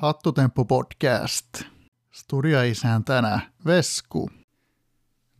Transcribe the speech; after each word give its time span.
Hattutemppu 0.00 0.64
podcast. 0.64 1.62
Studioisäntänä 2.10 3.40
Vesku. 3.66 4.30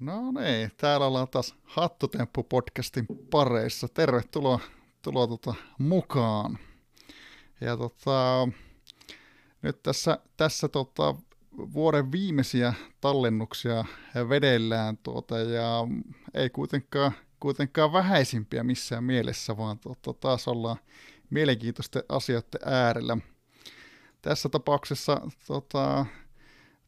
No 0.00 0.32
niin, 0.32 0.70
täällä 0.76 1.06
ollaan 1.06 1.28
taas 1.28 1.54
Hattutemppu 1.64 2.42
podcastin 2.42 3.06
pareissa. 3.30 3.88
Tervetuloa 3.88 4.60
tuloa 5.02 5.26
tota, 5.26 5.54
mukaan. 5.78 6.58
Ja 7.60 7.76
tota, 7.76 8.48
nyt 9.62 9.82
tässä, 9.82 10.18
tässä 10.36 10.68
tota, 10.68 11.14
vuoden 11.56 12.12
viimeisiä 12.12 12.74
tallennuksia 13.00 13.84
vedellään 14.28 14.98
tuota, 14.98 15.38
ja 15.38 15.88
ei 16.34 16.50
kuitenkaan, 16.50 17.12
kuitenkaan 17.40 17.92
vähäisimpiä 17.92 18.62
missään 18.64 19.04
mielessä, 19.04 19.56
vaan 19.56 19.78
tuota, 19.78 20.12
taas 20.12 20.48
ollaan 20.48 20.76
mielenkiintoisten 21.30 22.02
asioiden 22.08 22.60
äärellä. 22.64 23.16
Tässä 24.22 24.48
tapauksessa 24.48 25.20
tota, 25.46 26.06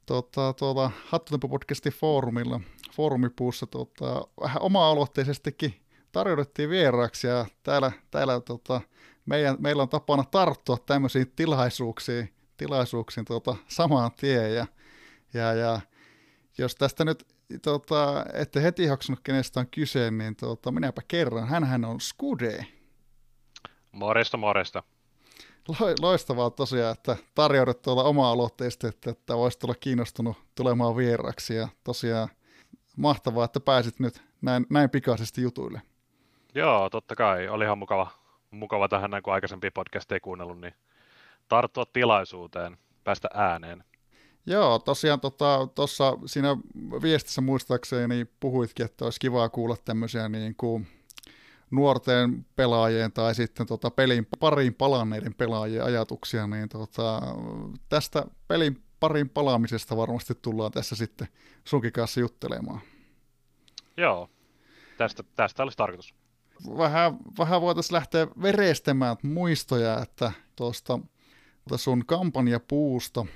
tota, 0.06 0.52
tuolla 0.52 0.90
Hattutempo-podcastin 1.06 1.92
foorumilla, 1.92 2.60
foorumipuussa 2.92 3.66
tota, 3.66 4.26
vähän 4.40 4.62
oma-aloitteisestikin 4.62 5.82
tarjouduttiin 6.12 6.70
vieraaksi 6.70 7.26
ja 7.26 7.46
täällä, 7.62 7.92
täällä 8.10 8.40
tota, 8.40 8.80
meidän, 9.26 9.56
meillä 9.58 9.82
on 9.82 9.88
tapana 9.88 10.24
tarttua 10.24 10.78
tämmöisiin 10.86 11.32
tilaisuuksiin, 11.36 12.34
tilaisuuksiin 12.56 13.24
tota, 13.24 13.56
samaan 13.68 14.10
tien 14.16 14.54
ja, 14.54 14.66
ja, 15.34 15.52
ja 15.52 15.80
jos 16.58 16.74
tästä 16.74 17.04
nyt 17.04 17.26
tota, 17.62 18.24
ette 18.32 18.62
heti 18.62 18.86
haksunut 18.86 19.20
kenestä 19.20 19.60
on 19.60 19.66
kyse, 19.70 20.10
niin 20.10 20.36
tota, 20.36 20.72
minäpä 20.72 21.02
kerran. 21.08 21.48
Hänhän 21.48 21.84
on 21.84 22.00
Skude. 22.00 22.66
Moresta, 23.92 24.36
moresta. 24.36 24.82
Loistavaa 26.00 26.50
tosiaan, 26.50 26.92
että 26.92 27.16
tarjoudut 27.34 27.82
tuolla 27.82 28.04
oma-aloitteisesti, 28.04 28.86
että, 28.86 29.10
että 29.10 29.36
voisit 29.36 29.64
olla 29.64 29.74
kiinnostunut 29.74 30.36
tulemaan 30.54 30.96
vieraksi 30.96 31.54
ja 31.54 31.68
tosiaan 31.84 32.28
mahtavaa, 32.96 33.44
että 33.44 33.60
pääsit 33.60 34.00
nyt 34.00 34.22
näin, 34.42 34.66
näin 34.70 34.90
pikaisesti 34.90 35.42
jutuille. 35.42 35.82
Joo, 36.54 36.90
totta 36.90 37.16
kai. 37.16 37.48
Oli 37.48 37.64
ihan 37.64 37.78
mukava, 37.78 38.10
mukava 38.50 38.88
tähän 38.88 39.10
näin, 39.10 39.22
kun 39.22 39.32
aikaisempi 39.32 39.70
podcast 39.70 40.12
ei 40.12 40.20
kuunnellut, 40.20 40.60
niin 40.60 40.74
tarttua 41.48 41.84
tilaisuuteen, 41.92 42.78
päästä 43.04 43.28
ääneen. 43.34 43.84
Joo, 44.46 44.78
tosiaan 44.78 45.20
tuossa 45.20 45.68
tota, 45.74 46.18
siinä 46.26 46.56
viestissä 47.02 47.40
muistaakseni 47.40 48.24
puhuitkin, 48.40 48.86
että 48.86 49.04
olisi 49.04 49.20
kivaa 49.20 49.48
kuulla 49.48 49.76
tämmöisiä 49.84 50.28
niin 50.28 50.54
kuin 50.56 50.86
nuorten 51.72 52.46
pelaajien 52.56 53.12
tai 53.12 53.34
sitten 53.34 53.66
tota 53.66 53.90
pelin 53.90 54.26
pariin 54.40 54.74
palanneiden 54.74 55.34
pelaajien 55.34 55.84
ajatuksia, 55.84 56.46
niin 56.46 56.68
tota, 56.68 57.20
tästä 57.88 58.24
pelin 58.48 58.82
parin 59.00 59.28
palaamisesta 59.28 59.96
varmasti 59.96 60.34
tullaan 60.34 60.72
tässä 60.72 60.96
sitten 60.96 61.28
sunkin 61.64 61.92
kanssa 61.92 62.20
juttelemaan. 62.20 62.80
Joo, 63.96 64.30
tästä, 64.96 65.22
tästä 65.36 65.62
olisi 65.62 65.76
tarkoitus. 65.76 66.14
Vähän, 66.78 67.16
vähän 67.38 67.60
voitaisiin 67.60 67.94
lähteä 67.94 68.26
verestämään 68.42 69.16
muistoja, 69.22 69.98
että 70.02 70.32
tuosta 70.56 70.98
sun 71.76 72.06
kampanjapuusta 72.06 73.26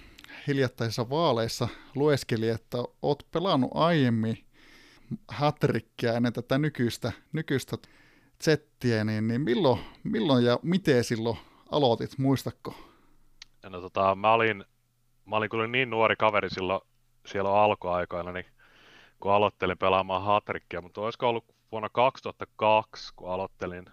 hiljattaisissa 0.47 1.11
vaaleissa 1.11 1.69
lueskeli, 1.95 2.49
että 2.49 2.79
oot 3.03 3.27
pelannut 3.31 3.71
aiemmin 3.75 4.45
hatrikkia 5.29 6.13
ennen 6.13 6.33
tätä 6.33 6.59
nykyistä, 6.59 7.13
nykyistä 7.33 7.77
zettiä, 8.45 9.05
niin, 9.05 9.29
niin 9.29 9.41
milloin, 9.41 9.81
milloin 10.05 10.45
ja 10.45 10.59
miten 10.63 11.05
silloin 11.05 11.39
aloitit, 11.71 12.19
muistatko? 12.19 12.75
No 13.69 13.81
tota, 13.81 14.15
mä 14.15 14.33
olin, 14.33 14.65
mä 15.25 15.37
olin 15.37 15.51
kyllä 15.51 15.67
niin 15.67 15.91
nuori 15.91 16.17
kaveri 16.17 16.51
silloin 16.51 16.81
siellä 17.27 17.63
alkuaikoina, 17.63 18.33
niin 18.33 18.47
kun 19.21 19.33
aloittelin 19.33 19.79
pelaamaan 19.79 20.23
hatrikkia, 20.23 20.81
mutta 20.81 21.01
olisiko 21.01 21.29
ollut 21.29 21.45
vuonna 21.73 21.89
2002, 21.89 23.13
kun 23.17 23.31
aloittelin, 23.31 23.85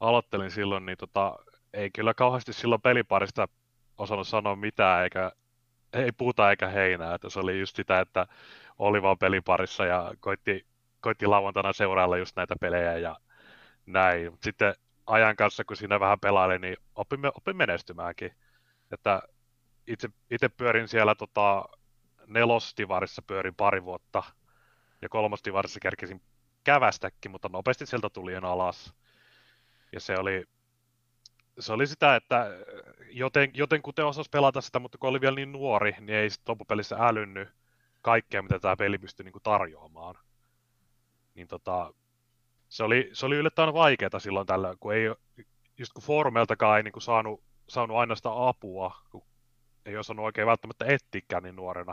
aloittelin 0.00 0.50
silloin, 0.50 0.86
niin 0.86 0.98
tota, 0.98 1.36
ei 1.72 1.90
kyllä 1.90 2.14
kauheasti 2.14 2.52
silloin 2.52 2.82
peliparista 2.82 3.48
osannut 3.98 4.28
sanoa 4.28 4.56
mitään, 4.56 5.04
eikä 5.04 5.32
ei 5.92 6.12
puuta 6.12 6.50
eikä 6.50 6.68
heinää, 6.68 7.14
että 7.14 7.30
se 7.30 7.40
oli 7.40 7.60
just 7.60 7.76
sitä, 7.76 8.00
että 8.00 8.26
oli 8.78 9.02
vaan 9.02 9.18
peliparissa 9.18 9.86
ja 9.86 10.14
koitti, 10.20 10.66
koitti 11.00 11.26
lauantaina 11.26 11.72
seurailla 11.72 12.18
just 12.18 12.36
näitä 12.36 12.54
pelejä 12.60 12.98
ja 12.98 13.16
näin. 13.86 14.30
Mut 14.30 14.42
sitten 14.42 14.74
ajan 15.06 15.36
kanssa, 15.36 15.64
kun 15.64 15.76
siinä 15.76 16.00
vähän 16.00 16.20
pelaili, 16.20 16.58
niin 16.58 16.76
opin, 16.94 17.20
opin 17.26 17.56
menestymäänkin. 17.56 18.34
Että 18.90 19.22
itse, 19.86 20.08
itse 20.30 20.48
pyörin 20.48 20.88
siellä 20.88 21.14
tota, 21.14 21.64
nelostivarissa 22.26 23.22
pyörin 23.22 23.54
pari 23.54 23.84
vuotta 23.84 24.22
ja 25.02 25.08
kolmostivarissa 25.08 25.80
kerkesin 25.80 26.22
kävästäkin, 26.64 27.30
mutta 27.30 27.48
nopeasti 27.48 27.86
sieltä 27.86 28.10
tuli 28.10 28.36
alas. 28.36 28.94
Ja 29.92 30.00
se 30.00 30.16
oli, 30.18 30.44
se 31.58 31.72
oli 31.72 31.86
sitä, 31.86 32.16
että 32.16 32.46
joten, 33.10 33.50
joten 33.54 33.82
kuten 33.82 34.06
osasi 34.06 34.30
pelata 34.30 34.60
sitä, 34.60 34.78
mutta 34.78 34.98
kun 34.98 35.10
oli 35.10 35.20
vielä 35.20 35.36
niin 35.36 35.52
nuori, 35.52 35.92
niin 36.00 36.18
ei 36.18 36.30
sitten 36.30 36.52
loppupelissä 36.52 36.96
älynnyt 36.96 37.48
kaikkea, 38.02 38.42
mitä 38.42 38.58
tämä 38.58 38.76
peli 38.76 38.98
pystyi 38.98 39.24
niin 39.24 39.32
kuin 39.32 39.42
tarjoamaan. 39.42 40.14
Niin 41.34 41.48
tota, 41.48 41.94
se 42.72 42.84
oli, 42.84 43.10
se 43.12 43.26
oli 43.26 43.36
yllättävän 43.36 43.74
vaikeaa 43.74 44.18
silloin 44.18 44.46
tällä, 44.46 44.74
kun 44.80 44.94
ei, 44.94 45.04
just 45.78 45.92
kun 45.92 46.02
foorumeiltakaan 46.02 46.76
ei 46.76 46.82
niin 46.82 46.92
kuin 46.92 47.02
saanut, 47.02 47.42
saanut 47.68 47.96
aina 47.96 48.14
sitä 48.14 48.28
apua, 48.32 48.96
kun 49.10 49.24
ei 49.86 49.96
osannut 49.96 50.24
oikein 50.24 50.46
välttämättä 50.46 50.84
ettikään 50.88 51.42
niin 51.42 51.56
nuorena. 51.56 51.92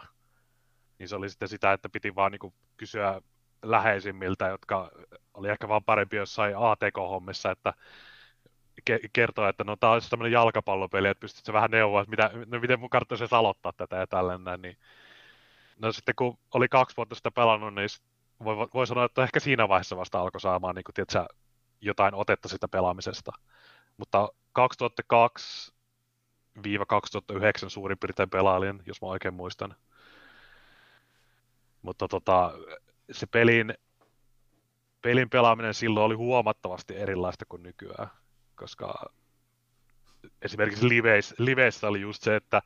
Niin 1.00 1.10
se 1.10 1.16
oli 1.16 1.30
sitten 1.30 1.48
sitä, 1.48 1.74
että 1.74 1.90
piti 1.90 2.16
vaan 2.16 2.32
niin 2.32 2.40
kuin 2.40 2.54
kysyä 2.78 3.22
läheisimmiltä, 3.64 4.48
jotka 4.48 4.92
oli 5.34 5.50
ehkä 5.50 5.68
vaan 5.68 5.84
parempi 5.84 6.16
jossain 6.16 6.56
ATK-hommissa, 6.58 7.52
että 7.52 7.74
ke- 8.90 9.10
kertoa, 9.14 9.50
että 9.50 9.64
no 9.64 9.76
tämä 9.76 9.94
olisi 9.94 10.10
tämmöinen 10.10 10.34
jalkapallopeli, 10.34 11.08
että 11.08 11.22
pystyt 11.22 11.46
se 11.46 11.54
vähän 11.54 11.72
neuvoa, 11.72 12.02
että 12.02 12.10
mitä, 12.10 12.32
no, 12.46 12.60
miten 12.60 12.80
mun 12.80 12.90
kannattaisi 12.90 13.36
aloittaa 13.36 13.74
tätä 13.74 13.96
ja 13.96 14.08
tällainen, 14.08 14.62
niin 14.62 14.78
no 15.80 15.92
sitten 15.92 16.16
kun 16.16 16.38
oli 16.54 16.68
kaksi 16.68 16.98
vuotta 16.98 17.16
sitä 17.16 17.32
pelannut, 17.32 17.74
niin 17.74 17.90
voi, 18.44 18.56
voi 18.74 18.88
sanoa, 18.88 19.06
että 19.06 19.24
ehkä 19.24 19.40
siinä 19.40 19.68
vaiheessa 19.68 19.98
vasta 19.98 20.20
alkoi 20.20 20.42
saamaan 20.42 20.76
niin 20.76 20.84
kuin, 20.84 20.94
tiedätkö, 20.94 21.36
jotain 21.82 22.16
otetta 22.16 22.48
sitä 22.48 22.68
pelaamisesta. 22.68 23.32
Mutta 23.98 24.30
2002 24.54 25.72
2009 26.88 27.70
suurin 27.70 27.98
piirtein 27.98 28.30
pelailin, 28.30 28.82
jos 28.86 29.02
mä 29.02 29.08
oikein 29.08 29.34
muistan. 29.34 29.76
Mutta 31.82 32.08
tota, 32.08 32.52
se 33.12 33.28
pelin, 33.28 33.74
pelin 35.02 35.30
pelaaminen 35.30 35.74
silloin 35.74 36.06
oli 36.06 36.16
huomattavasti 36.16 36.96
erilaista 36.96 37.46
kuin 37.46 37.64
nykyään, 37.64 38.10
koska 38.56 39.12
esimerkiksi 40.42 40.90
liveissä, 40.90 41.36
liveissä 41.38 41.88
oli 41.88 42.02
just 42.02 42.24
se, 42.24 42.36
että 42.36 42.62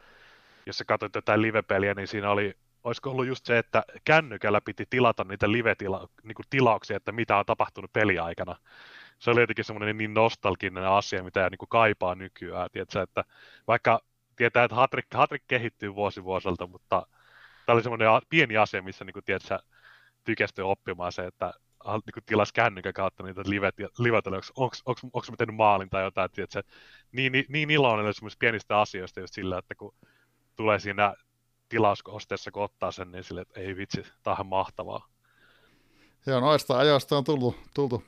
jos 0.66 0.78
sä 0.78 0.86
katsoit 0.86 1.16
jotain 1.16 1.42
live-peliä, 1.42 1.94
niin 1.94 2.08
siinä 2.08 2.30
oli 2.30 2.58
olisiko 2.84 3.10
ollut 3.10 3.28
just 3.28 3.46
se, 3.46 3.58
että 3.58 3.84
kännykällä 4.06 4.62
piti 4.62 4.86
tilata 4.90 5.24
niitä 5.24 5.52
live-tilauksia, 5.52 6.94
niin 6.94 6.98
että 6.98 7.12
mitä 7.12 7.38
on 7.38 7.46
tapahtunut 7.46 7.94
peliaikana. 7.94 8.56
Se 9.20 9.32
oli 9.32 9.42
jotenkin 9.42 9.66
semmoinen 9.66 9.98
niin 9.98 10.14
nostalginen 10.14 10.88
asia, 10.88 11.24
mitä 11.24 11.50
niin 11.50 11.58
kuin 11.58 11.70
kaipaa 11.70 12.16
nykyään. 12.16 12.70
Tiedätkö, 12.72 13.02
että 13.02 13.24
vaikka 13.68 14.02
tietää, 14.36 14.64
että 14.64 14.76
Hatrik, 14.76 15.06
Hatrik 15.14 15.44
kehittyy 15.48 15.96
vuosi 15.96 16.24
vuosilta, 16.24 16.68
mutta 16.68 17.08
tämä 17.66 17.74
oli 17.74 17.84
semmoinen 17.84 18.08
pieni 18.30 18.58
asia, 18.58 18.82
missä 18.82 19.06
niin 19.06 19.14
kuin, 19.14 19.26
tiedätkö, 19.26 19.60
tykästyi 20.24 20.64
oppimaan 20.64 21.12
se, 21.12 21.26
että 21.26 21.54
niin 21.86 22.14
kuin 22.14 22.24
tilas 22.26 22.54
kännykän 22.54 22.94
kautta 22.94 23.24
niitä 23.24 23.42
livet, 23.46 23.76
livet 23.98 24.26
onko, 24.56 24.76
mä 25.32 25.38
tehnyt 25.38 25.56
maalin 25.56 25.90
tai 25.90 26.04
jotain, 26.04 26.32
tiedätkö, 26.32 26.64
niin, 27.12 27.32
niin, 27.32 27.46
niin 27.50 27.72
iloinen 27.72 28.06
oli 28.06 28.30
pienistä 28.40 28.80
asioista 28.80 29.20
just 29.20 29.34
sillä, 29.34 29.58
että 29.58 29.76
kun 29.76 29.96
tulee 30.56 30.80
siinä 30.80 31.14
tilauskosteessa, 31.74 32.52
kun 32.52 32.64
ottaa 32.64 32.92
sen, 32.92 33.12
niin 33.12 33.24
sille, 33.24 33.42
että 33.42 33.60
ei 33.60 33.76
vitsi, 33.76 34.04
tämä 34.24 34.36
on 34.40 34.48
mahtavaa. 34.48 35.08
Joo, 36.26 36.40
noista 36.40 36.78
ajoista 36.78 37.18
on 37.18 37.24
tullut, 37.24 37.56
tullut 37.74 38.04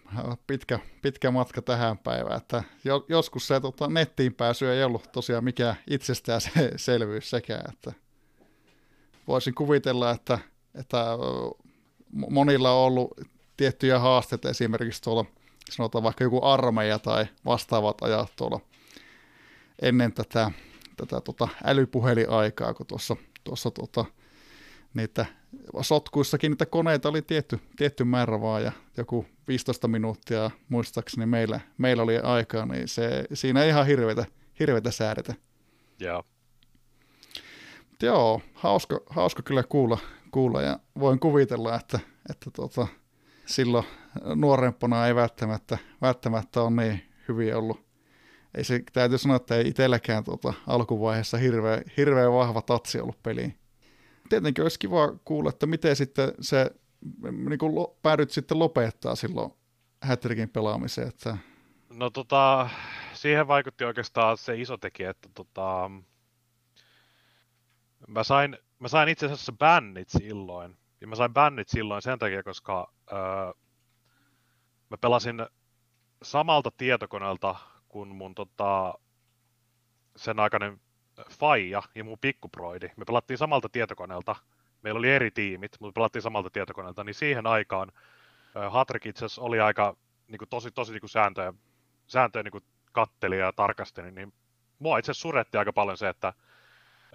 pitkä, 0.48 0.80
pitkä 1.02 1.32
matka 1.32 1.62
tähän 1.62 1.98
päivään, 1.98 2.38
että 2.38 2.64
jo, 2.84 3.06
joskus 3.10 3.48
se 3.48 3.60
tota, 3.60 3.88
nettiin 3.88 4.34
pääsy 4.34 4.72
ei 4.72 4.84
ollut 4.84 5.12
tosiaan 5.12 5.44
mikään 5.44 5.76
itsestäänselvyys 5.90 7.30
sekään, 7.30 7.74
että 7.74 7.94
voisin 9.28 9.56
kuvitella, 9.56 10.12
että, 10.12 10.40
että 10.76 11.06
monilla 12.12 12.72
on 12.72 12.86
ollut 12.86 13.22
tiettyjä 13.58 14.00
haasteita 14.00 14.50
esimerkiksi 14.50 15.02
tuolla, 15.02 15.26
sanotaan 15.70 16.04
vaikka 16.04 16.24
joku 16.24 16.46
armeija 16.46 17.00
tai 17.00 17.26
vastaavat 17.46 18.02
ajat 18.02 18.34
tuolla 18.36 18.60
ennen 19.82 20.14
tätä, 20.14 20.52
tätä 20.98 21.22
tota 21.22 21.48
älypuhelinaikaa, 21.64 22.74
kun 22.74 22.86
tuossa 22.86 23.16
tuossa 23.46 23.72
tota, 23.72 24.06
niitä 24.94 25.26
sotkuissakin 25.82 26.52
niitä 26.52 26.66
koneita 26.66 27.10
oli 27.10 27.22
tietty, 27.22 27.60
tietty 27.78 28.04
määrä 28.04 28.42
vaan 28.42 28.64
ja 28.64 28.72
joku 28.98 29.26
15 29.48 29.88
minuuttia 29.88 30.52
muistaakseni 30.70 31.26
meillä, 31.26 31.60
meillä 31.78 32.04
oli 32.04 32.18
aikaa, 32.18 32.66
niin 32.66 32.88
se, 32.88 33.26
siinä 33.34 33.64
ei 33.64 33.70
ihan 33.70 33.88
hirveitä, 33.88 34.26
hirveitä 34.60 34.92
säädetä. 34.92 35.34
Joo. 36.00 36.24
joo, 38.02 38.42
hauska, 38.54 39.00
hauska 39.10 39.42
kyllä 39.44 39.64
kuulla, 39.64 39.98
kuulla 40.32 40.62
ja 40.62 40.80
voin 41.00 41.20
kuvitella, 41.20 41.76
että, 41.76 42.00
että 42.30 42.52
tota, 42.52 42.88
silloin 43.46 43.86
nuorempana 44.36 45.08
ei 45.08 45.16
välttämättä, 45.16 45.78
välttämättä 46.02 46.62
ole 46.62 46.84
niin 46.84 47.02
hyvin 47.28 47.56
ollut. 47.56 47.85
Ei 48.56 48.64
se, 48.64 48.84
täytyy 48.94 49.18
sanoa, 49.18 49.36
että 49.36 49.56
ei 49.56 49.68
itselläkään 49.68 50.24
tuota, 50.24 50.54
alkuvaiheessa 50.68 51.38
hirveän, 51.38 51.84
hirveän 51.98 52.34
vahva 52.34 52.62
tatsi 52.62 53.00
ollut 53.00 53.24
peliin. 53.24 53.60
Tietenkin 54.30 54.62
olisi 54.62 54.80
kiva 54.80 55.14
kuulla, 55.26 55.50
että 55.50 55.66
miten 55.66 55.96
sitten 55.96 56.34
se, 56.40 56.72
niin 57.32 57.60
kuin 57.60 57.88
päädyt 58.02 58.32
sitten 58.32 58.60
lopettaa 58.60 59.16
silloin 59.16 59.52
Hattrickin 60.02 60.50
pelaamiseen. 60.50 61.08
Että... 61.08 61.38
No 61.90 62.10
tota, 62.10 62.70
siihen 63.14 63.48
vaikutti 63.48 63.84
oikeastaan 63.84 64.38
se 64.38 64.62
iso 64.62 64.78
tekijä, 64.78 65.10
että 65.10 65.30
tota, 65.34 65.92
mä 68.08 68.24
sain, 68.24 68.58
mä 68.80 68.88
sain 68.88 69.10
itse 69.10 69.26
asiassa 69.26 69.52
bännit 69.52 70.10
silloin. 70.10 70.78
Ja 71.02 71.08
mä 71.08 71.16
sain 71.16 71.34
bännit 71.34 71.70
silloin 71.70 72.02
sen 72.02 72.20
takia, 72.20 72.44
koska 72.44 72.94
öö, 73.12 73.18
mä 74.90 74.98
pelasin 75.02 75.46
samalta 76.24 76.72
tietokoneelta 76.78 77.56
kuin 77.96 78.16
mun 78.16 78.36
tota, 78.36 78.94
sen 80.16 80.40
aikainen 80.40 80.82
Faija 81.30 81.82
ja 81.96 82.04
mun 82.04 82.18
pikkuproidi. 82.20 82.88
Me 82.98 83.06
pelattiin 83.06 83.38
samalta 83.38 83.70
tietokoneelta. 83.70 84.36
Meillä 84.82 84.98
oli 84.98 85.12
eri 85.12 85.32
tiimit, 85.32 85.76
mutta 85.80 86.00
pelattiin 86.00 86.22
samalta 86.22 86.50
tietokoneelta. 86.50 87.04
Niin 87.04 87.14
siihen 87.14 87.48
aikaan 87.48 87.92
Hatrik 88.70 89.06
itse 89.06 89.26
asiassa 89.26 89.42
oli 89.42 89.60
aika 89.60 89.98
niin 90.28 90.38
kuin, 90.38 90.50
tosi, 90.50 90.72
tosi 90.72 90.92
niin 90.92 91.02
kuin 91.02 91.10
sääntöjä, 91.10 91.54
sääntöjä 92.08 92.44
niin 92.44 92.52
kuin 92.52 92.64
katteli 92.92 93.40
ja 93.40 93.54
tarkasteli. 93.54 94.12
Niin 94.12 94.34
mua 94.80 94.98
itse 94.98 95.12
asiassa 95.12 95.22
suretti 95.22 95.58
aika 95.58 95.74
paljon 95.74 95.98
se, 95.98 96.10
että 96.10 96.34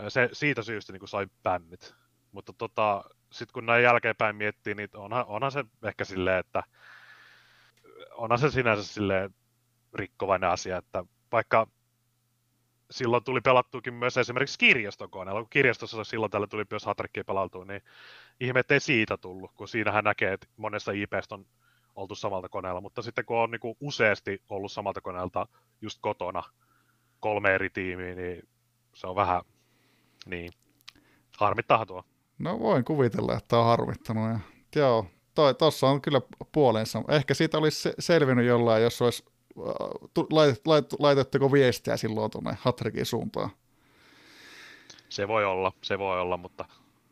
se, 0.09 0.29
siitä 0.33 0.63
syystä 0.63 0.93
niin 0.93 1.01
kuin 1.01 1.09
sai 1.09 1.27
bännit. 1.43 1.95
Mutta 2.33 2.53
tota, 2.53 3.05
sitten 3.33 3.53
kun 3.53 3.67
näin 3.67 3.83
jälkeenpäin 3.83 4.37
miettii, 4.37 4.75
niin 4.75 4.89
onhan, 4.95 5.27
onhan 5.27 5.53
se 5.53 5.65
ehkä 5.83 6.05
silleen, 6.05 6.39
että 6.39 6.63
onhan 8.15 8.39
se 8.39 8.51
sinänsä 8.51 8.85
silleen 8.85 9.35
rikkovainen 9.95 10.51
asia, 10.51 10.77
että 10.77 11.05
vaikka 11.33 11.67
silloin 12.91 13.25
tuli 13.25 13.41
pelattuukin 13.41 13.95
myös 13.95 14.17
esimerkiksi 14.17 14.59
kirjastokoneella, 14.59 15.41
kun 15.41 15.51
kirjastossa 15.51 16.05
silloin 16.05 16.31
tällä 16.31 16.47
tuli 16.47 16.65
myös 16.71 16.85
Hatrikkiä 16.85 17.25
pelattua, 17.25 17.65
niin 17.65 17.83
ihme, 18.41 18.63
ei 18.71 18.81
siitä 18.81 19.17
tullut, 19.17 19.51
kun 19.57 19.69
siinähän 19.69 20.05
näkee, 20.05 20.33
että 20.33 20.47
monessa 20.57 20.93
IPstä 20.93 21.35
on 21.35 21.47
oltu 21.97 22.15
samalta 22.15 22.49
koneella, 22.49 22.81
mutta 22.81 23.03
sitten 23.03 23.25
kun 23.25 23.37
on 23.37 23.51
niin 23.51 23.61
kuin 23.61 23.77
useasti 23.81 24.43
ollut 24.49 24.73
samalta 24.73 25.01
koneelta 25.01 25.47
just 25.83 25.99
kotona 26.01 26.43
kolme 27.21 27.55
eri 27.55 27.71
tiimiä, 27.71 28.15
niin 28.15 28.49
se 28.95 29.07
on 29.07 29.17
vähän 29.17 29.43
niin, 30.27 30.53
harmittaa 31.39 31.87
tuo. 31.87 32.05
No 32.39 32.61
voin 32.61 32.85
kuvitella, 32.85 33.37
että 33.37 33.59
on 33.59 33.65
harmittanut. 33.65 34.31
Ja, 34.31 34.39
joo, 34.77 35.07
toi, 35.35 35.55
tossa 35.55 35.87
on 35.87 36.03
kyllä 36.03 36.21
puolensa. 36.53 37.03
Ehkä 37.09 37.35
siitä 37.35 37.59
olisi 37.59 37.93
selvinnyt 37.99 38.47
jollain, 38.47 38.83
jos 38.83 39.03
olisi 39.03 39.25
äh, 39.69 40.25
laitet, 40.31 40.67
lait, 40.67 40.87
laitetteko 40.99 41.53
viestiä 41.53 41.97
silloin 41.97 42.31
tuonne 42.31 42.57
Hatrikin 42.61 43.07
suuntaan. 43.07 43.51
Se 45.09 45.29
voi 45.29 45.45
olla, 45.45 45.73
se 45.83 45.99
voi 45.99 46.21
olla, 46.21 46.37
mutta 46.37 46.65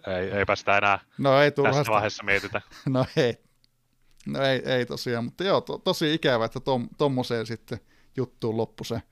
ei, 0.07 0.31
eipä 0.31 0.57
sitä 0.57 0.79
enää 0.79 0.99
no, 1.19 1.43
ei 1.43 1.51
tässä 1.51 1.93
vaiheessa 1.93 2.23
mietitä. 2.23 2.61
no 2.89 3.05
ei, 3.17 3.35
no 4.27 4.43
ei, 4.43 4.63
ei 4.65 4.87
tosiaan, 4.87 5.25
mutta 5.25 5.45
joo, 5.45 5.61
to, 5.61 5.79
tosi 5.79 6.15
ikävä, 6.15 6.45
että 6.45 6.61
tom, 6.61 6.89
tommoseen 6.99 7.47
sitten 7.47 7.81
juttuun 8.17 8.57
loppu 8.57 8.85
se, 8.85 9.03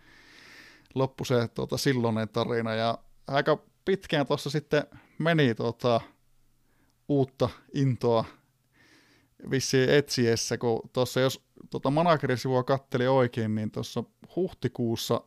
loppu 0.94 1.24
se 1.24 1.48
tuota, 1.48 1.76
silloinen 1.76 2.28
tarina, 2.28 2.74
ja 2.74 2.98
aika 3.26 3.58
pitkään 3.84 4.26
tuossa 4.26 4.50
sitten 4.50 4.82
meni 5.18 5.54
tota, 5.54 6.00
uutta 7.08 7.48
intoa 7.74 8.24
vissiin 9.50 9.90
etsiessä, 9.90 10.58
kun 10.58 10.90
tuossa 10.92 11.20
jos 11.20 11.44
tota 11.70 11.90
managerisivua 11.90 12.62
katteli 12.62 13.06
oikein, 13.06 13.54
niin 13.54 13.70
tuossa 13.70 14.04
huhtikuussa 14.36 15.20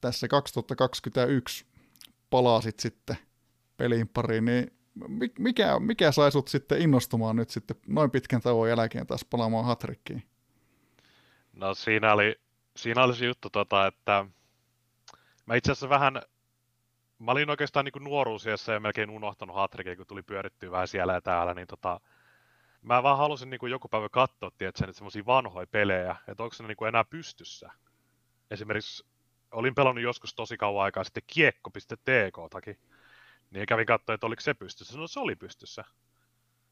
tässä 0.00 0.28
2021 0.28 1.66
palasit 2.30 2.80
sitten 2.80 3.16
pelin 3.76 4.08
pariin, 4.08 4.44
niin 4.44 4.72
mikä, 5.38 5.78
mikä 5.78 6.12
sai 6.12 6.32
sut 6.32 6.48
sitten 6.48 6.82
innostumaan 6.82 7.36
nyt 7.36 7.50
sitten 7.50 7.76
noin 7.86 8.10
pitkän 8.10 8.40
tauon 8.40 8.68
jälkeen 8.68 9.06
taas 9.06 9.24
palaamaan 9.24 9.64
Hatrikkiin? 9.64 10.22
No 11.52 11.74
siinä 11.74 12.12
oli, 12.12 12.40
siinä 12.76 13.04
oli 13.04 13.16
se 13.16 13.26
juttu, 13.26 13.50
tota, 13.50 13.86
että 13.86 14.26
mä 15.46 15.54
itse 15.54 15.72
asiassa 15.72 15.88
vähän 15.88 16.22
mä 17.18 17.30
olin 17.30 17.50
oikeastaan 17.50 17.84
niin 17.84 18.04
nuoruusiassa 18.04 18.72
ja 18.72 18.80
melkein 18.80 19.10
unohtanut 19.10 19.56
Hatrikin, 19.56 19.96
kun 19.96 20.06
tuli 20.06 20.22
pyörittyä 20.22 20.70
vähän 20.70 20.88
siellä 20.88 21.12
ja 21.12 21.20
täällä, 21.20 21.54
niin 21.54 21.66
tota, 21.66 22.00
mä 22.86 23.02
vaan 23.02 23.18
halusin 23.18 23.50
niin 23.50 23.60
kuin 23.60 23.70
joku 23.70 23.88
päivä 23.88 24.08
katsoa, 24.08 24.50
tiedätkö, 24.58 24.84
että 24.84 24.92
semmoisia 24.92 25.26
vanhoja 25.26 25.66
pelejä, 25.66 26.16
että 26.28 26.42
onko 26.42 26.56
ne 26.60 26.66
niin 26.66 26.76
kuin 26.76 26.88
enää 26.88 27.04
pystyssä. 27.04 27.70
Esimerkiksi 28.50 29.06
olin 29.52 29.74
pelannut 29.74 30.04
joskus 30.04 30.34
tosi 30.34 30.56
kauan 30.56 30.84
aikaa 30.84 31.04
sitten 31.04 31.22
kiekko.tk-takin, 31.26 32.78
niin 33.50 33.66
kävin 33.66 33.86
katsoa, 33.86 34.14
että 34.14 34.26
oliko 34.26 34.40
se 34.40 34.54
pystyssä. 34.54 34.98
No 34.98 35.06
se 35.06 35.20
oli 35.20 35.36
pystyssä. 35.36 35.84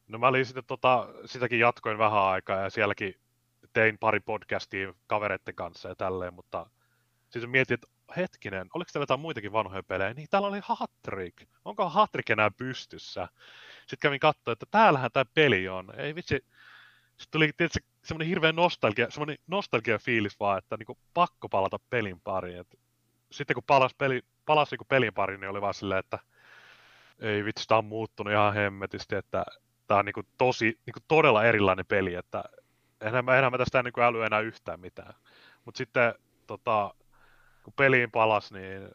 No 0.07 0.19
mä 0.19 0.27
olin 0.27 0.45
sitten 0.45 0.65
tota, 0.65 1.07
sitäkin 1.25 1.59
jatkoin 1.59 1.97
vähän 1.97 2.23
aikaa 2.23 2.61
ja 2.61 2.69
sielläkin 2.69 3.15
tein 3.73 3.97
pari 3.97 4.19
podcastia 4.19 4.93
kavereiden 5.07 5.55
kanssa 5.55 5.89
ja 5.89 5.95
tälleen, 5.95 6.33
mutta 6.33 6.69
sitten 7.29 7.49
mietin, 7.49 7.73
että 7.73 7.87
hetkinen, 8.17 8.67
oliko 8.73 8.89
täällä 8.93 9.03
jotain 9.03 9.19
muitakin 9.19 9.51
vanhoja 9.51 9.83
pelejä? 9.83 10.13
Niin 10.13 10.27
täällä 10.31 10.47
oli 10.47 10.59
Hattrick. 10.63 11.49
Onko 11.65 11.89
Hattrick 11.89 12.29
enää 12.29 12.51
pystyssä? 12.51 13.27
Sitten 13.85 13.99
kävin 14.01 14.19
katsoa, 14.19 14.51
että 14.51 14.65
täällähän 14.71 15.11
tämä 15.13 15.25
peli 15.33 15.69
on. 15.69 15.93
Ei 15.97 16.15
vitsi. 16.15 16.35
Sitten 17.17 17.31
tuli 17.31 17.51
tietysti 17.57 17.79
semmoinen 18.03 18.27
hirveä 18.27 18.51
nostalgia, 18.51 19.09
semmoinen 19.09 19.37
nostalgia 19.47 19.99
fiilis 19.99 20.39
vaan, 20.39 20.57
että 20.57 20.77
niinku 20.77 20.97
pakko 21.13 21.49
palata 21.49 21.79
pelin 21.89 22.21
pariin. 22.21 22.59
Et 22.59 22.79
sitten 23.31 23.53
kun 23.53 23.63
palasi, 23.67 23.95
peli, 23.97 24.21
palasi 24.45 24.71
niinku 24.71 24.85
pelin 24.85 25.13
pariin, 25.13 25.39
niin 25.39 25.49
oli 25.49 25.61
vaan 25.61 25.73
silleen, 25.73 25.99
että 25.99 26.19
ei 27.19 27.45
vitsi, 27.45 27.67
tämä 27.67 27.77
on 27.77 27.85
muuttunut 27.85 28.33
ihan 28.33 28.53
hemmetisti, 28.53 29.15
että 29.15 29.45
tämä 29.87 29.99
on 29.99 30.05
niinku 30.05 30.23
tosi, 30.37 30.79
niinku 30.85 30.99
todella 31.07 31.43
erilainen 31.43 31.85
peli, 31.85 32.15
että 32.15 32.43
enää, 33.01 33.37
enää 33.37 33.49
mä 33.49 33.57
tästä 33.57 33.83
niinku 33.83 34.01
äly 34.01 34.25
enää 34.25 34.39
yhtään 34.39 34.79
mitään. 34.79 35.13
Mutta 35.65 35.77
sitten 35.77 36.13
tota, 36.47 36.93
kun 37.63 37.73
peliin 37.73 38.11
palas, 38.11 38.51
niin 38.51 38.89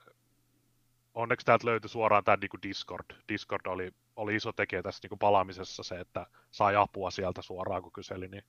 onneksi 1.21 1.47
täältä 1.47 1.67
löytyi 1.67 1.89
suoraan 1.91 2.25
tämä 2.25 2.37
niin 2.41 2.63
Discord. 2.63 3.05
Discord 3.29 3.67
oli, 3.67 3.91
oli 4.17 4.37
iso 4.37 4.53
tekijä 4.53 4.83
tässä 4.83 5.09
niin 5.11 5.19
palaamisessa 5.19 5.83
se, 5.83 6.01
että 6.01 6.27
sai 6.51 6.77
apua 6.77 7.11
sieltä 7.11 7.43
suoraan, 7.43 7.83
kun 7.83 7.93
kyseli. 7.93 8.29
Niin... 8.29 8.45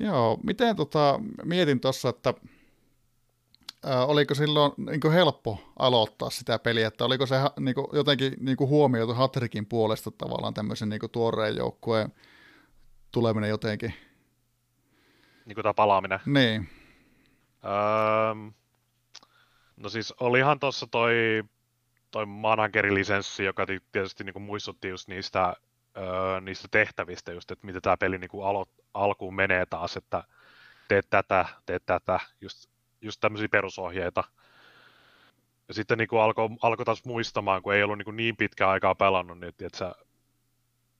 Joo, 0.00 0.38
miten 0.42 0.76
tota, 0.76 1.20
mietin 1.44 1.80
tuossa, 1.80 2.08
että 2.08 2.34
ää, 3.84 4.06
oliko 4.06 4.34
silloin 4.34 4.72
niin 4.76 5.12
helppo 5.12 5.72
aloittaa 5.78 6.30
sitä 6.30 6.58
peliä, 6.58 6.88
että 6.88 7.04
oliko 7.04 7.26
se 7.26 7.36
niin 7.60 7.74
kuin, 7.74 7.86
jotenkin 7.92 8.32
niin 8.40 8.56
kuin 8.56 8.70
huomioitu 8.70 9.14
Hatrikin 9.14 9.66
puolesta 9.66 10.10
tavallaan 10.10 10.54
tämmöisen 10.54 10.88
niin 10.88 11.00
kuin 11.00 11.12
tuoreen 11.12 11.56
joukkueen 11.56 12.12
tuleminen 13.12 13.50
jotenkin? 13.50 13.94
Niin 15.46 15.54
kuin 15.54 15.62
tämä 15.62 15.74
palaaminen? 15.74 16.20
Niin. 16.26 16.68
Öö, 17.64 18.52
no 19.76 19.88
siis 19.88 20.14
olihan 20.20 20.60
tuossa 20.60 20.86
toi, 20.90 21.44
toi 22.10 22.26
managerilisenssi, 22.26 23.44
joka 23.44 23.66
tietysti 23.92 24.24
niin 24.24 24.32
kuin 24.32 24.42
muistutti 24.42 24.88
just 24.88 25.08
niistä, 25.08 25.54
öö, 25.96 26.40
niistä 26.40 26.68
tehtävistä, 26.70 27.32
just, 27.32 27.50
että 27.50 27.66
miten 27.66 27.82
tämä 27.82 27.96
peli 27.96 28.18
niin 28.18 28.30
kuin 28.30 28.46
alo, 28.46 28.66
alkuun 28.94 29.34
menee 29.34 29.66
taas, 29.66 29.96
että 29.96 30.24
teet 30.88 31.06
tätä, 31.10 31.46
teet 31.66 31.86
tätä, 31.86 32.20
just, 32.40 32.70
just 33.00 33.20
tämmöisiä 33.20 33.48
perusohjeita. 33.48 34.24
Ja 35.68 35.74
sitten 35.74 35.98
niin 35.98 36.08
alkoi 36.22 36.48
alko 36.62 36.84
taas 36.84 37.04
muistamaan, 37.04 37.62
kun 37.62 37.74
ei 37.74 37.82
ollut 37.82 37.98
niin, 37.98 38.04
kuin 38.04 38.16
niin 38.16 38.36
pitkään 38.36 38.70
aikaa 38.70 38.94
pelannut, 38.94 39.40
niin 39.40 39.48
että 39.48 39.78
sä, 39.78 39.94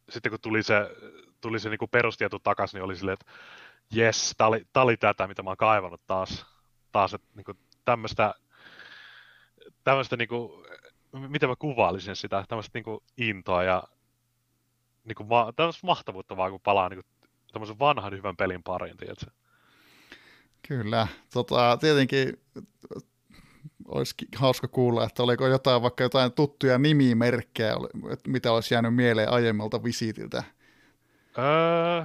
sitten 0.08 0.30
kun 0.30 0.40
tuli 0.40 0.62
se, 0.62 0.74
tuli 1.40 1.58
se 1.58 1.70
niin 1.70 1.78
kuin 1.78 1.90
perustieto 1.90 2.38
takaisin, 2.38 2.78
niin 2.78 2.84
oli 2.84 2.96
silleen, 2.96 3.16
että 3.20 3.32
jes, 3.90 4.34
tää 4.36 4.46
oli, 4.46 4.66
tää 4.72 4.82
oli 4.82 4.96
tätä, 4.96 5.26
mitä 5.26 5.42
mä 5.42 5.50
oon 5.50 5.56
kaivannut 5.56 6.06
taas 6.06 6.46
taas, 6.96 7.14
että 7.14 7.28
niin 7.34 7.44
kuin 7.44 7.58
tämmöistä, 7.84 8.34
tämmöistä 9.86 10.16
niin 10.16 10.28
kuin, 10.28 10.64
miten 11.28 11.48
mä 11.48 11.56
kuvailisin 11.58 12.16
sitä, 12.16 12.44
tämmöistä 12.48 12.70
niin 12.74 12.84
kuin 12.84 13.00
intoa 13.16 13.62
ja 13.64 13.82
niin 15.04 15.14
kuin, 15.14 15.28
tämmöistä 15.56 15.86
mahtavuutta 15.86 16.36
vaan, 16.36 16.50
kun 16.50 16.60
palaa 16.60 16.88
niin 16.88 17.02
kuin, 17.02 17.30
tämmöisen 17.52 17.78
vanhan 17.78 18.12
hyvän 18.12 18.36
pelin 18.36 18.62
pariin, 18.62 18.96
tiedätkö? 18.96 19.26
Kyllä, 20.68 21.06
tota, 21.32 21.76
tietenkin 21.80 22.40
olisi 23.88 24.14
hauska 24.36 24.68
kuulla, 24.68 25.04
että 25.04 25.22
oliko 25.22 25.46
jotain, 25.46 25.82
vaikka 25.82 26.04
jotain 26.04 26.32
tuttuja 26.32 26.78
nimimerkkejä, 26.78 27.74
mitä 28.26 28.52
olisi 28.52 28.74
jäänyt 28.74 28.94
mieleen 28.94 29.32
aiemmalta 29.32 29.84
visiitiltä. 29.84 30.44
Öö, 31.38 32.04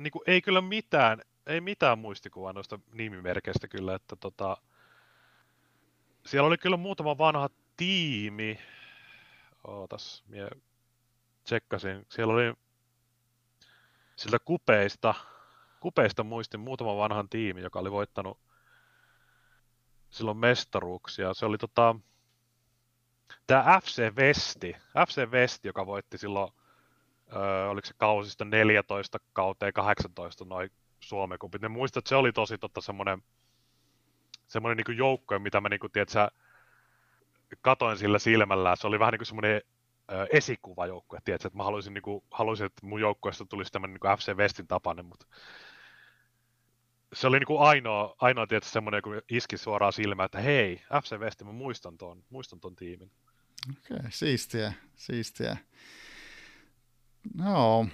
niin 0.00 0.12
kuin, 0.12 0.22
ei 0.26 0.42
kyllä 0.42 0.60
mitään 0.60 1.22
ei 1.46 1.60
mitään 1.60 1.98
muistikuvaa 1.98 2.52
noista 2.52 2.78
nimimerkeistä 2.92 3.68
kyllä, 3.68 3.94
että 3.94 4.16
tota, 4.16 4.56
siellä 6.26 6.46
oli 6.46 6.58
kyllä 6.58 6.76
muutama 6.76 7.18
vanha 7.18 7.48
tiimi. 7.76 8.58
Ootas, 9.64 10.24
mie 10.28 10.48
tsekkasin. 11.44 12.06
Siellä 12.08 12.34
oli 12.34 12.54
siltä 14.16 14.38
kupeista, 14.38 15.14
kupeista 15.80 16.24
muistin 16.24 16.60
muutaman 16.60 16.96
vanhan 16.96 17.28
tiimi, 17.28 17.60
joka 17.60 17.78
oli 17.78 17.90
voittanut 17.90 18.38
silloin 20.10 20.36
mestaruuksia. 20.36 21.34
Se 21.34 21.46
oli 21.46 21.58
tota, 21.58 21.96
tämä 23.46 23.80
FC 23.82 24.16
Vesti, 24.16 24.76
FC 25.08 25.30
Vesti, 25.30 25.68
joka 25.68 25.86
voitti 25.86 26.18
silloin, 26.18 26.52
öö, 27.36 27.68
oliko 27.68 27.86
se 27.86 27.94
kausista 27.96 28.44
14 28.44 29.18
kauteen 29.32 29.72
18 29.72 30.44
noin 30.44 30.70
Suomen 31.00 31.38
kupit. 31.38 31.62
Ne 31.62 31.68
muistat, 31.68 32.00
että 32.00 32.08
se 32.08 32.16
oli 32.16 32.32
tosi 32.32 32.58
tota, 32.58 32.80
semmoinen, 32.80 33.22
semmoinen 34.52 34.84
niin 34.86 34.98
joukko, 34.98 35.38
mitä 35.38 35.60
mä 35.60 35.68
niin 35.68 35.80
kuin, 35.80 35.92
tiedät, 35.92 36.34
katoin 37.60 37.98
sillä 37.98 38.18
silmällä. 38.18 38.76
Se 38.76 38.86
oli 38.86 38.98
vähän 38.98 39.12
niin 39.12 39.18
kuin 39.18 39.26
semmoinen 39.26 39.62
esikuvajoukkue, 40.32 41.18
tiedätkö, 41.24 41.48
että 41.48 41.56
mä 41.56 41.64
haluaisin, 41.64 41.94
niin 41.94 42.02
kuin, 42.02 42.24
haluaisin, 42.30 42.66
että 42.66 42.86
mun 42.86 43.00
joukkueesta 43.00 43.44
tulisi 43.44 43.72
tämmöinen 43.72 43.98
niin 44.02 44.18
FC 44.18 44.32
Westin 44.32 44.66
tapainen, 44.66 45.06
mutta 45.06 45.26
se 47.12 47.26
oli 47.26 47.38
niin 47.38 47.46
kuin 47.46 47.60
ainoa, 47.60 48.16
ainoa 48.20 48.46
tietysti 48.46 48.72
semmoinen, 48.72 48.98
joka 48.98 49.22
iski 49.30 49.56
suoraan 49.56 49.92
silmään, 49.92 50.24
että 50.24 50.40
hei, 50.40 50.82
FC 51.02 51.16
West, 51.16 51.42
mä 51.42 51.52
muistan 51.52 51.98
ton, 51.98 52.24
muistan 52.30 52.60
ton 52.60 52.76
tiimin. 52.76 53.10
Okei, 53.70 53.96
okay, 53.96 54.10
siistiä, 54.10 54.72
siistiä. 54.96 55.56
No, 57.34 57.86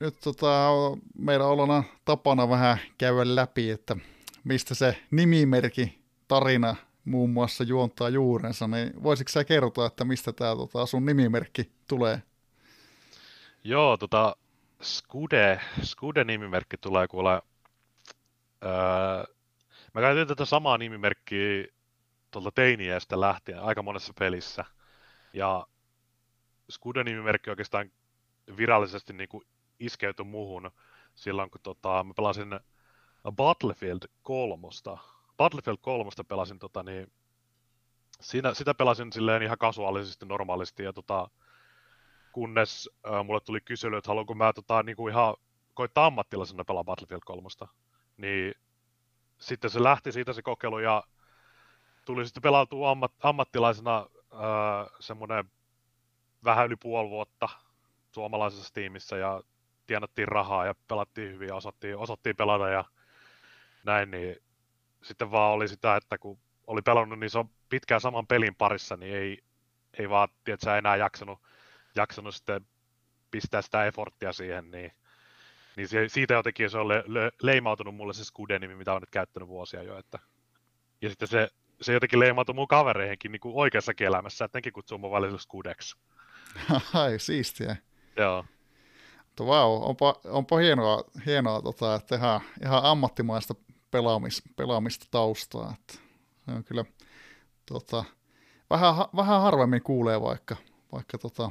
nyt 0.00 0.14
tota, 0.24 0.72
meillä 1.18 1.46
ollaan 1.46 1.84
tapana 2.04 2.48
vähän 2.48 2.78
käydä 2.98 3.34
läpi, 3.34 3.70
että 3.70 3.96
mistä 4.44 4.74
se 4.74 5.02
nimimerkki 5.10 6.05
tarina 6.28 6.76
muun 7.04 7.30
muassa 7.30 7.64
juontaa 7.64 8.08
juurensa, 8.08 8.68
niin 8.68 9.02
voisitko 9.02 9.28
sä 9.30 9.44
kertoa, 9.44 9.86
että 9.86 10.04
mistä 10.04 10.32
tämä 10.32 10.56
tota, 10.56 10.86
sun 10.86 11.06
nimimerkki 11.06 11.72
tulee? 11.88 12.22
Joo, 13.64 13.96
tota, 13.96 14.36
Skude, 14.82 15.60
Skude-nimimerkki 15.82 16.76
tulee 16.80 17.08
kuule 17.08 17.42
Öö, 18.64 19.34
mä 19.94 20.00
käytin 20.00 20.28
tätä 20.28 20.44
samaa 20.44 20.78
nimimerkkiä 20.78 21.64
tuolta 22.30 22.50
teiniästä 22.50 23.20
lähtien 23.20 23.60
aika 23.62 23.82
monessa 23.82 24.12
pelissä. 24.18 24.64
Ja 25.32 25.66
Skude-nimimerkki 26.72 27.50
oikeastaan 27.50 27.90
virallisesti 28.56 29.12
niin 29.12 29.28
kuin 29.28 29.44
iskeytyi 29.80 30.24
muuhun 30.24 30.70
silloin, 31.14 31.50
kun 31.50 31.60
tota, 31.62 32.04
mä 32.04 32.14
pelasin 32.16 32.60
Battlefield 33.32 34.00
3. 34.22 34.68
Battlefield 35.36 35.78
3 35.80 36.10
pelasin 36.28 36.58
tota, 36.58 36.82
niin, 36.82 37.12
siinä, 38.20 38.54
sitä 38.54 38.74
pelasin 38.74 39.12
silleen 39.12 39.42
ihan 39.42 39.58
kasuaalisesti, 39.58 40.26
normaalisti, 40.26 40.82
ja 40.82 40.92
tota, 40.92 41.30
kunnes 42.32 42.90
äh, 43.06 43.24
mulle 43.24 43.40
tuli 43.40 43.60
kysely, 43.60 43.96
että 43.96 44.10
haluanko 44.10 44.34
mä 44.34 44.52
tota, 44.52 44.82
niin 44.82 44.96
kuin 44.96 45.12
ihan 45.12 45.34
koittaa 45.74 46.06
ammattilaisena 46.06 46.64
pelaa 46.64 46.84
Battlefield 46.84 47.22
3 47.24 47.48
niin 48.16 48.54
sitten 49.38 49.70
se 49.70 49.82
lähti 49.82 50.12
siitä 50.12 50.32
se 50.32 50.42
kokeilu 50.42 50.78
ja 50.78 51.02
tuli 52.04 52.24
sitten 52.24 52.42
pelautua 52.42 52.90
ammat, 52.90 53.12
ammattilaisena 53.22 54.06
öö, 54.32 54.38
semmoinen 55.00 55.44
vähän 56.44 56.66
yli 56.66 56.76
puoli 56.76 57.10
vuotta 57.10 57.48
suomalaisessa 58.12 58.74
tiimissä 58.74 59.16
ja 59.16 59.42
tienattiin 59.86 60.28
rahaa 60.28 60.66
ja 60.66 60.74
pelattiin 60.88 61.32
hyvin 61.32 61.48
ja 61.48 61.54
osattiin, 61.54 61.96
osattiin 61.96 62.36
pelata 62.36 62.68
ja 62.68 62.84
näin, 63.84 64.10
niin 64.10 64.36
sitten 65.06 65.30
vaan 65.30 65.52
oli 65.52 65.68
sitä, 65.68 65.96
että 65.96 66.18
kun 66.18 66.38
oli 66.66 66.82
pelannut 66.82 67.18
niin 67.18 67.30
se 67.30 67.38
on 67.38 67.50
pitkään 67.68 68.00
saman 68.00 68.26
pelin 68.26 68.54
parissa, 68.54 68.96
niin 68.96 69.16
ei, 69.16 69.38
ei 69.98 70.10
vaan, 70.10 70.28
tiedätkö, 70.44 70.76
enää 70.76 70.96
jaksanut, 70.96 71.38
jaksanut 71.94 72.34
sitten 72.34 72.66
pistää 73.30 73.62
sitä 73.62 73.86
efforttia 73.86 74.32
siihen, 74.32 74.70
niin 74.70 74.92
niin 75.76 75.88
se, 75.88 76.08
siitä 76.08 76.34
jotenkin 76.34 76.70
se 76.70 76.78
on 76.78 76.88
le, 76.88 77.04
le, 77.06 77.32
leimautunut 77.42 77.94
mulle 77.94 78.14
se 78.14 78.24
Skude-nimi, 78.24 78.74
mitä 78.74 78.94
on 78.94 79.02
nyt 79.02 79.10
käyttänyt 79.10 79.48
vuosia 79.48 79.82
jo. 79.82 79.98
Että... 79.98 80.18
Ja 81.02 81.08
sitten 81.08 81.28
se, 81.28 81.48
se 81.80 81.92
jotenkin 81.92 82.20
leimautui 82.20 82.54
mun 82.54 82.68
kavereihinkin 82.68 83.32
niin 83.32 83.40
oikeassa 83.44 83.92
elämässä, 84.00 84.44
että 84.44 84.58
nekin 84.58 84.72
kutsuu 84.72 84.98
mun 84.98 85.12
välillä 85.12 85.38
Skudeksi. 85.38 85.96
Ai, 86.94 87.18
siistiä. 87.18 87.76
Joo. 88.16 88.44
Mutta 89.24 89.46
vau, 89.46 89.78
wow, 89.78 89.88
onpa, 89.88 90.14
onpa 90.24 90.56
hienoa, 90.56 91.04
hienoa 91.26 91.62
tota, 91.62 91.94
että 91.94 92.16
ihan, 92.16 92.40
ihan 92.64 92.84
ammattimaista 92.84 93.54
pelaamis, 93.96 94.42
pelaamista 94.56 95.06
taustaa. 95.10 95.74
Että 95.74 95.94
se 96.44 96.50
on 96.50 96.64
kyllä 96.64 96.84
tota, 97.66 98.04
vähän, 98.70 98.94
vähän 99.16 99.40
harvemmin 99.40 99.82
kuulee 99.82 100.20
vaikka, 100.20 100.56
vaikka 100.92 101.18
tota, 101.18 101.50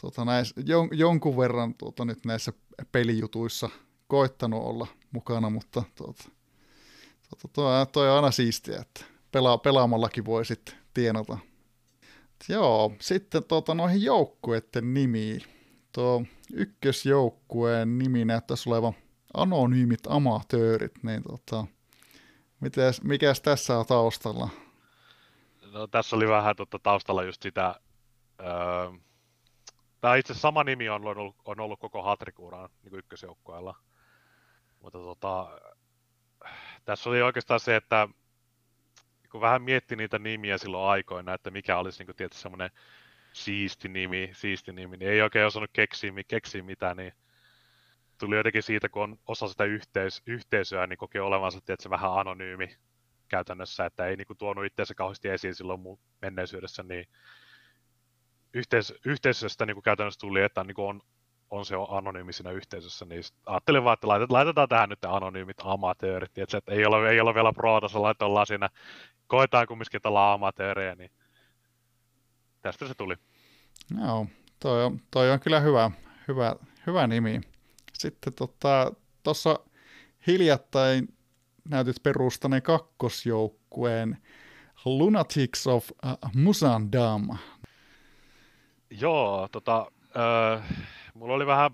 tota, 0.00 0.24
näis, 0.24 0.54
jon, 0.66 0.88
jonkun 0.92 1.36
verran 1.36 1.74
tota, 1.74 2.04
nyt 2.04 2.24
näissä 2.24 2.52
pelijutuissa 2.92 3.70
koittanut 4.08 4.62
olla 4.62 4.86
mukana, 5.10 5.50
mutta 5.50 5.82
tota, 5.94 6.24
tota, 7.30 7.48
toi, 7.52 7.86
toi 7.86 8.10
on 8.10 8.16
aina 8.16 8.30
siistiä, 8.30 8.80
että 8.80 9.04
pela, 9.32 9.58
pelaamallakin 9.58 10.24
voi 10.24 10.44
sitten 10.44 10.74
tienata. 10.94 11.38
Joo, 12.48 12.92
sitten 13.00 13.44
tota, 13.44 13.74
noihin 13.74 14.02
joukkueiden 14.02 14.94
nimiin. 14.94 15.42
Tuo 15.92 16.22
ykkösjoukkueen 16.52 17.98
nimi 17.98 18.24
näyttäisi 18.24 18.68
olevan 18.68 18.94
Anonyymit 19.34 20.06
Amatöörit, 20.08 21.02
niin 21.02 21.22
tota, 21.22 21.66
mitäs, 22.60 23.02
mikäs 23.02 23.40
tässä 23.40 23.78
on 23.78 23.86
taustalla? 23.86 24.48
No, 25.72 25.86
tässä 25.86 26.16
oli 26.16 26.28
vähän 26.28 26.56
tota, 26.56 26.78
taustalla 26.78 27.22
just 27.22 27.42
sitä, 27.42 27.80
öö, 28.40 28.90
Tämä 30.04 30.16
itse 30.16 30.34
sama 30.34 30.64
nimi 30.64 30.88
on 30.88 31.06
ollut, 31.06 31.36
on 31.44 31.60
ollut 31.60 31.80
koko 31.80 32.02
Hatrikuuran 32.02 32.68
niin 32.82 32.94
ykkösjoukkueella. 32.94 33.76
Mutta 34.80 34.98
tota, 34.98 35.60
tässä 36.84 37.10
oli 37.10 37.22
oikeastaan 37.22 37.60
se, 37.60 37.76
että 37.76 38.08
kun 39.30 39.40
vähän 39.40 39.62
mietti 39.62 39.96
niitä 39.96 40.18
nimiä 40.18 40.58
silloin 40.58 40.90
aikoina, 40.90 41.34
että 41.34 41.50
mikä 41.50 41.78
olisi 41.78 42.04
niin 42.04 42.16
tietysti 42.16 42.42
semmoinen 42.42 42.70
siisti 43.32 43.88
nimi, 43.88 44.30
siisti 44.32 44.72
nimi, 44.72 44.96
niin 44.96 45.10
ei 45.10 45.22
oikein 45.22 45.46
osannut 45.46 45.70
keksiä, 45.72 46.12
keksiä 46.28 46.62
mitään, 46.62 46.96
niin 46.96 47.12
tuli 48.24 48.36
jotenkin 48.36 48.62
siitä, 48.62 48.88
kun 48.88 49.02
on 49.02 49.18
osa 49.26 49.48
sitä 49.48 49.64
yhteis- 49.64 50.22
yhteisöä, 50.26 50.86
niin 50.86 50.96
kokee 50.96 51.20
olevansa 51.20 51.60
tietysti 51.60 51.90
vähän 51.90 52.12
anonyymi 52.12 52.76
käytännössä, 53.28 53.86
että 53.86 54.06
ei 54.06 54.16
niin 54.16 54.26
kuin, 54.26 54.36
tuonut 54.36 54.64
itseänsä 54.64 54.94
kauheasti 54.94 55.28
esiin 55.28 55.54
silloin 55.54 55.80
mun 55.80 55.98
menneisyydessä, 56.22 56.82
niin 56.82 57.08
yhteis- 58.54 58.94
yhteisöstä 59.04 59.66
niin 59.66 59.74
kuin 59.74 59.82
käytännössä 59.82 60.20
tuli, 60.20 60.42
että 60.42 60.64
niin 60.64 60.74
kuin 60.74 60.88
on, 60.88 61.00
on 61.50 61.64
se 61.64 61.74
anonyymi 61.88 62.32
siinä 62.32 62.50
yhteisössä, 62.50 63.04
niin 63.04 63.22
ajattelin 63.46 63.84
vaan, 63.84 63.94
että 63.94 64.08
laitetaan, 64.08 64.36
laitetaan 64.36 64.68
tähän 64.68 64.88
nyt 64.88 65.04
anonyymit 65.04 65.56
amatöörit, 65.64 66.38
että, 66.38 66.58
että 66.58 66.72
ei, 66.72 66.86
ole, 66.86 67.10
ei 67.10 67.20
ole 67.20 67.34
vielä 67.34 67.52
pro-tasolla, 67.52 68.10
että 68.10 68.24
ollaan 68.24 68.46
siinä, 68.46 68.68
koetaan 69.26 69.66
kumminkin, 69.66 69.96
että 69.96 70.08
ollaan 70.08 70.34
amatöörejä, 70.34 70.94
niin 70.94 71.10
tästä 72.62 72.88
se 72.88 72.94
tuli. 72.94 73.14
Joo, 74.00 74.26
toi 74.60 74.84
on, 74.84 75.00
toi 75.10 75.30
on 75.30 75.40
kyllä 75.40 75.60
hyvä, 75.60 75.90
hyvä, 76.28 76.56
hyvä 76.86 77.06
nimi. 77.06 77.53
Sitten 77.98 78.32
tuossa 78.32 78.84
tota, 79.22 79.60
hiljattain 80.26 81.08
näytit 81.68 82.02
perustaneen 82.02 82.62
kakkosjoukkueen 82.62 84.18
Lunatics 84.84 85.66
of 85.66 85.90
Musandam. 86.34 87.28
Joo, 88.90 89.48
tota, 89.52 89.92
öö, 90.16 90.60
mulla 91.14 91.34
oli 91.34 91.46
vähän, 91.46 91.70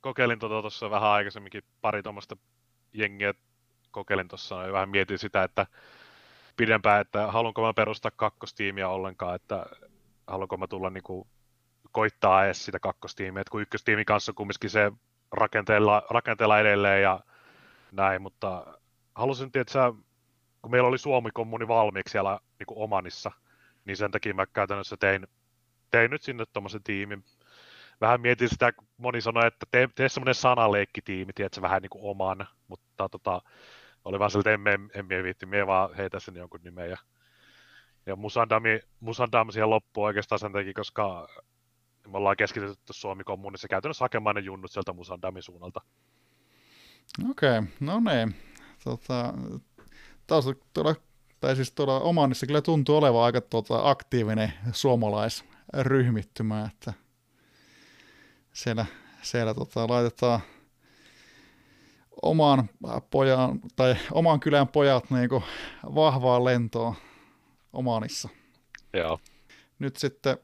kokeilin 0.00 0.38
tuossa 0.38 0.90
vähän 0.90 1.10
aikaisemminkin 1.10 1.62
pari 1.80 2.02
tuommoista 2.02 2.36
jengiä 2.92 3.34
kokeilin 3.90 4.28
tuossa 4.28 4.62
ja 4.62 4.72
vähän 4.72 4.88
mietin 4.88 5.18
sitä, 5.18 5.44
että 5.44 5.66
pidempään, 6.56 7.00
että 7.00 7.26
haluanko 7.32 7.62
mä 7.62 7.74
perustaa 7.74 8.10
kakkostiimiä 8.16 8.88
ollenkaan, 8.88 9.34
että 9.34 9.66
haluanko 10.26 10.56
mä 10.56 10.66
tulla 10.66 10.90
niin 10.90 11.02
kuin, 11.02 11.28
koittaa 11.92 12.44
edes 12.44 12.64
sitä 12.64 12.78
kakkostiimiä, 12.78 13.40
että 13.40 13.50
kun 13.50 13.62
ykköstiimi 13.62 14.04
kanssa 14.04 14.32
kumminkin 14.32 14.70
se 14.70 14.92
rakenteella, 15.32 16.02
rakenteella 16.10 16.60
edelleen 16.60 17.02
ja 17.02 17.20
näin, 17.92 18.22
mutta 18.22 18.78
halusin 19.14 19.52
tietää, 19.52 19.92
kun 20.62 20.70
meillä 20.70 20.88
oli 20.88 20.98
Suomi-kommuni 20.98 21.68
valmiiksi 21.68 22.12
siellä 22.12 22.40
niin 22.58 22.66
kuin 22.66 22.78
Omanissa, 22.78 23.30
niin 23.84 23.96
sen 23.96 24.10
takia 24.10 24.34
mä 24.34 24.46
käytännössä 24.46 24.96
tein 24.96 25.26
tein 25.90 26.10
nyt 26.10 26.22
sinne 26.22 26.44
tuommoisen 26.46 26.82
tiimin. 26.82 27.24
Vähän 28.00 28.20
mietin 28.20 28.48
sitä, 28.48 28.72
kun 28.72 28.88
moni 28.96 29.20
sanoi, 29.20 29.46
että 29.46 29.66
tee, 29.70 29.88
tee 29.94 30.08
semmoinen 30.08 30.34
sanaleikkitiimi, 30.34 31.32
tiedätkö, 31.32 31.62
vähän 31.62 31.82
niin 31.82 31.90
kuin 31.90 32.04
oman, 32.04 32.46
mutta 32.68 33.08
tota, 33.08 33.42
oli 34.04 34.18
vaan 34.18 34.30
sieltä, 34.30 34.52
emme, 34.52 34.78
emme 34.94 35.22
viitti, 35.22 35.46
mie 35.46 35.66
vaan 35.66 35.94
heitä 35.94 36.20
sen 36.20 36.36
jonkun 36.36 36.60
nimen. 36.64 36.90
Ja, 36.90 36.96
ja 38.06 38.16
Musandami, 38.16 38.80
Musandam 39.00 39.50
siihen 39.50 39.70
loppuun 39.70 40.06
oikeastaan 40.06 40.38
sen 40.38 40.52
takia, 40.52 40.72
koska 40.72 41.28
me 42.08 42.18
ollaan 42.18 42.36
keskitytty 42.36 42.92
Suomi-kommunissa 42.92 43.68
käytännössä 43.68 44.04
hakemaan 44.04 44.36
ne 44.36 44.40
junnut 44.40 44.70
sieltä 44.70 44.92
Musandamin 44.92 45.42
suunnalta. 45.42 45.80
Okei, 47.30 47.58
okay, 47.58 47.70
no 47.80 48.00
niin. 48.00 48.34
Tota, 48.84 49.34
taas 50.26 50.44
tuolla 50.72 50.94
tai 51.40 51.56
siis 51.56 51.72
tuolla 51.72 52.00
Omanissa 52.00 52.46
kyllä 52.46 52.62
tuntuu 52.62 52.96
olevan 52.96 53.22
aika 53.22 53.40
tuota, 53.40 53.90
aktiivinen 53.90 54.52
suomalaisryhmittymä, 54.72 56.70
että 56.72 56.92
siellä, 58.52 58.86
siellä 59.22 59.54
tota, 59.54 59.88
laitetaan 59.88 60.40
oman 62.22 62.68
pojan, 63.10 63.60
tai 63.76 63.96
oman 64.12 64.40
kylän 64.40 64.68
pojat 64.68 65.10
niin 65.10 65.28
kuin 65.28 65.42
vahvaan 65.94 66.44
lentoon 66.44 66.94
Omanissa. 67.72 68.28
Joo. 68.92 69.20
Nyt 69.78 69.96
sitten, 69.96 70.38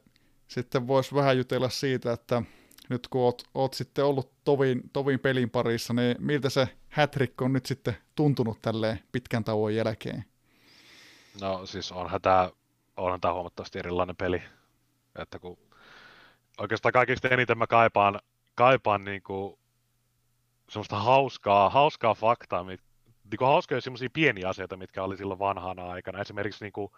sitten 0.47 0.87
voisi 0.87 1.15
vähän 1.15 1.37
jutella 1.37 1.69
siitä, 1.69 2.11
että 2.11 2.43
nyt 2.89 3.07
kun 3.07 3.21
oot, 3.21 3.43
oot 3.53 3.73
sitten 3.73 4.05
ollut 4.05 4.31
tovin, 4.43 4.81
tovin 4.93 5.19
pelin 5.19 5.49
parissa, 5.49 5.93
niin 5.93 6.15
miltä 6.19 6.49
se 6.49 6.67
hätrikko 6.89 7.45
on 7.45 7.53
nyt 7.53 7.65
sitten 7.65 7.97
tuntunut 8.15 8.61
tälleen 8.61 8.99
pitkän 9.11 9.43
tauon 9.43 9.75
jälkeen? 9.75 10.25
No 11.41 11.65
siis 11.65 11.91
onhan 11.91 12.21
tämä, 12.21 12.51
onhan 12.97 13.21
tämä 13.21 13.33
huomattavasti 13.33 13.79
erilainen 13.79 14.15
peli. 14.15 14.41
Että 15.19 15.39
kun 15.39 15.57
oikeastaan 16.57 16.93
kaikista 16.93 17.29
eniten 17.29 17.57
mä 17.57 17.67
kaipaan, 17.67 18.19
kaipaan 18.55 19.03
niin 19.03 19.23
kuin 19.23 19.59
semmoista 20.69 20.99
hauskaa, 20.99 21.69
hauskaa 21.69 22.13
faktaa, 22.13 22.63
mit, 22.63 22.81
niin 23.31 23.37
kuin 23.37 23.47
hauskoja 23.47 23.81
semmoisia 23.81 24.09
pieniä 24.13 24.49
asioita, 24.49 24.77
mitkä 24.77 25.03
oli 25.03 25.17
silloin 25.17 25.39
vanhana 25.39 25.89
aikana. 25.89 26.21
Esimerkiksi 26.21 26.65
niin 26.65 26.73
kuin, 26.73 26.91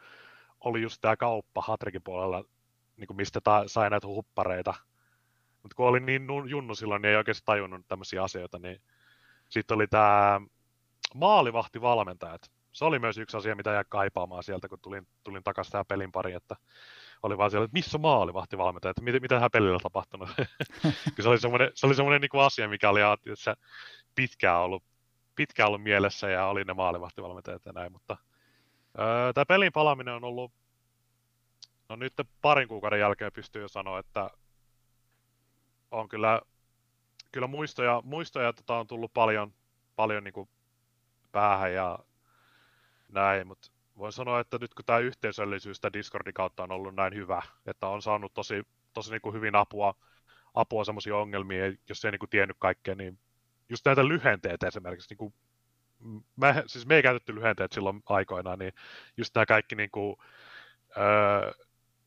oli 0.60 0.82
just 0.82 1.02
tämä 1.02 1.18
kauppa 1.18 1.62
Hatrikin 1.62 2.02
puolella, 2.02 2.44
niin 3.00 3.08
kuin 3.08 3.18
mistä 3.18 3.42
ta, 3.42 3.64
sai 3.68 3.90
näitä 3.90 4.08
huppareita. 4.08 4.74
Mutta 5.64 5.76
kun 5.76 5.88
oli 5.88 6.00
niin 6.00 6.28
junnu 6.50 6.76
silloin, 6.76 7.02
niin 7.02 7.10
ei 7.10 7.16
oikeasti 7.16 7.46
tajunnut 7.46 7.88
tämmöisiä 7.88 8.24
asioita, 8.24 8.60
niin 8.60 8.82
sitten 9.50 9.76
oli 9.76 9.88
tämä 9.88 10.42
maalivahtivalmentajat. 11.16 12.42
Se 12.72 12.86
oli 12.86 13.00
myös 13.00 13.18
yksi 13.18 13.38
asia, 13.38 13.56
mitä 13.56 13.72
jäi 13.72 13.84
kaipaamaan 13.90 14.44
sieltä, 14.44 14.68
kun 14.70 14.80
tulin, 14.82 15.08
tulin 15.24 15.44
takaisin 15.44 15.72
tähän 15.72 15.86
pelin 15.86 16.12
pari, 16.12 16.34
että 16.34 16.56
oli 17.24 17.38
vaan 17.38 17.52
siellä, 17.52 17.66
että 17.66 17.74
missä 17.74 17.98
maalivahtivalmentaja, 17.98 18.90
että 18.90 19.02
mitä, 19.02 19.20
mitä 19.20 19.36
tähän 19.36 19.52
pelillä 19.52 19.80
tapahtunut. 19.84 20.30
se 21.22 21.30
oli 21.30 21.40
semmoinen, 21.40 21.72
se 21.74 21.86
oli 21.86 21.96
semmoinen 21.96 22.22
niin 22.22 22.46
asia, 22.46 22.68
mikä 22.68 22.90
oli 22.90 23.02
että 23.02 23.56
pitkään 24.16 24.60
ollut, 24.60 24.84
pitkään 25.36 25.68
ollut 25.68 25.84
mielessä 25.84 26.30
ja 26.30 26.46
oli 26.46 26.64
ne 26.64 26.74
maalivahtivalmentajat 26.74 27.66
ja 27.66 27.72
näin, 27.72 27.92
mutta 27.92 28.18
öö, 29.00 29.34
tämä 29.34 29.46
pelin 29.46 29.72
palaaminen 29.72 30.14
on 30.14 30.24
ollut, 30.24 30.52
no 31.90 31.96
nyt 31.96 32.14
parin 32.42 32.68
kuukauden 32.68 33.00
jälkeen 33.00 33.32
pystyy 33.32 33.62
jo 33.62 33.68
sanoa, 33.68 34.00
että 34.00 34.30
on 35.92 36.10
kyllä, 36.10 36.42
kyllä 37.32 37.48
muistoja, 37.48 38.02
muistoja 38.06 38.54
tota, 38.54 38.78
on 38.78 38.88
tullut 38.88 39.14
paljon, 39.14 39.54
paljon 39.96 40.24
niin 40.24 40.34
kuin 40.34 40.50
päähän 41.32 41.74
ja 41.74 42.00
näin, 43.08 43.48
mutta 43.48 43.72
voin 43.98 44.14
sanoa, 44.14 44.40
että 44.40 44.58
nyt 44.62 44.74
kun 44.74 44.86
tämä 44.86 45.00
yhteisöllisyys 45.00 45.80
tämä 45.80 45.94
Discordin 45.94 46.34
kautta 46.34 46.64
on 46.64 46.72
ollut 46.72 46.96
näin 46.96 47.16
hyvä, 47.16 47.42
että 47.66 47.88
on 47.88 48.02
saanut 48.02 48.34
tosi, 48.34 48.64
tosi 48.94 49.12
niin 49.12 49.22
kuin 49.22 49.36
hyvin 49.36 49.56
apua, 49.56 49.96
apua 50.54 50.84
semmoisia 50.84 51.16
ongelmia, 51.16 51.66
jos 51.90 52.06
ei 52.06 52.12
niin 52.12 52.20
kuin 52.20 52.30
tiennyt 52.30 52.58
kaikkea, 52.60 52.96
niin 52.96 53.20
just 53.70 53.86
näitä 53.86 54.08
lyhenteitä 54.08 54.68
esimerkiksi, 54.68 55.08
niin 55.10 55.18
kuin, 55.18 55.34
mä, 56.36 56.64
siis 56.68 56.86
me 56.86 56.96
ei 56.96 57.04
käytetty 57.04 57.36
lyhenteet 57.36 57.72
silloin 57.72 58.04
aikoinaan, 58.06 58.60
niin 58.60 58.74
just 59.18 59.36
nämä 59.36 59.46
kaikki 59.46 59.76
niin 59.76 59.92
kuin, 59.92 60.16
öö, 60.98 61.52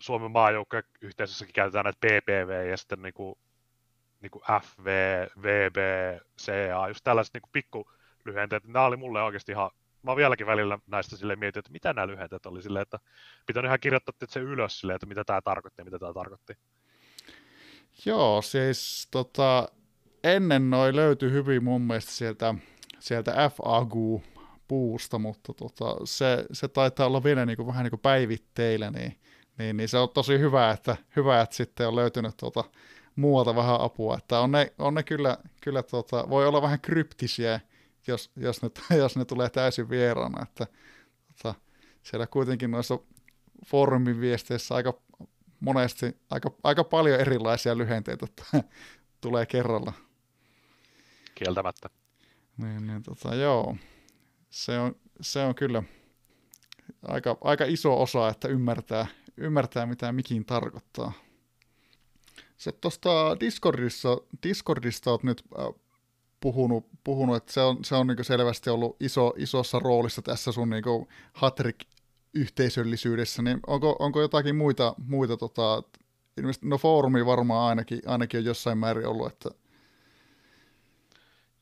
Suomen 0.03 0.31
maajoukkojen 0.31 0.85
yhteisössäkin 1.01 1.53
käytetään 1.53 1.85
näitä 1.85 1.99
PPV 2.07 2.71
ja 2.71 2.77
sitten 2.77 3.03
niin 3.03 3.15
kuin, 3.15 3.35
niin 4.21 4.31
kuin 4.31 4.43
FV, 4.63 4.87
VB, 5.43 5.77
CA, 6.39 6.89
just 6.89 7.05
tällaiset 7.05 7.35
niin 7.35 7.43
kuin 7.43 7.53
pikku 7.53 7.91
lyhenteet, 8.25 8.65
nämä 8.65 8.85
oli 8.85 8.97
mulle 8.97 9.23
oikeasti 9.23 9.53
ihan 9.53 9.71
mä 10.03 10.11
oon 10.11 10.17
vieläkin 10.17 10.47
välillä 10.47 10.79
näistä 10.87 11.17
sille 11.17 11.37
mietin, 11.37 11.61
että 11.61 11.73
mitä 11.73 11.93
nämä 11.93 12.07
lyhenteet 12.07 12.47
oli 12.47 12.63
silleen, 12.63 12.83
että 12.83 12.99
pitänyt 13.47 13.69
ihan 13.69 13.81
kirjoittaa 13.81 14.13
että 14.23 14.33
se 14.33 14.41
ylös 14.41 14.81
silleen, 14.81 14.95
että 14.95 15.07
mitä 15.07 15.25
tämä 15.25 15.43
tarkoitti 15.43 15.81
ja 15.81 15.85
mitä 15.85 15.99
tämä 15.99 16.13
tarkoitti. 16.13 16.57
Joo, 18.07 18.43
siis 18.43 19.09
tota, 19.11 19.69
ennen 20.25 20.71
noi 20.71 20.97
löytyi 20.97 21.31
hyvin 21.31 21.65
mun 21.65 21.83
mielestä 21.83 22.13
sieltä, 22.13 22.55
sieltä 22.99 23.51
FAGU 23.51 24.23
puusta, 24.69 25.19
mutta 25.19 25.55
tota, 25.55 25.97
se, 26.05 26.45
se 26.53 26.69
taitaa 26.69 27.07
olla 27.07 27.25
vielä 27.25 27.47
niin 27.47 27.57
kuin, 27.57 27.67
vähän 27.67 27.85
niin 27.85 27.91
kuin 27.91 28.01
päivitteillä, 28.01 28.91
niin, 28.91 29.19
niin, 29.59 29.77
niin, 29.77 29.89
se 29.89 29.99
on 29.99 30.09
tosi 30.09 30.39
hyvä, 30.39 30.71
että, 30.71 30.97
hyvä, 31.17 31.41
että 31.41 31.57
sitten 31.57 31.89
on 31.89 31.97
löytynyt 31.97 32.37
tota, 32.37 32.65
muualta 33.17 33.57
vähän 33.57 33.81
apua, 33.81 34.17
että 34.19 34.41
on 34.41 34.53
ne, 34.53 34.73
on 34.79 34.95
ne 34.95 35.03
kyllä, 35.03 35.39
kyllä 35.61 35.83
tota, 35.83 36.31
voi 36.31 36.47
olla 36.47 36.63
vähän 36.63 36.81
kryptisiä 36.81 37.61
jos, 38.07 38.31
jos, 38.37 38.63
ne, 38.63 38.71
jos 38.97 39.17
ne 39.17 39.25
tulee 39.25 39.51
täysin 39.51 39.91
vieraana, 39.91 40.43
että 40.43 40.67
tota, 41.27 41.55
siellä 42.03 42.27
kuitenkin 42.27 42.71
noissa 42.71 42.99
foorumin 43.67 44.21
viesteissä 44.21 44.75
aika 44.75 44.95
monesti 45.61 46.17
aika, 46.31 46.51
aika 46.65 46.85
paljon 46.85 47.21
erilaisia 47.21 47.79
lyhenteitä 47.79 48.27
että 48.27 48.45
tulee 49.21 49.47
kerralla. 49.47 49.93
Kieltämättä. 51.35 51.91
Niin, 52.57 52.87
niin 52.87 53.03
tota, 53.03 53.35
joo. 53.35 53.77
Se 54.51 54.79
on, 54.79 54.97
se 55.21 55.41
on 55.41 55.55
kyllä 55.55 55.83
aika, 57.03 57.39
aika 57.41 57.65
iso 57.65 58.03
osa, 58.03 58.29
että 58.29 58.49
ymmärtää, 58.49 59.07
ymmärtää 59.37 59.87
mitä 59.87 60.13
mikin 60.13 60.45
tarkoittaa. 60.45 61.13
Se 62.57 62.73
tuosta 62.73 63.41
Discordissa, 63.41 64.17
Discordista 64.43 65.11
olet 65.11 65.23
nyt 65.23 65.43
äh, 65.59 65.67
puhunut, 66.41 66.87
puhunut 67.05 67.37
että 67.37 67.53
se 67.53 67.61
on, 67.61 67.85
se 67.85 67.95
on 67.95 68.07
niin 68.07 68.25
selvästi 68.25 68.71
ollut 68.71 68.97
iso, 69.01 69.33
isossa 69.37 69.79
roolissa 69.79 70.23
tässä 70.23 70.53
sun 70.53 70.71
niin 70.71 70.85
hatrik 71.33 71.77
yhteisöllisyydessä, 72.35 73.43
niin 73.43 73.61
onko, 73.67 73.97
onko 73.99 74.21
jotakin 74.21 74.57
muita, 74.57 74.95
muita 75.07 75.37
tota, 75.37 75.83
no 76.63 76.79
foorumi 76.79 77.27
varmaan 77.27 77.69
ainakin, 77.69 78.01
ainakin 78.07 78.39
on 78.39 78.45
jossain 78.45 78.79
määrin 78.79 79.07
ollut, 79.07 79.33
että 79.33 79.51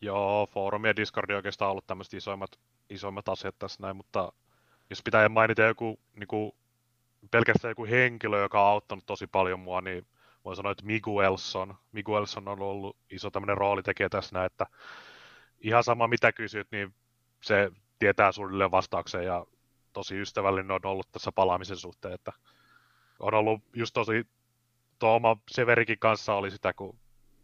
Joo, 0.00 0.46
foorumi 0.46 0.88
ja 0.88 0.96
Discord 0.96 1.30
on 1.30 1.36
oikeastaan 1.36 1.70
ollut 1.70 1.86
tämmöiset 1.86 2.14
isoimmat, 2.14 2.50
isoimmat 2.90 3.28
asiat 3.28 3.58
tässä 3.58 3.82
näin, 3.82 3.96
mutta 3.96 4.32
jos 4.90 5.02
pitää 5.02 5.28
mainita 5.28 5.62
joku 5.62 6.00
niin 6.16 6.28
kuin, 6.28 6.52
pelkästään 7.30 7.70
joku 7.70 7.86
henkilö, 7.86 8.42
joka 8.42 8.62
on 8.62 8.68
auttanut 8.68 9.06
tosi 9.06 9.26
paljon 9.26 9.60
mua, 9.60 9.80
niin 9.80 10.06
voin 10.44 10.56
sanoa, 10.56 10.72
että 10.72 10.86
Miguelson, 10.86 11.74
Miguelson 11.92 12.48
on 12.48 12.62
ollut 12.62 12.96
iso 13.10 13.30
tämmöinen 13.30 13.56
roolitekijä 13.58 14.08
tässä 14.08 14.34
näin, 14.34 14.46
että 14.46 14.66
ihan 15.60 15.84
sama 15.84 16.08
mitä 16.08 16.32
kysyt, 16.32 16.68
niin 16.70 16.94
se 17.42 17.72
tietää 17.98 18.32
suunnilleen 18.32 18.70
vastauksen 18.70 19.24
ja 19.24 19.46
tosi 19.92 20.20
ystävällinen 20.20 20.70
on 20.70 20.80
ollut 20.84 21.12
tässä 21.12 21.32
palaamisen 21.32 21.76
suhteen, 21.76 22.14
että 22.14 22.32
on 23.20 23.34
ollut 23.34 23.62
just 23.74 23.94
tosi, 23.94 24.26
tuo 24.98 25.14
oma 25.14 25.36
Severikin 25.50 25.98
kanssa 25.98 26.34
oli 26.34 26.50
sitä, 26.50 26.72
kun 26.72 26.98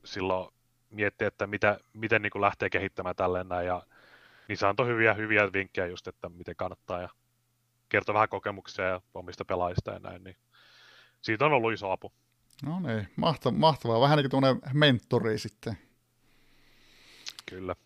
silloin 0.05 0.55
mietti, 0.91 1.25
että 1.25 1.47
mitä, 1.47 1.79
miten 1.93 2.23
niin 2.23 2.41
lähtee 2.41 2.71
kehittämään 2.71 3.17
tälleen 3.17 3.49
näin, 3.49 3.67
ja 3.67 3.83
niin 4.49 4.57
se 4.57 4.67
antoi 4.67 4.87
hyviä, 4.87 5.15
hyviä 5.15 5.53
vinkkejä 5.53 5.87
just, 5.87 6.09
että 6.09 6.29
miten 6.29 6.57
kannattaa, 6.57 7.01
ja 7.01 7.09
kertoi 7.89 8.15
vähän 8.15 8.29
kokemuksia 8.29 8.85
ja 8.85 9.01
omista 9.15 9.45
pelaajista 9.45 9.91
ja 9.91 9.99
näin, 9.99 10.25
niin 10.25 10.37
siitä 11.23 11.45
on 11.47 11.53
ollut 11.53 11.73
iso 11.73 11.91
apu. 11.91 12.13
No 12.63 12.81
niin, 12.81 13.09
mahtavaa, 13.17 13.59
mahtavaa. 13.59 14.01
Vähän 14.01 14.19
niin 14.19 14.31
kuin 14.31 14.45
mentori 14.73 15.39
sitten. 15.39 15.79
Kyllä. 17.47 17.77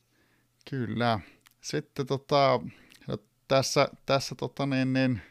Kyllä. 0.70 1.20
Sitten 1.60 2.06
tota, 2.06 2.60
tässä, 3.48 3.88
tässä 4.06 4.34
tota 4.34 4.66
niin, 4.66 4.92
niin, 4.92 5.22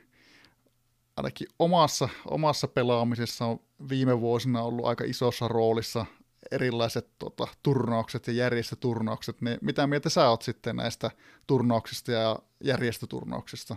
ainakin 1.18 1.48
omassa, 1.60 2.10
omassa 2.26 2.68
pelaamisessa 2.68 3.46
on 3.46 3.60
viime 3.90 4.20
vuosina 4.20 4.62
ollut 4.62 4.86
aika 4.86 5.04
isossa 5.04 5.48
roolissa 5.48 6.06
erilaiset 6.52 7.08
tota, 7.20 7.48
turnaukset 7.64 8.28
ja 8.28 8.34
järjestöturnaukset. 8.34 9.42
Niin 9.42 9.58
mitä 9.62 9.88
mieltä 9.88 10.10
sä 10.10 10.30
oot 10.30 10.42
sitten 10.42 10.76
näistä 10.76 11.12
turnauksista 11.48 12.12
ja 12.12 12.40
järjestöturnauksista? 12.64 13.76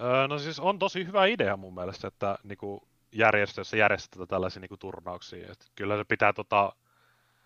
Öö, 0.00 0.28
no 0.28 0.38
siis 0.38 0.60
on 0.60 0.78
tosi 0.78 1.06
hyvä 1.06 1.26
idea 1.26 1.56
mun 1.56 1.74
mielestä, 1.74 2.08
että 2.08 2.38
niinku, 2.42 2.88
järjestöissä 3.12 3.76
järjestetään 3.76 4.28
tällaisia 4.28 4.60
niin 4.60 4.68
kuin, 4.68 4.78
turnauksia. 4.78 5.52
Et 5.52 5.70
kyllä 5.74 5.96
se 5.96 6.04
pitää 6.04 6.32
tota, 6.32 6.72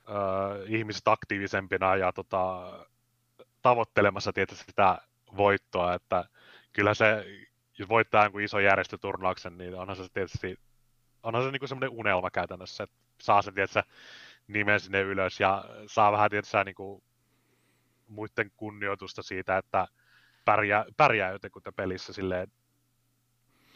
ö, 0.08 0.64
ihmiset 0.66 1.08
aktiivisempina 1.08 1.96
ja 1.96 2.12
tota, 2.12 2.72
tavoittelemassa 3.62 4.32
tietysti 4.32 4.64
sitä 4.64 4.98
voittoa, 5.36 5.94
että 5.94 6.24
kyllä 6.72 6.94
se, 6.94 7.26
jos 7.78 7.88
voittaa 7.88 8.22
jonkun 8.24 8.42
ison 8.42 8.64
järjestöturnauksen, 8.64 9.58
niin 9.58 9.74
onhan 9.74 9.96
se 9.96 10.02
tietysti 10.12 10.58
onhan 11.22 11.44
se 11.44 11.50
niin 11.50 11.68
semmoinen 11.68 11.98
unelma 11.98 12.30
käytännössä, 12.30 12.84
että 12.84 12.96
saa 13.20 13.42
sen 13.42 13.54
tietysti 13.54 13.78
nimen 14.48 14.80
sinne 14.80 15.00
ylös 15.00 15.40
ja 15.40 15.64
saa 15.86 16.12
vähän 16.12 16.30
tietysti 16.30 16.56
niin 16.64 16.74
kuin, 16.74 17.02
muiden 18.08 18.50
kunnioitusta 18.56 19.22
siitä, 19.22 19.58
että 19.58 19.86
pärjää, 20.44 20.84
pärjää 20.96 21.32
jotenkin 21.32 21.62
pelissä 21.76 22.12
silleen, 22.12 22.48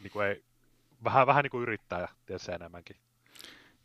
niin 0.02 0.10
kuin 0.10 0.26
ei, 0.26 0.44
vähän, 1.04 1.26
vähän 1.26 1.42
niin 1.42 1.50
kuin 1.50 1.62
yrittäjä, 1.62 2.08
tietysti 2.26 2.52
enemmänkin. 2.52 2.96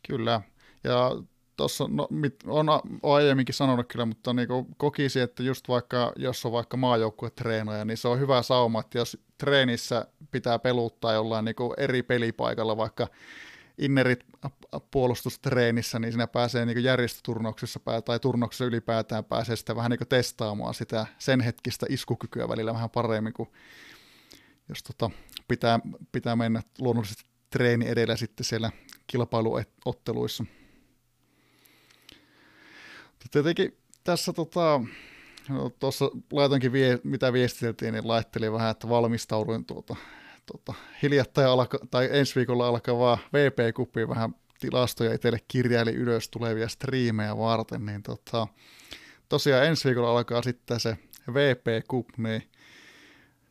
Kyllä, 0.08 0.40
ja 0.84 1.10
tuossa 1.56 1.84
no, 1.88 2.08
on, 2.46 2.68
on 3.02 3.14
aiemminkin 3.14 3.54
sanonut 3.54 3.88
kyllä, 3.88 4.06
mutta 4.06 4.32
niin 4.32 4.48
kokisi, 4.76 5.20
että 5.20 5.42
just 5.42 5.68
vaikka, 5.68 6.12
jos 6.16 6.46
on 6.46 6.52
vaikka 6.52 6.76
maajoukkuetreenaja, 6.76 7.84
niin 7.84 7.96
se 7.96 8.08
on 8.08 8.20
hyvä 8.20 8.42
sauma, 8.42 8.80
että 8.80 8.98
jos 8.98 9.18
treenissä 9.38 10.06
pitää 10.30 10.58
peluttaa 10.58 11.12
jollain 11.12 11.44
niin 11.44 11.56
eri 11.76 12.02
pelipaikalla, 12.02 12.76
vaikka 12.76 13.06
innerit 13.78 14.24
puolustustreenissä, 14.90 15.98
niin 15.98 16.12
siinä 16.12 16.26
pääsee 16.26 16.66
niin 16.66 16.84
järjestöturnauksessa 16.84 17.80
tai 18.04 18.20
turnauksessa 18.20 18.64
ylipäätään 18.64 19.24
pääsee 19.24 19.56
sitä 19.56 19.76
vähän 19.76 19.90
niin 19.90 20.08
testaamaan 20.08 20.74
sitä 20.74 21.06
sen 21.18 21.40
hetkistä 21.40 21.86
iskukykyä 21.88 22.48
välillä 22.48 22.74
vähän 22.74 22.90
paremmin 22.90 23.32
kuin 23.32 23.48
jos 24.68 24.82
tota, 24.82 25.10
pitää, 25.48 25.80
pitää 26.12 26.36
mennä 26.36 26.62
luonnollisesti 26.78 27.24
treeni 27.50 27.88
edellä 27.88 28.16
sitten 28.16 28.44
siellä 28.44 28.70
kilpailuotteluissa. 29.06 30.44
Tietenkin 33.30 33.78
tässä 34.04 34.32
tota, 34.32 34.80
no, 35.48 35.70
tuossa 35.70 36.10
laitoinkin, 36.32 36.72
vie, 36.72 36.98
mitä 37.04 37.32
viestiteltiin, 37.32 37.94
niin 37.94 38.08
laittelin 38.08 38.52
vähän, 38.52 38.70
että 38.70 38.88
valmistauduin 38.88 39.64
tuota, 39.64 39.96
tuota, 40.46 40.74
hiljattain 41.02 41.48
alka, 41.48 41.78
tai 41.90 42.08
ensi 42.12 42.34
viikolla 42.34 42.68
alkavaa 42.68 43.18
VP-kuppiin 43.32 44.08
vähän 44.08 44.34
tilastoja 44.60 45.14
itselle 45.14 45.38
kirjaili 45.48 45.94
ylös 45.94 46.28
tulevia 46.28 46.68
striimejä 46.68 47.38
varten, 47.38 47.86
niin 47.86 48.02
tota, 48.02 48.46
tosiaan 49.28 49.66
ensi 49.66 49.88
viikolla 49.88 50.10
alkaa 50.10 50.42
sitten 50.42 50.80
se 50.80 50.98
VP 51.34 51.86
Cup, 51.90 52.08
niin 52.16 52.42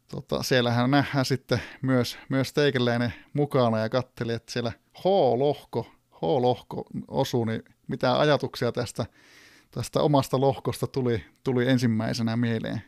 tota, 0.07 0.43
siellähän 0.43 0.91
nähdään 0.91 1.25
sitten 1.25 1.61
myös, 1.81 2.17
myös 2.29 2.53
teikäläinen 2.53 3.13
mukana 3.33 3.79
ja 3.79 3.89
katteli, 3.89 4.33
että 4.33 4.51
siellä 4.51 4.71
H-lohko, 4.97 5.91
H-lohko 6.11 6.85
osui, 7.07 7.45
niin 7.45 7.63
mitä 7.87 8.19
ajatuksia 8.19 8.71
tästä, 8.71 9.05
tästä 9.71 10.01
omasta 10.01 10.41
lohkosta 10.41 10.87
tuli, 10.87 11.25
tuli 11.43 11.69
ensimmäisenä 11.69 12.37
mieleen? 12.37 12.81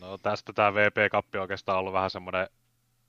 No 0.00 0.18
tästä 0.18 0.52
tämä 0.52 0.74
VP-kappi 0.74 1.38
on 1.38 1.42
oikeastaan 1.42 1.78
ollut 1.78 1.92
vähän 1.92 2.10
semmoinen, 2.10 2.48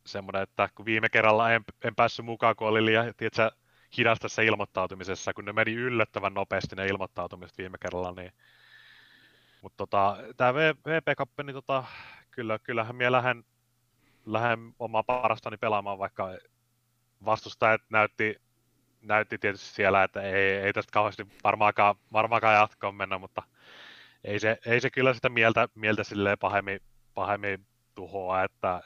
semmoinen 0.05 0.41
että 0.41 0.69
kun 0.75 0.85
viime 0.85 1.09
kerralla 1.09 1.51
en, 1.51 1.63
en 1.83 1.95
päässyt 1.95 2.25
mukaan, 2.25 2.55
kun 2.55 2.67
oli 2.67 2.85
liian 2.85 3.13
tiedätkö, 3.17 3.51
hidas 3.97 4.19
tässä 4.19 4.41
ilmoittautumisessa, 4.41 5.33
kun 5.33 5.45
ne 5.45 5.53
meni 5.53 5.73
yllättävän 5.73 6.33
nopeasti 6.33 6.75
ne 6.75 6.87
ilmoittautumiset 6.87 7.57
viime 7.57 7.77
kerralla, 7.77 8.11
niin 8.11 8.31
mutta 9.61 9.77
tota, 9.77 10.17
tämä 10.37 10.53
VP-kappi, 10.53 11.43
niin 11.43 11.53
tota, 11.53 11.83
kyllä, 12.31 12.59
kyllähän 12.59 12.95
minä 12.95 13.11
lähden, 13.11 13.43
lähden 14.25 14.73
omaa 14.79 15.03
parastani 15.03 15.57
pelaamaan, 15.57 15.99
vaikka 15.99 16.29
vastustajat 17.25 17.81
näytti, 17.89 18.35
näytti 19.01 19.37
tietysti 19.37 19.67
siellä, 19.67 20.03
että 20.03 20.21
ei, 20.21 20.57
ei 20.57 20.73
tästä 20.73 20.91
kauheasti 20.91 21.27
varmaankaan, 21.43 21.95
varmaankaan 22.13 22.55
jatkoon 22.55 22.95
mennä, 22.95 23.17
mutta 23.17 23.43
ei 24.23 24.39
se, 24.39 24.57
ei 24.65 24.81
se 24.81 24.89
kyllä 24.89 25.13
sitä 25.13 25.29
mieltä, 25.29 25.67
mieltä 25.75 26.03
silleen 26.03 26.37
pahemmin, 26.39 26.79
pahemmin 27.13 27.67
tuhoa, 27.95 28.43
että 28.43 28.81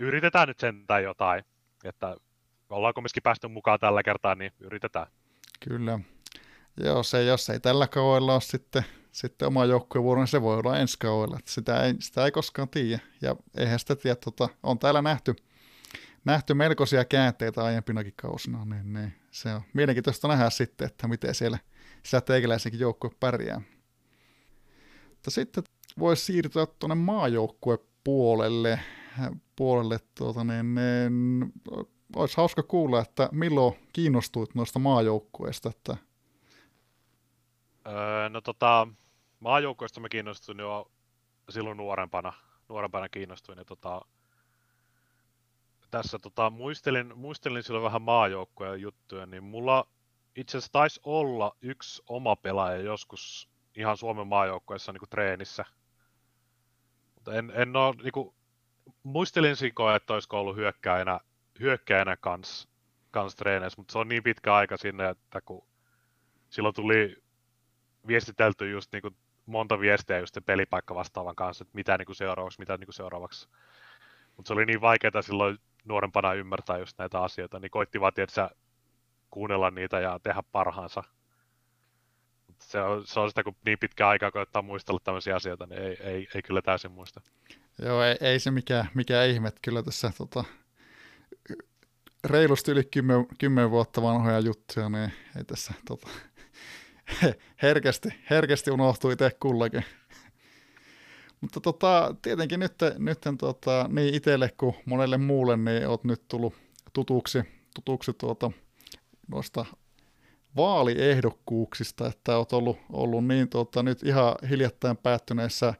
yritetään 0.00 0.48
nyt 0.48 0.60
sentään 0.60 1.02
jotain, 1.02 1.44
että 1.84 2.16
ollaan 2.70 2.94
kumminkin 2.94 3.22
päästy 3.22 3.48
mukaan 3.48 3.78
tällä 3.80 4.02
kertaa, 4.02 4.34
niin 4.34 4.52
yritetään. 4.60 5.06
Kyllä. 5.68 6.00
Joo, 6.84 7.02
se, 7.02 7.24
jos 7.24 7.50
ei 7.50 7.60
tällä 7.60 7.86
kaudella 7.86 8.32
ole 8.32 8.40
sitten 8.40 8.84
sitten 9.12 9.48
oma 9.48 9.64
joukkuevuoro, 9.64 10.20
niin 10.20 10.28
se 10.28 10.42
voi 10.42 10.58
olla 10.58 10.78
ensi 10.78 10.98
kaudella. 10.98 11.38
Sitä 11.44 11.84
ei, 11.84 11.94
sitä 11.98 12.24
ei 12.24 12.30
koskaan 12.30 12.68
tiedä. 12.68 12.98
Ja 13.22 13.36
eihän 13.56 13.78
sitä 13.78 13.96
tiedä, 13.96 14.16
tota, 14.16 14.48
on 14.62 14.78
täällä 14.78 15.02
nähty, 15.02 15.36
nähty 16.24 16.54
melkoisia 16.54 17.04
käänteitä 17.04 17.64
aiempinakin 17.64 18.14
kausina, 18.16 18.64
niin, 18.64 18.92
niin 18.92 19.12
se 19.30 19.54
on 19.54 19.62
mielenkiintoista 19.74 20.28
nähdä 20.28 20.50
sitten, 20.50 20.86
että 20.86 21.08
miten 21.08 21.34
siellä 21.34 21.58
sitä 22.02 22.20
teikäläisenkin 22.20 22.80
joukkue 22.80 23.10
pärjää. 23.20 23.60
Mutta 25.08 25.30
sitten 25.30 25.64
voisi 25.98 26.24
siirtyä 26.24 26.66
tuonne 26.66 26.94
maajoukkuepuolelle. 26.94 28.80
Puolelle, 29.60 29.98
tuota, 30.18 30.44
niin, 30.44 30.74
niin, 30.74 31.52
olisi 32.16 32.36
hauska 32.36 32.62
kuulla, 32.62 33.00
että 33.00 33.28
milloin 33.32 33.74
kiinnostuit 33.92 34.54
noista 34.54 34.78
maajoukkueista, 34.78 35.68
että 35.68 35.96
Öö, 37.86 38.28
no 38.28 38.40
tota, 38.40 38.88
maajoukkoista 39.40 40.00
mä 40.00 40.08
kiinnostuin 40.08 40.58
jo 40.58 40.90
silloin 41.48 41.76
nuorempana, 41.76 42.32
nuorempana 42.68 43.08
kiinnostuin. 43.08 43.58
Ja 43.58 43.64
tota, 43.64 44.00
tässä 45.90 46.18
tota, 46.18 46.50
muistelin, 46.50 47.18
muistelin 47.18 47.62
silloin 47.62 47.84
vähän 47.84 48.02
maajoukkoja 48.02 48.76
juttuja, 48.76 49.26
niin 49.26 49.44
mulla 49.44 49.86
itse 50.36 50.58
asiassa 50.58 50.72
taisi 50.72 51.00
olla 51.04 51.56
yksi 51.62 52.02
oma 52.06 52.36
pelaaja 52.36 52.82
joskus 52.82 53.48
ihan 53.76 53.96
Suomen 53.96 54.26
maajoukkoissa 54.26 54.92
niin 54.92 55.10
treenissä. 55.10 55.64
Mutta 57.14 57.34
en, 57.34 57.52
en 57.54 57.76
ole, 57.76 57.94
niin 58.02 58.12
kuin, 58.12 58.34
muistelin 59.02 59.56
sikoa, 59.56 59.96
että 59.96 60.14
olisiko 60.14 60.40
ollut 60.40 60.56
hyökkäjänä, 60.56 61.20
hyökkäjänä 61.60 62.16
kans, 62.16 62.68
kans 63.10 63.36
treeneissä, 63.36 63.80
mutta 63.80 63.92
se 63.92 63.98
on 63.98 64.08
niin 64.08 64.22
pitkä 64.22 64.54
aika 64.54 64.76
sinne, 64.76 65.08
että 65.08 65.40
kun 65.40 65.66
silloin 66.50 66.74
tuli 66.74 67.16
viestitelty 68.06 68.70
just 68.70 68.92
niin 68.92 69.02
kuin 69.02 69.16
monta 69.46 69.80
viestiä 69.80 70.18
just 70.18 70.34
sen 70.34 70.44
pelipaikka 70.44 70.94
vastaavan 70.94 71.36
kanssa, 71.36 71.62
että 71.62 71.74
mitä 71.74 71.98
niin 71.98 72.06
kuin 72.06 72.16
seuraavaksi, 72.16 72.58
mitä 72.58 72.76
niin 72.76 72.86
kuin 72.86 72.94
seuraavaksi. 72.94 73.48
Mutta 74.36 74.48
se 74.48 74.52
oli 74.52 74.66
niin 74.66 74.80
vaikeaa 74.80 75.22
silloin 75.22 75.58
nuorempana 75.84 76.34
ymmärtää 76.34 76.78
just 76.78 76.98
näitä 76.98 77.20
asioita, 77.22 77.60
niin 77.60 77.70
koitti 77.70 78.00
vaan 78.00 78.12
tietysti 78.14 78.40
kuunnella 79.30 79.70
niitä 79.70 80.00
ja 80.00 80.18
tehdä 80.22 80.42
parhaansa. 80.52 81.04
Se 82.58 82.80
on, 82.80 83.06
se 83.06 83.20
on 83.20 83.28
sitä, 83.28 83.42
kun 83.42 83.56
niin 83.64 83.78
pitkä 83.78 84.08
aikaa 84.08 84.30
koettaa 84.30 84.62
muistella 84.62 85.00
tämmöisiä 85.04 85.36
asioita, 85.36 85.66
niin 85.66 85.82
ei, 85.82 85.96
ei, 86.00 86.28
ei 86.34 86.42
kyllä 86.42 86.62
täysin 86.62 86.92
muista. 86.92 87.20
Joo, 87.78 88.02
ei, 88.02 88.16
ei 88.20 88.40
se 88.40 88.50
mikään, 88.50 88.88
mikään 88.94 89.28
ihme. 89.28 89.52
Kyllä 89.62 89.82
tässä 89.82 90.12
tota, 90.18 90.44
reilusti 92.24 92.70
yli 92.70 92.84
kymmen, 92.84 93.26
kymmen 93.38 93.70
vuotta 93.70 94.02
vanhoja 94.02 94.38
juttuja, 94.38 94.88
niin 94.88 95.12
ei 95.36 95.44
tässä 95.44 95.74
tota, 95.88 96.08
herkästi, 97.62 98.08
herkästi 98.30 98.70
unohtui 98.70 99.12
itse 99.12 99.30
kullakin. 99.40 99.84
Mutta 101.40 101.60
tota, 101.60 102.14
tietenkin 102.22 102.60
nyt, 102.60 102.74
nyt 102.98 103.18
tota, 103.38 103.86
niin 103.92 104.14
itselle 104.14 104.50
kuin 104.56 104.74
monelle 104.84 105.18
muulle, 105.18 105.56
niin 105.56 105.88
oot 105.88 106.04
nyt 106.04 106.28
tullut 106.28 106.54
tutuksi, 106.92 107.42
tutuksi 107.74 108.12
tuota, 108.12 108.50
noista 109.28 109.64
vaaliehdokkuuksista, 110.56 112.06
että 112.06 112.36
oot 112.36 112.52
ollut, 112.52 112.78
ollut 112.92 113.26
niin 113.26 113.48
tuota, 113.48 113.82
nyt 113.82 114.02
ihan 114.02 114.34
hiljattain 114.50 114.96
päättyneissä 114.96 115.74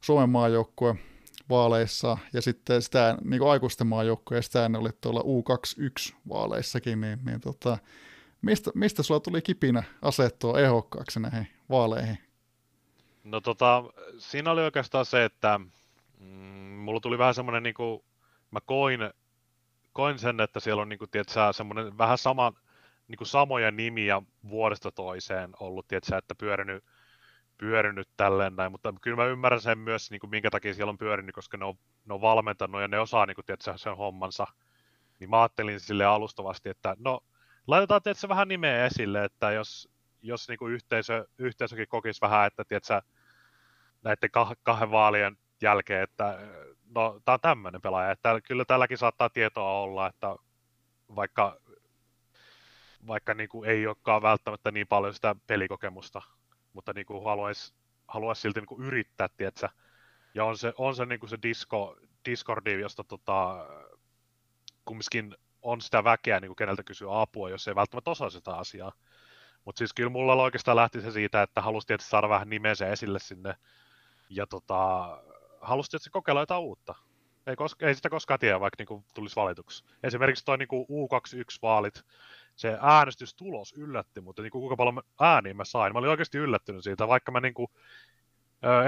Suomen 0.00 0.30
maajoukkueen 0.30 1.09
vaaleissa 1.50 2.18
ja 2.32 2.42
sitten 2.42 2.82
sitä 2.82 3.18
niin 3.24 3.50
aikuisten 3.50 3.86
maajoukkoja 3.86 4.38
ja 4.38 4.42
sitä 4.42 4.70
oli 4.78 4.90
tuolla 5.00 5.20
U21-vaaleissakin, 5.20 7.00
niin, 7.00 7.18
niin 7.24 7.40
tota, 7.40 7.78
Mistä, 8.42 8.70
mistä 8.74 9.02
sulla 9.02 9.20
tuli 9.20 9.42
kipinä 9.42 9.82
asettua 10.02 10.58
ehokkaaksi 10.60 11.20
näihin 11.20 11.48
vaaleihin? 11.70 12.18
No 13.24 13.40
tota, 13.40 13.84
siinä 14.18 14.50
oli 14.50 14.62
oikeastaan 14.62 15.06
se, 15.06 15.24
että 15.24 15.60
mm, 16.18 16.26
mulla 16.84 17.00
tuli 17.00 17.18
vähän 17.18 17.34
semmoinen, 17.34 17.62
niin 17.62 17.74
kuin, 17.74 18.00
mä 18.50 18.60
koin, 18.60 19.00
koin 19.92 20.18
sen, 20.18 20.40
että 20.40 20.60
siellä 20.60 20.82
on 20.82 20.88
niin 20.88 20.98
kuin, 20.98 21.10
tiedätkö, 21.10 21.52
semmoinen 21.52 21.98
vähän 21.98 22.18
sama, 22.18 22.52
niin 23.08 23.18
kuin 23.18 23.28
samoja 23.28 23.70
nimiä 23.70 24.22
vuodesta 24.48 24.90
toiseen 24.92 25.50
ollut, 25.60 25.88
tiedätkö, 25.88 26.16
että 26.16 26.34
pyörinyt, 26.34 26.84
pyörinyt 27.60 28.08
tälleen 28.16 28.56
näin, 28.56 28.72
mutta 28.72 28.94
kyllä 29.00 29.16
mä 29.16 29.26
ymmärrän 29.26 29.60
sen 29.60 29.78
myös, 29.78 30.10
niin 30.10 30.20
kuin, 30.20 30.30
minkä 30.30 30.50
takia 30.50 30.74
siellä 30.74 30.90
on 30.90 30.98
pyörinyt, 30.98 31.34
koska 31.34 31.56
ne 31.56 31.64
on, 31.64 31.74
ne 32.04 32.14
on 32.14 32.20
valmentanut 32.20 32.80
ja 32.80 32.88
ne 32.88 32.98
osaa 32.98 33.26
niin 33.26 33.34
kuin, 33.34 33.44
tiedätkö, 33.44 33.78
sen 33.78 33.96
hommansa. 33.96 34.46
Niin 35.18 35.30
mä 35.30 35.40
ajattelin 35.40 35.80
sille 35.80 36.04
alustavasti, 36.04 36.68
että 36.68 36.96
no 36.98 37.20
laitetaan 37.66 38.02
tietysti 38.02 38.28
vähän 38.28 38.48
nimeä 38.48 38.86
esille, 38.86 39.24
että 39.24 39.52
jos, 39.52 39.88
jos 40.22 40.48
niin 40.48 40.58
kuin 40.58 40.72
yhteisö, 40.72 41.26
yhteisökin 41.38 41.88
kokisi 41.88 42.20
vähän, 42.20 42.46
että 42.46 42.64
tiedätkö, 42.64 43.02
näiden 44.02 44.30
kah- 44.38 44.56
kahden 44.62 44.90
vaalien 44.90 45.36
jälkeen, 45.62 46.02
että 46.02 46.38
no, 46.94 47.20
tämä 47.24 47.34
on 47.34 47.40
tämmöinen 47.40 47.80
pelaaja, 47.80 48.10
että 48.10 48.40
kyllä 48.40 48.64
tälläkin 48.64 48.98
saattaa 48.98 49.30
tietoa 49.30 49.80
olla, 49.80 50.06
että 50.06 50.36
vaikka, 51.16 51.60
vaikka 53.06 53.34
niin 53.34 53.48
kuin 53.48 53.70
ei 53.70 53.86
olekaan 53.86 54.22
välttämättä 54.22 54.70
niin 54.70 54.86
paljon 54.86 55.14
sitä 55.14 55.36
pelikokemusta, 55.46 56.22
mutta 56.72 56.92
niin 56.92 57.06
kuin 57.06 57.24
haluaisi, 57.24 57.74
haluaisi 58.08 58.42
silti 58.42 58.60
niin 58.60 58.66
kuin 58.66 58.84
yrittää, 58.84 59.28
tiedätkö? 59.28 59.68
ja 60.34 60.44
on 60.44 60.58
se, 60.58 60.72
on 60.78 60.94
se, 60.96 61.06
niin 61.06 61.20
kuin 61.20 61.30
se 61.30 61.38
Disco, 61.42 61.96
Discordi, 62.24 62.80
josta 62.80 63.04
tota, 63.04 63.66
kumminkin 64.84 65.36
on 65.62 65.80
sitä 65.80 66.04
väkeä, 66.04 66.40
niin 66.40 66.48
kuin 66.48 66.56
keneltä 66.56 66.82
kysyä 66.82 67.20
apua, 67.20 67.50
jos 67.50 67.68
ei 67.68 67.74
välttämättä 67.74 68.10
osaa 68.10 68.30
sitä 68.30 68.56
asiaa. 68.56 68.92
Mutta 69.64 69.78
siis 69.78 69.92
kyllä 69.92 70.10
mulla 70.10 70.42
oikeastaan 70.42 70.76
lähti 70.76 71.00
se 71.00 71.10
siitä, 71.10 71.42
että 71.42 71.62
halusi 71.62 71.86
tietysti 71.86 72.10
saada 72.10 72.28
vähän 72.28 72.50
nimensä 72.50 72.88
esille 72.88 73.18
sinne, 73.18 73.54
ja 74.30 74.46
tota, 74.46 75.08
halusi 75.60 75.90
tietysti 75.90 76.10
kokeilla 76.10 76.42
jotain 76.42 76.62
uutta. 76.62 76.94
Ei, 77.46 77.56
koska, 77.56 77.86
ei 77.86 77.94
sitä 77.94 78.10
koskaan 78.10 78.40
tiedä, 78.40 78.60
vaikka 78.60 78.84
niin 78.88 79.04
tulisi 79.14 79.36
valituksi. 79.36 79.84
Esimerkiksi 80.02 80.44
tuo 80.44 80.56
niin 80.56 80.68
U21-vaalit, 80.68 82.02
se 82.60 82.78
äänestystulos 82.80 83.72
yllätti, 83.72 84.20
mutta 84.20 84.42
niin 84.42 84.50
kuin 84.50 84.60
kuinka 84.60 84.76
paljon 84.76 85.02
ääniä 85.20 85.54
mä 85.54 85.64
sain. 85.64 85.92
Mä 85.92 85.98
olin 85.98 86.10
oikeasti 86.10 86.38
yllättynyt 86.38 86.84
siitä, 86.84 87.08
vaikka 87.08 87.32
mä 87.32 87.40
niin 87.40 87.54
kuin, 87.54 87.68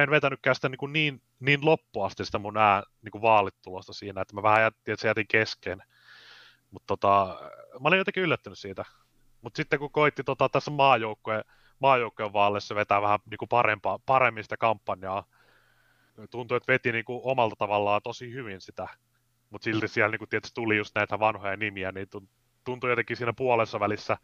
en 0.03 0.11
vetänytkään 0.11 0.55
sitä 0.55 0.69
niin, 0.69 0.79
kuin 0.79 0.93
niin, 0.93 1.23
niin 1.41 1.65
loppuasti 1.65 2.25
sitä 2.25 2.39
mun 2.39 2.57
ää, 2.57 2.83
niin 3.03 3.13
kuin 3.13 3.23
vaalitulosta 3.23 3.93
siinä, 3.93 4.21
että 4.21 4.35
mä 4.35 4.43
vähän 4.43 4.63
jätin, 4.63 4.93
että 4.93 5.03
se 5.03 5.09
jätin 5.09 5.27
kesken. 5.27 5.83
Mutta 6.71 6.87
tota, 6.87 7.39
mä 7.81 7.89
olin 7.89 7.99
jotenkin 7.99 8.23
yllättynyt 8.23 8.59
siitä. 8.59 8.85
Mutta 9.43 9.57
sitten 9.57 9.79
kun 9.79 9.93
koitti 9.93 10.25
tota, 10.25 10.49
tässä 10.49 10.71
maajoukkojen, 10.71 11.45
maajoukkojen 11.79 12.33
vaaleissa 12.33 12.75
vetää 12.75 13.03
vähän 13.03 13.19
niin 13.31 13.39
kuin 13.39 13.49
parempaa, 13.49 13.99
paremmin 14.07 14.45
sitä 14.45 14.57
kampanjaa, 14.57 15.25
tuntui, 16.31 16.57
että 16.57 16.73
veti 16.73 16.93
niin 16.93 17.05
kuin 17.05 17.21
omalta 17.23 17.57
tavallaan 17.59 18.01
tosi 18.05 18.33
hyvin 18.33 18.61
sitä. 18.61 18.89
Mutta 19.51 19.65
silti 19.65 19.89
siellä 19.89 20.11
niin 20.11 20.19
kuin 20.19 20.29
tietysti 20.29 20.55
tuli 20.55 20.77
just 20.77 20.95
näitä 20.95 21.19
vanhoja 21.19 21.57
nimiä, 21.57 21.93
niin 21.93 22.09
tuntui 22.65 22.91
jotenkin 22.91 23.17
siinä 23.17 23.33
puolessa 23.33 23.81
välissä, 23.81 24.17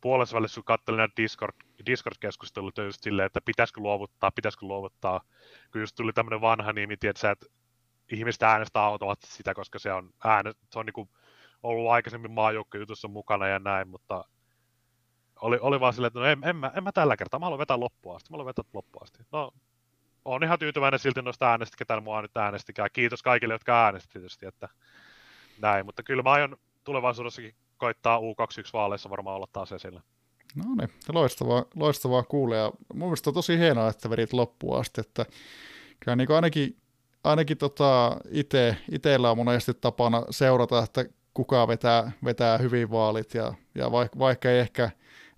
puolessa 0.00 0.36
välissä, 0.36 0.60
kun 0.60 0.64
katselin 0.64 0.98
näitä 0.98 1.14
Discord, 1.16 1.56
Discord-keskusteluita 1.86 2.82
just 2.82 3.02
silleen, 3.02 3.26
että 3.26 3.40
pitäisikö 3.40 3.80
luovuttaa, 3.80 4.30
pitäisikö 4.30 4.66
luovuttaa, 4.66 5.20
kun 5.72 5.80
just 5.80 5.96
tuli 5.96 6.12
tämmöinen 6.12 6.40
vanha 6.40 6.72
nimi, 6.72 6.96
tiedätkö, 6.96 7.30
että 7.30 7.46
ihmiset 8.12 8.42
äänestää 8.42 8.82
automaattisesti 8.82 9.36
sitä, 9.36 9.54
koska 9.54 9.78
se 9.78 9.92
on, 9.92 10.10
ääne, 10.24 10.52
se 10.72 10.78
on 10.78 10.86
niin 10.86 10.94
kuin 10.94 11.08
ollut 11.62 11.90
aikaisemmin 11.90 12.32
maajoukkojutussa 12.32 13.08
mukana 13.08 13.48
ja 13.48 13.58
näin, 13.58 13.88
mutta 13.88 14.24
oli, 15.40 15.58
oli 15.60 15.80
vaan 15.80 15.92
silleen, 15.92 16.08
että 16.08 16.20
no 16.20 16.26
en, 16.26 16.38
en, 16.44 16.56
mä, 16.56 16.72
en 16.76 16.84
mä 16.84 16.92
tällä 16.92 17.16
kertaa, 17.16 17.40
mä 17.40 17.46
haluan 17.46 17.58
vetää 17.58 17.80
loppuun 17.80 18.16
asti, 18.16 18.30
mä 18.30 18.34
haluan 18.34 18.46
vetää 18.46 18.64
loppuun 18.74 19.02
asti. 19.02 19.22
No, 19.32 19.52
on 20.24 20.44
ihan 20.44 20.58
tyytyväinen 20.58 21.00
silti 21.00 21.22
noista 21.22 21.50
äänestä, 21.50 21.76
ketä 21.76 22.00
mua 22.00 22.22
nyt 22.22 22.36
äänestikään. 22.36 22.88
Kiitos 22.92 23.22
kaikille, 23.22 23.54
jotka 23.54 23.84
äänestivät 23.84 24.12
tietysti, 24.12 24.46
että 24.46 24.68
näin. 25.60 25.86
Mutta 25.86 26.02
kyllä 26.02 26.22
mä 26.22 26.30
aion 26.32 26.56
tulevaisuudessakin 26.86 27.54
koittaa 27.76 28.18
U21-vaaleissa 28.18 29.10
varmaan 29.10 29.36
olla 29.36 29.48
taas 29.52 29.72
esillä. 29.72 30.02
No 30.56 30.64
niin, 30.74 30.90
loistavaa, 31.08 31.64
loistavaa 31.74 32.22
kuulee. 32.22 32.70
mun 32.94 33.08
mielestä 33.08 33.30
on 33.30 33.34
tosi 33.34 33.58
hienoa, 33.58 33.88
että 33.88 34.10
vedit 34.10 34.32
loppuun 34.32 34.80
asti, 34.80 35.00
että 35.00 35.26
kyllä 36.00 36.16
niin 36.16 36.32
ainakin, 36.32 36.76
ainakin 37.24 37.58
tota 37.58 38.16
ite, 38.30 38.76
itsellä 38.92 39.30
on 39.30 39.36
monesti 39.36 39.74
tapana 39.74 40.22
seurata, 40.30 40.82
että 40.82 41.04
kuka 41.34 41.68
vetää, 41.68 42.12
vetää 42.24 42.58
hyvin 42.58 42.90
vaalit, 42.90 43.34
ja, 43.34 43.54
ja 43.74 43.92
vaikka, 43.92 44.18
vaikka 44.18 44.50
ei 44.50 44.58
ehkä, 44.58 44.90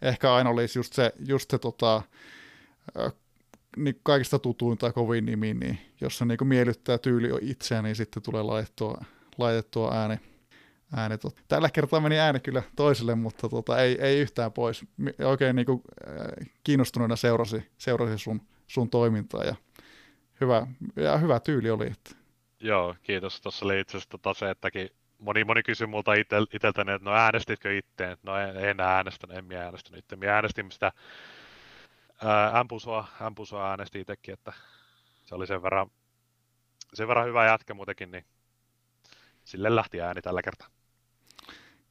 ehkä 0.02 0.34
aina 0.34 0.50
olisi 0.50 0.78
just 0.78 0.92
se, 0.92 1.12
just 1.28 1.50
se 1.50 1.58
tota, 1.58 2.02
niin 3.76 4.00
kaikista 4.02 4.38
tutuin 4.38 4.78
tai 4.78 4.92
kovin 4.92 5.26
nimi, 5.26 5.54
niin 5.54 5.78
jos 6.00 6.18
se 6.18 6.24
niin 6.24 6.38
miellyttää 6.44 6.98
tyyli 6.98 7.28
itseään, 7.40 7.84
niin 7.84 7.96
sitten 7.96 8.22
tulee 8.22 8.42
laitettua, 8.42 9.04
laitettua 9.38 9.94
ääni, 9.94 10.20
ääni 10.96 11.18
tot. 11.18 11.36
Tällä 11.48 11.70
kertaa 11.70 12.00
meni 12.00 12.18
ääni 12.18 12.40
kyllä 12.40 12.62
toiselle, 12.76 13.14
mutta 13.14 13.48
tota, 13.48 13.78
ei, 13.78 13.98
ei 14.00 14.20
yhtään 14.20 14.52
pois. 14.52 14.84
Oikein 15.24 15.56
niin 15.56 15.66
kuin, 15.66 15.82
äh, 16.08 16.48
kiinnostuneena 16.64 17.16
seurasi, 17.16 17.70
seurasi 17.78 18.18
sun, 18.18 18.40
sun 18.66 18.90
toimintaa 18.90 19.44
ja 19.44 19.54
hyvä, 20.40 20.66
ja 20.96 21.16
hyvä 21.16 21.40
tyyli 21.40 21.70
oli. 21.70 21.86
Että. 21.86 22.10
Joo, 22.60 22.94
kiitos. 23.02 23.40
Tuossa 23.40 23.64
oli 23.64 23.80
itse 23.80 23.96
asiassa 23.96 24.10
tota 24.10 24.34
se, 24.34 24.50
ettäkin 24.50 24.90
moni, 25.18 25.44
moni 25.44 25.62
kysyi 25.62 25.86
multa 25.86 26.14
itel, 26.14 26.46
iteltäni, 26.52 26.92
että 26.92 27.10
no 27.10 27.16
äänestitkö 27.16 27.78
itse? 27.78 28.16
No 28.22 28.36
en, 28.36 28.56
en 28.56 28.80
äänestänyt, 28.80 29.36
en 29.36 29.44
minä 29.44 29.64
äänestänyt 29.64 30.04
itse. 30.04 30.16
Minä 30.16 30.34
äänestin 30.34 30.72
sitä 30.72 30.92
Ämpusoa, 32.60 33.08
Ämpusoa 33.22 33.70
äänesti 33.70 34.00
itsekin, 34.00 34.34
että 34.34 34.52
se 35.24 35.34
oli 35.34 35.46
sen 35.46 35.62
verran, 35.62 35.90
sen 36.94 37.08
verran 37.08 37.26
hyvä 37.26 37.46
jätkä 37.46 37.74
muutenkin, 37.74 38.10
niin 38.10 38.24
sille 39.44 39.76
lähti 39.76 40.00
ääni 40.00 40.22
tällä 40.22 40.42
kertaa. 40.42 40.68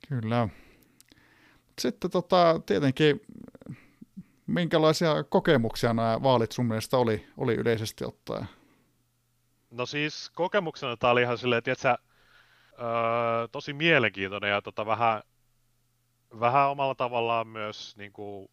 Kyllä. 0.10 0.50
Sitten 1.80 2.12
tota, 2.12 2.62
tietenkin, 2.66 3.22
minkälaisia 4.48 5.24
kokemuksia 5.24 5.94
nämä 5.94 6.24
vaalit 6.24 6.52
sun 6.52 6.66
mielestä 6.66 6.98
oli, 6.98 7.28
oli 7.38 7.54
yleisesti 7.56 8.06
ottaen? 8.06 8.46
No 9.72 9.86
siis 9.86 10.32
kokemuksena 10.36 10.98
tämä 10.98 11.12
oli 11.12 11.22
ihan 11.22 11.38
silleen, 11.38 11.62
että 11.66 11.98
öö, 12.80 13.48
tosi 13.52 13.74
mielenkiintoinen 13.74 14.50
ja 14.50 14.62
tota, 14.62 14.86
vähän, 14.86 15.22
vähän 16.40 16.70
omalla 16.70 16.96
tavallaan 16.96 17.48
myös 17.48 17.98
niin 17.98 18.14
kuin, 18.14 18.50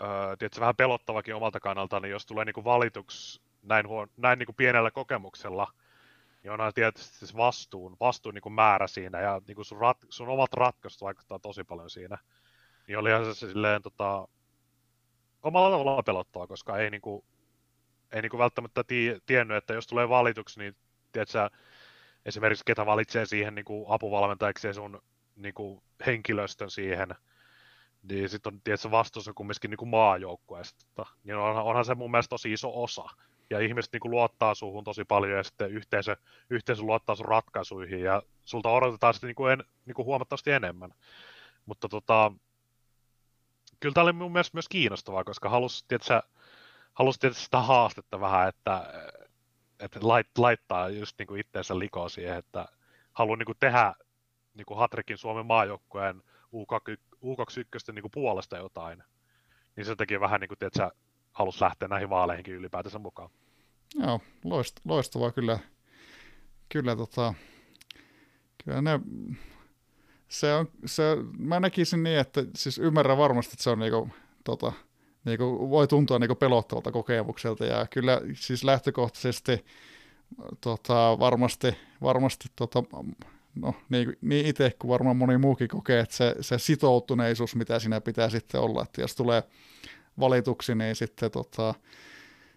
öö, 0.00 0.36
tiedätkö, 0.38 0.60
vähän 0.60 0.76
pelottavakin 0.76 1.34
omalta 1.34 1.60
kannalta, 1.60 2.00
niin 2.00 2.10
jos 2.10 2.26
tulee 2.26 2.44
niin 2.44 2.54
kuin 2.54 2.64
valituksi 2.64 3.40
näin, 3.62 3.88
huon, 3.88 4.08
näin 4.16 4.38
niin 4.38 4.46
kuin 4.46 4.56
pienellä 4.56 4.90
kokemuksella, 4.90 5.72
niin 6.42 6.52
onhan 6.52 6.74
tietysti 6.74 7.18
siis 7.18 7.36
vastuun, 7.36 7.96
vastuun 8.00 8.34
niin 8.34 8.42
kuin 8.42 8.52
määrä 8.52 8.86
siinä 8.86 9.20
ja 9.20 9.40
niin 9.46 9.54
kuin 9.54 9.64
sun, 9.64 9.78
rat, 9.78 9.98
sun 10.08 10.28
omat 10.28 10.52
ratkaisut 10.52 11.00
vaikuttaa 11.00 11.38
tosi 11.38 11.64
paljon 11.64 11.90
siinä. 11.90 12.18
Niin 12.86 12.98
olihan 12.98 13.24
se 13.24 13.34
silleen 13.34 13.82
tota, 13.82 14.28
omalla 15.42 15.78
tavalla 15.78 16.02
pelottava, 16.02 16.46
koska 16.46 16.78
ei, 16.78 16.90
niin 16.90 17.00
kuin, 17.00 17.24
ei 18.12 18.22
niin 18.22 18.30
kuin 18.30 18.38
välttämättä 18.38 18.84
tie, 18.84 19.18
tiennyt, 19.26 19.56
että 19.56 19.74
jos 19.74 19.86
tulee 19.86 20.08
valituksi, 20.08 20.60
niin 20.60 20.76
tiedätkö, 21.12 21.50
esimerkiksi 22.24 22.64
ketä 22.66 22.86
valitsee 22.86 23.26
siihen 23.26 23.54
niin 23.54 23.64
kuin 23.64 23.84
apuvalmentajaksi 23.88 24.66
ja 24.66 24.74
sun 24.74 25.02
niin 25.36 25.54
kuin 25.54 25.82
henkilöstön 26.06 26.70
siihen, 26.70 27.08
niin 28.02 28.28
sitten 28.28 28.54
on 28.54 28.60
tietysti 28.64 28.90
vastuus 28.90 29.28
on 29.28 29.34
kumminkin 29.34 29.70
niin 29.70 29.88
maajoukkueesta. 29.88 31.06
Niin 31.24 31.36
onhan, 31.36 31.64
onhan 31.64 31.84
se 31.84 31.94
mun 31.94 32.10
mielestä 32.10 32.30
tosi 32.30 32.52
iso 32.52 32.82
osa. 32.82 33.04
Ja 33.52 33.60
ihmiset 33.60 33.92
niin 33.92 34.00
kuin 34.00 34.10
luottaa 34.10 34.54
suhun 34.54 34.84
tosi 34.84 35.04
paljon 35.04 35.36
ja 35.36 35.42
sitten 35.42 35.70
yhteisö, 35.70 36.16
yhteisö 36.50 36.82
luottaa 36.82 37.16
sun 37.16 37.26
ratkaisuihin 37.26 38.00
ja 38.00 38.22
sulta 38.44 38.68
odotetaan 38.68 39.14
sitten 39.14 39.28
niin 39.28 39.34
kuin 39.34 39.52
en, 39.52 39.64
niin 39.86 39.94
kuin 39.94 40.06
huomattavasti 40.06 40.50
enemmän. 40.50 40.94
Mutta 41.66 41.88
tota, 41.88 42.32
kyllä 43.80 43.92
tämä 43.92 44.02
oli 44.02 44.12
mun 44.12 44.32
mielestä 44.32 44.56
myös 44.56 44.68
kiinnostavaa, 44.68 45.24
koska 45.24 45.48
halusi, 45.48 45.84
tietysti, 45.88 46.14
sitä 47.32 47.60
haastetta 47.60 48.20
vähän, 48.20 48.48
että, 48.48 48.94
että 49.80 49.98
lait, 50.02 50.38
laittaa 50.38 50.88
just 50.88 51.18
niin 51.18 51.26
kuin 51.26 51.40
itteensä 51.40 51.78
likoa 51.78 52.08
siihen, 52.08 52.36
että 52.36 52.68
haluaa 53.12 53.36
niin 53.36 53.46
kuin 53.46 53.58
tehdä 53.60 53.94
niin 54.54 54.66
kuin 54.66 54.78
Hatrikin 54.78 55.18
Suomen 55.18 55.46
maajoukkueen 55.46 56.22
U21 56.54 57.92
niin 57.92 58.04
puolesta 58.12 58.56
jotain, 58.56 59.04
niin 59.76 59.84
se 59.84 59.96
teki 59.96 60.20
vähän 60.20 60.40
niin 60.40 60.48
kuin, 60.48 60.58
että 60.60 60.90
sä 61.32 61.38
halus 61.38 61.60
lähteä 61.60 61.88
näihin 61.88 62.10
vaaleihinkin 62.10 62.54
ylipäätänsä 62.54 62.98
mukaan. 62.98 63.30
Joo, 63.94 64.20
loist, 64.44 64.80
loistavaa 64.84 65.32
kyllä. 65.32 65.58
Kyllä, 66.68 66.96
tota, 66.96 67.34
kyllä 68.64 68.82
ne, 68.82 69.00
se 70.28 70.54
on, 70.54 70.68
se, 70.86 71.02
mä 71.38 71.60
näkisin 71.60 72.02
niin, 72.02 72.18
että 72.18 72.44
siis 72.56 72.78
ymmärrän 72.78 73.18
varmasti, 73.18 73.52
että 73.54 73.62
se 73.62 73.70
on 73.70 73.78
niinku, 73.78 74.08
tota, 74.44 74.72
niinku, 75.24 75.70
voi 75.70 75.88
tuntua 75.88 76.18
niinku 76.18 76.34
pelottavalta 76.34 76.92
kokemukselta 76.92 77.64
ja 77.64 77.86
kyllä 77.86 78.20
siis 78.34 78.64
lähtökohtaisesti 78.64 79.64
tota, 80.60 81.18
varmasti, 81.18 81.76
varmasti 82.02 82.48
tota, 82.56 82.82
no, 83.54 83.74
niin, 83.88 84.16
niin 84.20 84.46
itse 84.46 84.72
kuin 84.78 84.88
varmaan 84.88 85.16
moni 85.16 85.38
muukin 85.38 85.68
kokee, 85.68 86.00
että 86.00 86.16
se, 86.16 86.34
se 86.40 86.58
sitoutuneisuus, 86.58 87.56
mitä 87.56 87.78
siinä 87.78 88.00
pitää 88.00 88.30
sitten 88.30 88.60
olla, 88.60 88.82
että 88.82 89.00
jos 89.00 89.16
tulee 89.16 89.42
valituksi, 90.20 90.74
niin 90.74 90.96
sitten 90.96 91.30
tota, 91.30 91.74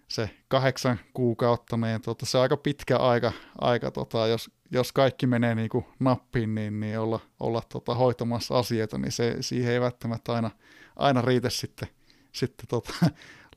se 0.08 0.30
kahdeksan 0.48 1.00
kuukautta, 1.14 1.78
niin 1.78 2.02
tota, 2.02 2.26
se 2.26 2.38
on 2.38 2.42
aika 2.42 2.58
pitkä 2.58 2.98
aika, 2.98 3.32
aika 3.62 3.92
tota, 3.92 4.28
jos, 4.28 4.52
jos 4.72 4.92
kaikki 4.92 5.28
menee 5.28 5.56
niin 5.56 5.70
kuin 5.70 5.86
nappiin, 6.00 6.56
niin, 6.56 6.80
niin 6.80 7.00
olla, 7.00 7.20
olla 7.40 7.62
tota, 7.70 7.96
hoitamassa 7.96 8.60
asioita, 8.60 8.98
niin 8.98 9.12
se, 9.12 9.38
siihen 9.42 9.74
ei 9.74 9.82
välttämättä 9.82 10.34
aina, 10.34 10.52
aina 10.96 11.22
riitä 11.22 11.50
sitten, 11.50 11.88
sitten 12.32 12.68
tota, 12.68 12.94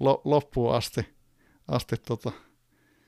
loppuun 0.25 0.75
asti. 0.75 1.09
asti 1.69 1.97
tota. 1.97 2.33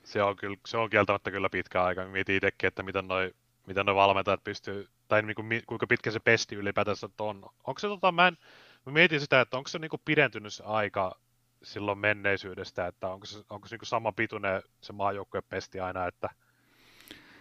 Se 0.03 0.23
on, 0.23 0.35
kyllä, 0.35 0.57
se 0.67 0.77
on 0.77 0.89
kieltämättä 0.89 1.31
kyllä 1.31 1.49
pitkä 1.49 1.83
aika. 1.83 2.05
Mietin 2.05 2.35
itsekin, 2.35 2.67
että 2.67 2.83
miten 2.83 3.07
noin 3.07 3.33
miten 3.67 3.85
ne 3.85 3.95
valmentajat 3.95 4.43
pystyy, 4.43 4.89
tai 5.07 5.21
niin 5.21 5.35
kuin, 5.35 5.63
kuinka 5.65 5.87
pitkä 5.87 6.11
se 6.11 6.19
pesti 6.19 6.55
ylipäätänsä 6.55 7.09
on. 7.19 7.49
Onko 7.67 7.79
se, 7.79 7.87
tota, 7.87 8.11
mä, 8.11 8.27
en, 8.27 8.37
mä 8.85 8.91
mietin 8.91 9.19
sitä, 9.19 9.41
että 9.41 9.57
onko 9.57 9.67
se 9.67 9.79
niin 9.79 9.89
kuin 9.89 10.01
pidentynyt 10.05 10.53
se 10.53 10.63
aika 10.63 11.19
silloin 11.63 11.97
menneisyydestä, 11.97 12.87
että 12.87 13.07
onko 13.07 13.25
se, 13.25 13.43
onko 13.49 13.67
se 13.67 13.73
niin 13.73 13.79
kuin 13.79 13.87
sama 13.87 14.11
pituinen 14.11 14.61
se 14.81 14.93
maajoukkueen 14.93 15.43
pesti 15.49 15.79
aina, 15.79 16.07
että 16.07 16.29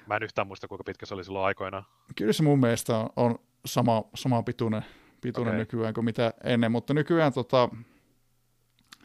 mä 0.07 0.17
en 0.17 0.23
yhtään 0.23 0.47
muista, 0.47 0.69
kuinka 0.69 0.85
pitkä 0.85 1.07
se 1.07 1.15
oli 1.15 1.25
silloin 1.25 1.47
aikoina. 1.47 1.85
Kyllä 2.17 2.33
se 2.33 2.43
mun 2.43 2.61
mielestä 2.61 2.97
on, 2.97 3.09
on 3.17 3.39
sama, 3.67 4.05
sama 4.15 4.43
pituinen, 4.43 4.85
pituinen 5.21 5.55
okay. 5.55 5.59
nykyään 5.59 5.95
kuin 5.95 6.05
mitä 6.05 6.33
ennen, 6.45 6.73
mutta 6.73 6.95
nykyään 6.95 7.33
tota, 7.33 7.69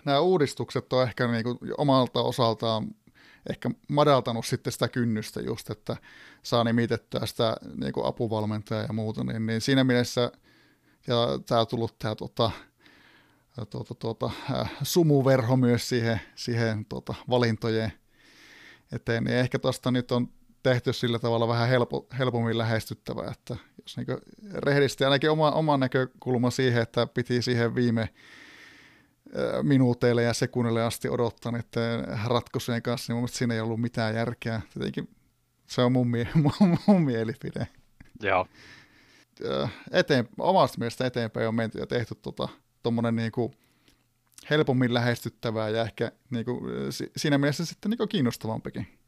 nämä 0.05 0.19
uudistukset 0.19 0.93
on 0.93 1.03
ehkä 1.03 1.27
niin 1.27 1.43
kuin 1.43 1.57
omalta 1.77 2.21
osaltaan 2.21 2.87
ehkä 3.49 3.69
madaltanut 3.89 4.45
sitten 4.45 4.73
sitä 4.73 4.87
kynnystä 4.87 5.41
just, 5.41 5.69
että 5.69 5.97
saa 6.43 6.63
nimitettyä 6.63 7.25
sitä 7.25 7.57
niin 7.75 7.93
kuin 7.93 8.05
apuvalmentajaa 8.05 8.83
ja 8.83 8.93
muuta, 8.93 9.23
niin, 9.23 9.45
niin 9.45 9.61
siinä 9.61 9.83
mielessä, 9.83 10.31
ja 11.07 11.39
tämä 11.45 11.65
tullut 11.65 11.99
tämä 11.99 12.15
tota, 12.15 12.51
tuota, 13.69 13.95
tuota, 13.95 14.31
äh, 14.51 14.71
sumuverho 14.83 15.57
myös 15.57 15.89
siihen, 15.89 16.21
siihen 16.35 16.85
tuota, 16.85 17.15
valintojen 17.29 17.93
eteen, 18.91 19.23
niin 19.23 19.37
ehkä 19.37 19.59
tuosta 19.59 19.91
nyt 19.91 20.11
on 20.11 20.29
tehty 20.63 20.93
sillä 20.93 21.19
tavalla 21.19 21.47
vähän 21.47 21.69
helpo, 21.69 22.07
helpommin 22.17 22.57
lähestyttävää, 22.57 23.31
että 23.31 23.55
jos 23.81 23.97
niin 23.97 24.07
rehdisti 24.53 25.03
ainakin 25.03 25.29
oma, 25.29 25.51
oma 25.51 25.77
näkökulma 25.77 26.51
siihen, 26.51 26.81
että 26.81 27.07
piti 27.07 27.41
siihen 27.41 27.75
viime 27.75 28.09
minuuteille 29.61 30.23
ja 30.23 30.33
sekunnille 30.33 30.83
asti 30.83 31.09
odottaa 31.09 31.51
niiden 31.51 32.19
ratkaisujen 32.25 32.81
kanssa, 32.81 33.13
niin 33.13 33.19
mun 33.19 33.29
siinä 33.29 33.53
ei 33.53 33.59
ollut 33.59 33.81
mitään 33.81 34.15
järkeä. 34.15 34.61
Tietenkin 34.73 35.09
se 35.67 35.81
on 35.81 35.91
mun, 35.91 36.07
mie- 36.07 36.29
mun, 36.59 36.77
mun 36.87 37.03
mielipide. 37.03 37.67
Joo. 38.21 38.47
Eteen, 39.91 40.29
omasta 40.39 40.77
mielestä 40.79 41.05
eteenpäin 41.05 41.47
on 41.47 41.55
menty 41.55 41.79
ja 41.79 41.87
tehty 41.87 42.15
tota, 42.15 42.47
tommonen 42.83 43.15
niinku 43.15 43.53
helpommin 44.49 44.93
lähestyttävää 44.93 45.69
ja 45.69 45.81
ehkä 45.81 46.11
niinku, 46.29 46.61
siinä 47.17 47.37
mielessä 47.37 47.65
sitten 47.65 47.89
niinku 47.89 48.07
kiinnostavampikin. 48.07 48.99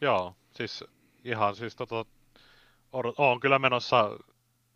Joo, 0.00 0.34
siis 0.56 0.84
ihan 1.24 1.56
siis 1.56 1.76
tota, 1.76 2.04
on 3.18 3.40
kyllä 3.40 3.58
menossa 3.58 4.10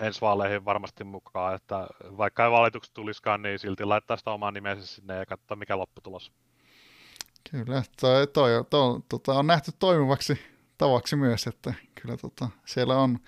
ensi 0.00 0.20
vaaleihin 0.20 0.64
varmasti 0.64 1.04
mukaan, 1.04 1.54
että 1.54 1.86
vaikka 2.18 2.44
ei 2.44 2.50
valitukset 2.50 2.94
tulisikaan, 2.94 3.42
niin 3.42 3.58
silti 3.58 3.84
laittaa 3.84 4.16
sitä 4.16 4.30
omaa 4.30 4.50
nimensä 4.50 4.86
sinne 4.86 5.16
ja 5.16 5.26
katsoa 5.26 5.56
mikä 5.56 5.78
lopputulos. 5.78 6.32
Kyllä, 7.50 7.82
toi, 8.00 8.26
toi, 8.26 8.64
toi, 8.70 9.00
tota, 9.08 9.34
on 9.34 9.46
nähty 9.46 9.72
toimivaksi 9.78 10.38
tavaksi 10.78 11.16
myös, 11.16 11.46
että 11.46 11.74
kyllä 12.02 12.16
tota, 12.16 12.48
siellä 12.66 12.96
on 12.96 13.18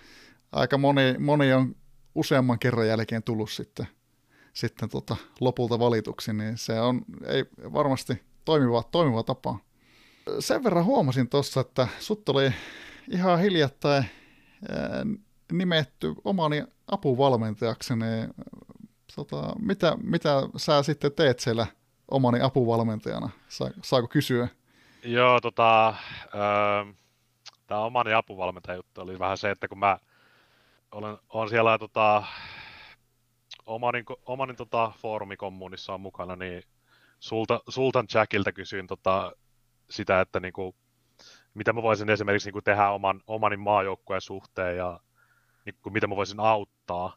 aika 0.56 0.78
moni, 0.78 1.14
moni 1.18 1.52
on 1.52 1.76
useamman 2.14 2.58
kerran 2.58 2.88
jälkeen 2.88 3.22
tullut 3.22 3.50
sitten, 3.50 3.86
sitten 4.52 4.88
tota, 4.88 5.16
lopulta 5.40 5.78
valituksi, 5.78 6.32
niin 6.32 6.58
se 6.58 6.80
on 6.80 7.02
ei, 7.26 7.44
varmasti 7.72 8.22
toimiva, 8.44 8.82
toimiva 8.82 9.22
tapa. 9.22 9.58
Sen 10.40 10.64
verran 10.64 10.84
huomasin 10.84 11.28
tuossa, 11.28 11.60
että 11.60 11.88
sut 11.98 12.28
oli 12.28 12.52
ihan 13.10 13.40
hiljattain 13.40 14.04
nimetty 15.52 16.14
omani 16.24 16.64
apuvalmentajakseni. 16.88 18.04
Tota, 19.16 19.52
mitä, 19.58 19.96
mitä 20.02 20.30
sä 20.56 20.82
sitten 20.82 21.12
teet 21.12 21.40
siellä 21.40 21.66
omani 22.10 22.40
apuvalmentajana? 22.40 23.30
Sa, 23.48 23.70
saako 23.82 24.08
kysyä? 24.08 24.48
Joo, 25.04 25.40
tota, 25.40 25.88
öö, 26.34 26.92
tämä 27.66 27.80
omani 27.80 28.12
apuvalmentaja 28.12 28.76
juttu 28.76 29.00
oli 29.00 29.18
vähän 29.18 29.38
se, 29.38 29.50
että 29.50 29.68
kun 29.68 29.78
mä 29.78 29.98
olen, 30.96 31.18
olen 31.28 31.48
siellä 31.48 31.78
tota, 31.78 32.22
omanin, 33.66 34.04
omanin 34.26 34.56
tota, 34.56 34.92
foorumikommunissa 34.98 35.94
on 35.94 36.00
mukana, 36.00 36.36
niin 36.36 36.62
sulta, 37.20 37.60
Sultan 37.68 38.06
Jackilta 38.14 38.52
kysyin 38.52 38.86
tota, 38.86 39.32
sitä, 39.90 40.20
että 40.20 40.40
niinku, 40.40 40.74
mitä 41.54 41.72
mä 41.72 41.82
voisin 41.82 42.10
esimerkiksi 42.10 42.48
niinku 42.48 42.62
tehdä 42.62 42.90
oman, 42.90 43.20
omanin 43.26 43.60
maajoukkueen 43.60 44.20
suhteen 44.20 44.76
ja 44.76 45.00
niin 45.64 45.74
kuin, 45.82 45.92
mitä 45.92 46.06
mä 46.06 46.16
voisin 46.16 46.40
auttaa. 46.40 47.16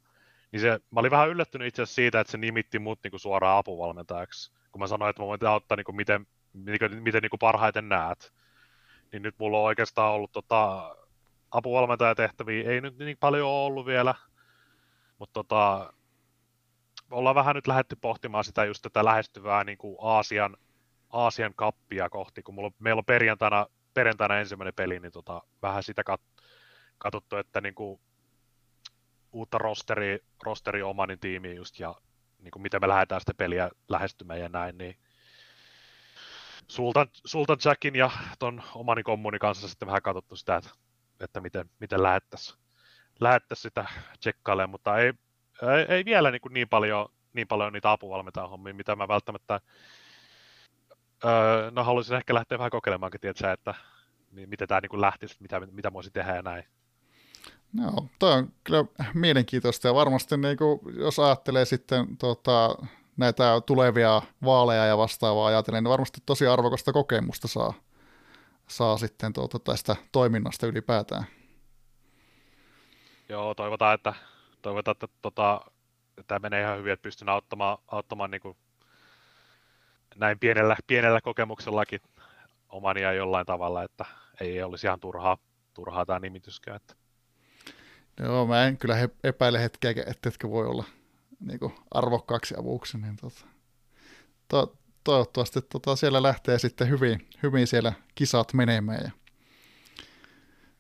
Niin 0.52 0.60
se, 0.60 0.80
mä 0.92 1.00
olin 1.00 1.12
vähän 1.12 1.30
yllättynyt 1.30 1.68
itse 1.68 1.82
asiassa 1.82 1.96
siitä, 1.96 2.20
että 2.20 2.32
se 2.32 2.38
nimitti 2.38 2.80
mut 2.80 3.00
niin 3.04 3.12
kuin 3.12 3.20
suoraan 3.20 3.58
apuvalmentajaksi, 3.58 4.52
kun 4.72 4.80
mä 4.80 4.88
sanoin, 4.88 5.10
että 5.10 5.22
mä 5.22 5.28
voin 5.28 5.46
auttaa 5.46 5.76
niin 5.76 5.86
kuin, 5.86 5.96
miten, 5.96 6.28
miten, 6.54 7.04
miten 7.04 7.22
niin 7.22 7.30
kuin 7.30 7.40
parhaiten 7.40 7.90
näet. 7.90 8.34
Niin 9.12 9.22
nyt 9.22 9.36
mulla 9.40 9.58
on 9.58 9.64
oikeastaan 9.64 10.14
ollut 10.14 10.32
tota, 10.32 10.96
apuvalmentajatehtäviä, 11.52 12.72
ei 12.72 12.82
nyt 12.82 12.98
niin 12.98 13.18
paljon 13.20 13.48
ole 13.48 13.66
ollut 13.66 13.86
vielä, 13.86 14.16
mutta 15.20 15.34
tota, 15.34 15.94
ollaan 17.12 17.36
vähän 17.36 17.56
nyt 17.56 17.68
lähdetty 17.68 17.96
pohtimaan 17.96 18.44
sitä 18.44 18.66
just 18.66 18.82
tätä 18.82 19.06
lähestyvää 19.06 19.64
niin 19.64 19.78
kuin 19.78 19.98
Aasian, 20.02 20.58
Aasian 21.10 21.54
kappia 21.56 22.10
kohti, 22.10 22.44
kun 22.44 22.56
mulla, 22.56 22.72
meillä 22.80 23.00
on 23.00 23.06
perjantaina, 23.06 23.68
perjantaina 23.94 24.40
ensimmäinen 24.40 24.74
peli, 24.74 25.00
niin 25.00 25.12
tota, 25.12 25.42
vähän 25.62 25.84
sitä 25.84 26.04
kat, 26.04 26.22
katsottu, 26.98 27.38
että 27.38 27.62
niin 27.62 27.76
kuin 27.76 28.00
uutta 29.32 29.58
rosteri, 29.58 30.20
rosteri 30.44 30.82
omanin 30.82 31.20
tiimiin 31.20 31.56
just 31.56 31.80
ja 31.80 31.96
niin 32.40 32.52
kuin 32.52 32.62
miten 32.62 32.82
me 32.82 32.88
lähdetään 32.88 33.22
sitä 33.22 33.34
peliä 33.34 33.70
lähestymään 33.90 34.40
ja 34.40 34.50
näin, 34.50 34.78
niin 34.78 34.98
Sultan, 36.68 37.08
Sultan 37.26 37.58
Jackin 37.66 37.96
ja 37.96 38.12
ton 38.40 38.64
omani 38.76 39.04
kommunin 39.04 39.40
kanssa 39.40 39.68
sitten 39.68 39.88
vähän 39.88 40.02
katsottu 40.02 40.36
sitä, 40.36 40.56
että, 40.56 40.70
että 41.20 41.42
miten, 41.42 41.70
miten 41.80 42.04
lähettäisiin 42.04 42.60
lähettäisi 43.20 43.62
sitä 43.62 43.86
tsekkailemaan, 44.20 44.70
mutta 44.70 44.98
ei, 44.98 45.14
ei, 45.78 45.96
ei 45.96 46.06
vielä 46.06 46.32
niin, 46.32 46.42
kuin 46.42 46.54
niin, 46.54 46.70
paljon, 46.70 47.10
niin 47.34 47.48
paljon 47.48 47.74
niitä 47.74 47.92
apuvalmentajan 47.92 48.50
hommia, 48.50 48.74
mitä 48.74 48.96
mä 48.96 49.08
välttämättä 49.08 49.62
öö, 51.26 51.72
no 51.72 51.84
haluaisin 51.84 52.18
ehkä 52.18 52.34
lähteä 52.34 52.58
vähän 52.58 52.72
kokeilemaankin, 52.72 53.22
tiedätkö, 53.22 53.52
että 53.52 53.74
miten 54.32 54.68
tämä 54.68 54.82
niin 54.82 55.02
lähtisi, 55.02 55.38
mitä, 55.40 55.60
mitä 55.60 55.94
voisi 55.94 56.12
tehdä 56.12 56.36
ja 56.36 56.42
näin. 56.42 56.64
No, 57.74 58.08
toi 58.20 58.34
on 58.34 58.54
kyllä 58.64 58.86
mielenkiintoista 59.14 59.88
ja 59.88 59.94
varmasti 59.94 60.38
niin 60.38 60.58
kuin, 60.58 60.80
jos 60.98 61.20
ajattelee 61.20 61.66
sitten 61.66 62.18
tota, 62.18 62.76
näitä 63.18 63.62
tulevia 63.66 64.22
vaaleja 64.46 64.86
ja 64.86 64.98
vastaavaa 64.98 65.48
ajatellen, 65.48 65.84
niin 65.84 65.92
varmasti 65.92 66.22
tosi 66.26 66.48
arvokasta 66.48 66.94
kokemusta 66.94 67.48
saa, 67.48 67.74
saa 68.70 68.98
sitten 68.98 69.34
tuota, 69.34 69.60
tästä 69.60 69.96
toiminnasta 70.12 70.68
ylipäätään. 70.68 71.24
Joo, 73.30 73.56
toivotaan, 73.56 73.96
että, 73.96 74.14
toivotaan, 74.62 74.92
että 74.92 75.08
tota, 75.22 75.62
tämä 76.28 76.40
menee 76.40 76.62
ihan 76.62 76.78
hyvin, 76.78 76.94
että 76.94 77.04
pystyn 77.04 77.30
auttamaan, 77.30 77.78
auttamaan 77.88 78.32
niin 78.32 78.42
kuin 78.42 78.58
näin 80.16 80.40
pienellä, 80.40 80.76
pienellä 80.88 81.22
kokemuksellakin 81.22 82.02
omania 82.70 83.14
jollain 83.14 83.46
tavalla, 83.46 83.84
että 83.84 84.06
ei 84.42 84.64
olisi 84.64 84.88
ihan 84.88 85.00
turhaa, 85.00 85.38
turhaa 85.74 86.06
tämä 86.06 86.20
nimityskään. 86.20 86.76
Että 86.76 86.96
Joo, 88.20 88.46
mä 88.46 88.66
en 88.66 88.78
kyllä 88.78 88.96
epäile 89.24 89.62
hetkeä, 89.62 89.92
että 89.92 90.30
etkö 90.30 90.50
voi 90.50 90.66
olla 90.68 90.84
niin 91.40 91.60
kuin 91.60 91.74
arvokkaaksi 91.92 92.56
avuksi, 92.60 92.98
niin 92.98 93.16
tota, 93.16 93.46
to, 94.48 94.78
toivottavasti 95.04 95.62
tota, 95.62 95.96
siellä 95.96 96.24
lähtee 96.24 96.60
sitten 96.60 96.90
hyvin, 96.90 97.28
hyvin 97.44 97.68
siellä 97.68 97.94
kisat 98.16 98.54
menemään 98.54 99.02
ja 99.04 99.12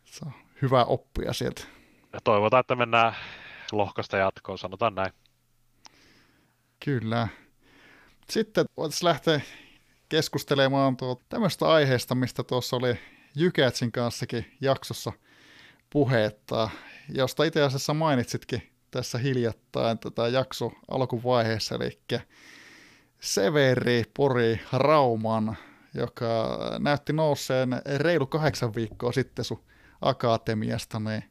se 0.05 0.25
on 0.25 0.31
hyvä 0.61 0.83
oppia 0.83 1.33
sieltä. 1.33 1.61
Ja 2.13 2.19
toivotaan, 2.23 2.61
että 2.61 2.75
mennään 2.75 3.15
lohkosta 3.71 4.17
jatkoon, 4.17 4.57
sanotaan 4.57 4.95
näin. 4.95 5.13
Kyllä. 6.85 7.27
Sitten 8.29 8.65
voitaisiin 8.77 9.07
lähteä 9.07 9.41
keskustelemaan 10.09 10.97
tuo 10.97 11.21
tämmöistä 11.29 11.65
aiheesta, 11.65 12.15
mistä 12.15 12.43
tuossa 12.43 12.75
oli 12.75 12.99
Jykätsin 13.35 13.91
kanssakin 13.91 14.57
jaksossa 14.61 15.11
puhetta 15.89 16.69
josta 17.13 17.43
itse 17.43 17.61
asiassa 17.61 17.93
mainitsitkin 17.93 18.69
tässä 18.91 19.17
hiljattain 19.17 19.99
tätä 19.99 20.27
jakso 20.27 20.71
alkuvaiheessa, 20.91 21.75
eli 21.75 21.99
Severi 23.19 24.03
Pori 24.13 24.59
Rauman, 24.73 25.57
joka 25.93 26.57
näytti 26.79 27.13
nousseen 27.13 27.69
reilu 27.97 28.27
kahdeksan 28.27 28.75
viikkoa 28.75 29.11
sitten 29.11 29.45
sun 29.45 29.63
akatemiasta, 30.01 30.99
niin 30.99 31.23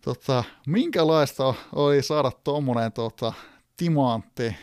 tota, 0.00 0.44
minkälaista 0.66 1.54
oli 1.74 2.02
saada 2.02 2.30
tuommoinen 2.44 2.92
tota, 2.92 3.32
timantti 3.76 4.56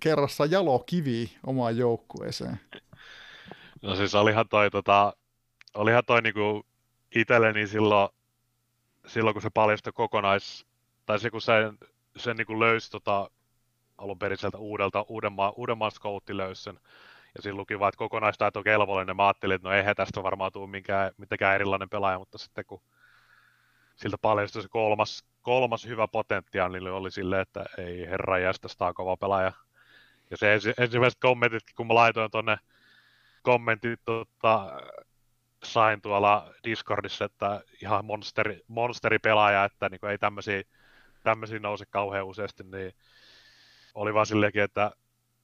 kerrassa 0.00 0.46
jalokivi 0.46 1.32
omaan 1.46 1.76
joukkueeseen? 1.76 2.60
No 3.82 3.96
siis 3.96 4.14
olihan 4.14 4.48
toi, 4.48 4.70
tota, 4.70 5.12
olihan 5.74 6.04
toi 6.06 6.22
niinku 6.22 6.66
itselleni 7.14 7.66
silloin 7.66 8.08
silloin 9.06 9.34
kun 9.34 9.42
se 9.42 9.50
paljastui 9.50 9.92
kokonais, 9.92 10.66
tai 11.06 11.18
se 11.18 11.30
kun 11.30 11.40
sen, 11.40 11.78
sen 12.16 12.36
niin 12.36 12.46
kuin 12.46 12.60
löysi 12.60 12.90
tota, 12.90 13.30
alun 13.98 14.18
perin 14.18 14.38
sieltä 14.38 14.58
uudelta, 14.58 15.04
Uudenmaa, 15.08 15.52
Uudenmaan 15.56 15.92
scoutti 15.92 16.36
löysi 16.36 16.62
sen, 16.62 16.80
ja 17.36 17.42
siinä 17.42 17.56
luki 17.56 17.78
vaan, 17.78 17.88
että 17.88 17.98
kokonaistaito 17.98 18.58
on 18.58 18.64
kelvollinen, 18.64 19.16
mä 19.16 19.26
ajattelin, 19.26 19.54
että 19.54 19.68
no 19.68 19.74
eihän 19.74 19.96
tästä 19.96 20.22
varmaan 20.22 20.52
tule 20.52 20.70
minkään, 20.70 21.12
mitenkään 21.16 21.54
erilainen 21.54 21.88
pelaaja, 21.88 22.18
mutta 22.18 22.38
sitten 22.38 22.64
kun 22.66 22.82
siltä 23.96 24.18
paljastui 24.18 24.62
se 24.62 24.68
kolmas, 24.68 25.24
kolmas 25.42 25.86
hyvä 25.86 26.08
potentiaali, 26.08 26.80
niin 26.80 26.90
oli 26.92 27.10
silleen, 27.10 27.42
että 27.42 27.64
ei 27.78 28.06
herra 28.06 28.38
jästä, 28.38 28.68
on 28.80 28.94
kova 28.94 29.16
pelaaja. 29.16 29.52
Ja 30.30 30.36
se 30.36 30.54
ensi, 30.54 30.72
ensimmäiset 30.78 31.20
kommentit, 31.20 31.62
kun 31.76 31.86
mä 31.86 31.94
laitoin 31.94 32.30
tuonne 32.30 32.56
kommentit 33.42 34.00
tota, 34.04 34.80
sain 35.64 36.00
tuolla 36.00 36.50
Discordissa, 36.64 37.24
että 37.24 37.60
ihan 37.82 38.04
monsteri, 38.04 38.60
monsteripelaaja, 38.68 39.64
että 39.64 39.88
niin 39.88 40.10
ei 40.10 40.18
tämmöisiä, 40.18 40.62
tämmöisiä 41.22 41.58
nouse 41.58 41.84
kauhean 41.90 42.26
useasti, 42.26 42.64
niin 42.64 42.92
oli 43.94 44.14
vaan 44.14 44.26
silleenkin, 44.26 44.62
että 44.62 44.90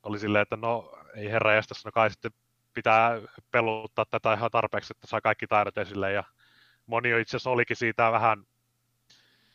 oli 0.02 0.18
silleen, 0.18 0.42
että 0.42 0.56
no 0.56 0.92
ei 1.14 1.30
herra 1.30 1.54
jästäs, 1.54 1.84
no 1.84 1.92
kai 1.92 2.10
sitten 2.10 2.30
pitää 2.74 3.20
peluttaa 3.50 4.04
tätä 4.10 4.32
ihan 4.32 4.50
tarpeeksi, 4.50 4.92
että 4.96 5.06
saa 5.06 5.20
kaikki 5.20 5.46
taidot 5.46 5.78
esille, 5.78 6.12
ja 6.12 6.24
moni 6.86 7.20
itse 7.20 7.36
asiassa 7.36 7.50
olikin 7.50 7.76
siitä 7.76 8.12
vähän 8.12 8.44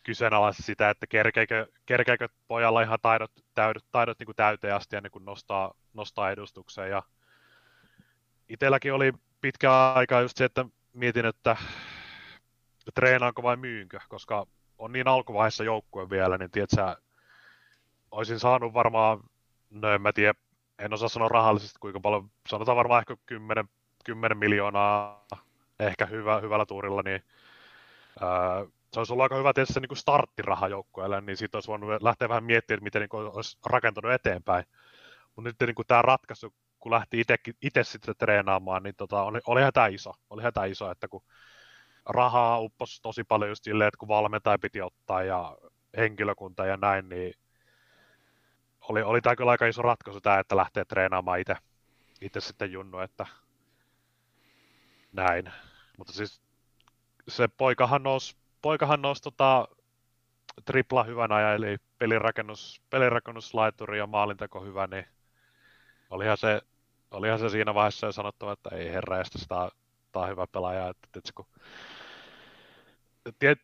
kyseenalaisesti 0.04 0.64
sitä, 0.64 0.90
että 0.90 1.08
kerkeekö, 1.08 1.68
kerkeekö 1.86 2.30
pojalla 2.48 2.82
ihan 2.82 3.00
taidot, 3.02 3.32
taidot, 3.54 3.86
taidot 3.92 4.20
niin 4.20 4.26
kuin 4.26 4.36
täyteen 4.36 4.76
asti 4.76 4.96
ennen 4.96 5.12
kuin 5.12 5.26
nostaa, 5.26 5.74
nostaa 5.94 6.32
edustukseen, 6.32 6.90
ja 6.90 7.04
itselläkin 8.50 8.94
oli 8.94 9.14
pitkä 9.42 9.94
aikaa 9.94 10.22
just 10.22 10.38
se, 10.38 10.46
että 10.46 10.66
mietin, 10.94 11.26
että 11.26 11.56
treenaanko 12.96 13.44
vai 13.44 13.58
myynkö, 13.58 14.00
koska 14.10 14.46
on 14.78 14.92
niin 14.92 15.08
alkuvaiheessa 15.08 15.64
joukkue 15.64 16.10
vielä, 16.10 16.38
niin 16.38 16.52
tiedätkö, 16.52 16.96
olisin 18.14 18.40
saanut 18.40 18.74
varmaan, 18.74 19.20
no 19.70 19.94
en 19.94 20.02
mä 20.02 20.14
tiedä, 20.14 20.34
en 20.80 20.94
osaa 20.94 21.10
sanoa 21.10 21.30
rahallisesti 21.30 21.80
kuinka 21.80 22.00
paljon, 22.00 22.32
sanotaan 22.50 22.78
varmaan 22.78 23.00
ehkä 23.00 23.16
10, 23.26 23.70
10 24.06 24.38
miljoonaa 24.38 25.26
ehkä 25.80 26.06
hyvä, 26.06 26.40
hyvällä 26.40 26.66
tuurilla, 26.66 27.02
niin 27.02 27.24
ää, 28.22 28.66
se 28.94 29.00
olisi 29.00 29.14
ollut 29.14 29.24
aika 29.24 29.36
hyvä 29.36 29.54
tietysti 29.54 29.74
se 29.74 29.80
niin 29.80 29.98
starttiraha 29.98 30.68
joukkueelle, 30.68 31.22
niin 31.22 31.38
siitä 31.38 31.58
olisi 31.58 31.68
voinut 31.68 32.02
lähteä 32.02 32.30
vähän 32.30 32.44
miettimään, 32.44 32.78
että 32.78 32.84
miten 32.84 33.02
niin 33.02 33.34
olisi 33.34 33.58
rakentanut 33.66 34.12
eteenpäin. 34.12 34.66
Mutta 35.36 35.50
nyt 35.50 35.56
niin 35.60 35.76
kuin 35.76 35.88
tämä 35.88 36.02
ratkaisu, 36.02 36.54
kun 36.80 36.92
lähti 36.92 37.24
itse 37.62 37.84
sitten 37.84 38.16
treenaamaan, 38.18 38.84
niin 38.84 38.96
tota, 38.96 39.24
oli, 39.24 39.40
olihan 39.48 39.74
tämä 39.74 39.88
iso. 39.88 40.14
Olihan 40.30 40.54
tämä 40.54 40.66
iso, 40.66 40.92
että 40.92 41.08
kun 41.08 41.24
rahaa 42.10 42.60
upposi 42.60 43.02
tosi 43.02 43.24
paljon 43.24 43.52
just 43.52 43.64
silleen, 43.64 43.88
että 43.88 43.98
kun 43.98 44.08
valmentaja 44.08 44.60
piti 44.60 44.82
ottaa 44.82 45.24
ja 45.24 45.58
henkilökunta 45.98 46.66
ja 46.66 46.78
näin, 46.78 47.10
niin 47.10 47.34
oli, 48.90 49.02
oli 49.02 49.22
tämä 49.22 49.36
kyllä 49.36 49.52
aika 49.52 49.66
iso 49.66 49.82
ratkaisu 49.82 50.22
tämä, 50.22 50.40
että 50.40 50.58
lähtee 50.58 50.86
treenaamaan 50.86 51.40
itse, 51.40 51.56
itse 52.22 52.42
sitten 52.42 52.72
junnu, 52.72 53.00
että 53.00 53.26
näin. 55.12 55.52
Mutta 55.98 56.14
siis 56.14 56.42
se 57.28 57.48
poikahan 57.48 58.04
nousi, 58.04 58.36
poikahan 58.62 59.02
nousi 59.02 59.24
tota, 59.24 59.68
tripla 60.66 61.04
hyvänä, 61.04 61.54
eli 61.54 61.78
pelirakennus, 61.98 62.82
pelirakennuslaituri 62.90 63.98
ja 63.98 64.08
maalinteko 64.08 64.62
hyvä, 64.62 64.88
niin 64.88 65.06
olihan 66.10 66.38
se, 66.38 66.62
olihan 67.12 67.40
se 67.40 67.50
siinä 67.50 67.74
vaiheessa 67.74 68.08
jo 68.08 68.12
sanottava, 68.12 68.52
että 68.52 68.76
ei 68.76 68.92
herra, 68.92 69.24
sitä, 69.24 69.70
tämä 70.12 70.24
on 70.24 70.30
hyvä 70.30 70.48
pelaaja. 70.48 70.90
Että, 70.90 71.08
että 71.16 71.32
kun 71.36 71.46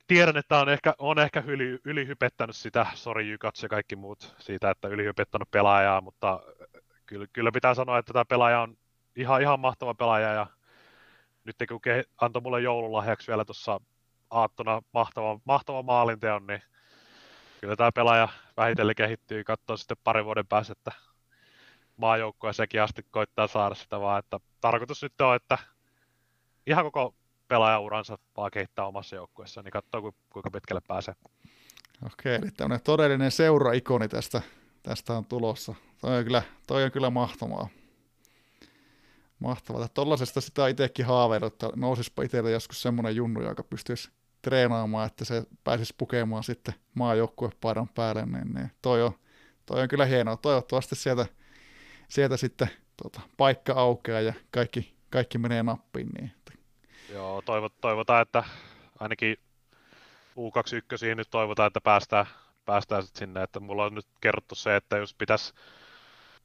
tiedän, 0.07 0.38
että 0.38 0.57
on 0.57 0.70
ehkä, 0.70 0.93
on 0.97 1.20
ehkä 1.20 1.43
yli, 1.47 1.80
ylihypettänyt 1.86 2.55
sitä, 2.55 2.86
sori 2.93 3.30
Jykats 3.30 3.64
ja 3.64 3.70
kaikki 3.70 3.95
muut 3.95 4.36
siitä, 4.39 4.72
että 4.72 4.88
ylihypettänyt 4.88 5.51
pelaajaa, 5.51 6.01
mutta 6.01 6.39
kyllä, 7.05 7.28
kyllä 7.34 7.51
pitää 7.51 7.74
sanoa, 7.74 7.97
että 7.97 8.14
tämä 8.14 8.26
pelaaja 8.26 8.62
on 8.62 8.78
ihan, 9.16 9.41
ihan 9.41 9.60
mahtava 9.60 9.93
pelaaja 9.93 10.34
ja 10.34 10.47
nyt 11.43 11.55
kun 11.70 11.82
ke, 11.82 12.03
antoi 12.22 12.41
mulle 12.41 12.62
joululahjaksi 12.62 13.28
vielä 13.28 13.45
tuossa 13.45 13.80
aattona 14.30 14.82
mahtava, 14.93 15.39
mahtava 15.45 15.84
maalinteon, 15.84 16.47
niin 16.47 16.62
kyllä 17.62 17.76
tämä 17.76 17.91
pelaaja 17.91 18.28
vähitellen 18.57 18.95
kehittyy, 18.95 19.43
katsoo 19.43 19.78
sitten 19.78 19.97
parin 20.03 20.26
vuoden 20.26 20.47
päästä, 20.47 20.72
että 20.72 20.91
maajoukkoja 21.97 22.53
sekin 22.53 22.82
asti 22.82 23.05
koittaa 23.12 23.47
saada 23.47 23.76
sitä 23.76 23.99
vaan, 23.99 24.20
että 24.20 24.39
tarkoitus 24.62 25.03
nyt 25.03 25.22
on, 25.22 25.36
että 25.36 25.57
ihan 26.68 26.86
koko 26.86 27.16
pelaajauransa 27.50 28.18
vaan 28.38 28.52
kehittää 28.52 28.86
omassa 28.86 29.16
joukkueessa, 29.16 29.62
niin 29.62 29.72
katsoo 29.72 30.14
kuinka 30.30 30.52
pitkälle 30.52 30.82
pääsee. 30.88 31.14
Okei, 32.06 32.36
eli 32.36 32.52
tämmöinen 32.58 32.84
todellinen 32.84 33.32
seura-ikoni 33.32 34.08
tästä, 34.08 34.41
tästä 34.84 35.14
on 35.14 35.26
tulossa. 35.26 35.76
Toi 36.02 36.18
on 36.18 36.24
kyllä, 36.24 36.43
toi 36.68 36.84
on 36.84 36.91
kyllä 36.91 37.10
mahtavaa. 37.10 37.68
Mahtavaa. 39.39 39.88
Tuollaisesta 39.88 40.41
sitä 40.41 40.68
itsekin 40.68 41.06
haaveillut, 41.06 41.54
että 41.54 41.70
nousispa 41.76 42.24
itselle 42.24 42.52
joskus 42.52 42.82
semmoinen 42.82 43.16
junnu, 43.16 43.41
joka 43.41 43.64
pystyisi 43.64 44.10
treenaamaan, 44.41 45.08
että 45.08 45.26
se 45.26 45.43
pääsisi 45.64 45.93
pukemaan 45.97 46.43
sitten 46.43 46.74
maajoukkuepaidan 46.93 47.89
päälle, 47.95 48.26
niin, 48.26 48.54
niin 48.54 48.72
toi, 48.82 49.04
on, 49.04 49.12
toi 49.66 49.82
on 49.82 49.88
kyllä 49.88 50.06
hienoa. 50.06 50.38
Toivottavasti 50.38 50.95
sieltä, 50.95 51.26
sieltä 52.10 52.38
sitten 52.38 52.70
tota, 53.04 53.22
paikka 53.38 53.74
aukeaa 53.74 54.22
ja 54.22 54.34
kaikki, 54.52 54.93
kaikki 55.10 55.38
menee 55.38 55.64
nappiin, 55.64 56.10
niin 56.20 56.32
Joo, 57.14 57.41
toivot, 57.41 57.74
toivotaan, 57.82 58.22
että 58.22 58.43
ainakin 58.99 59.38
U21 60.38 61.16
nyt 61.16 61.30
toivotaan, 61.30 61.68
että 61.68 61.82
päästään, 61.82 62.26
päästään 62.66 63.03
sit 63.03 63.16
sinne, 63.16 63.43
että 63.43 63.60
mulla 63.60 63.86
on 63.86 63.95
nyt 63.95 64.07
kerrottu 64.22 64.55
se, 64.55 64.76
että 64.76 64.97
jos 64.97 65.14
pitäisi 65.14 65.53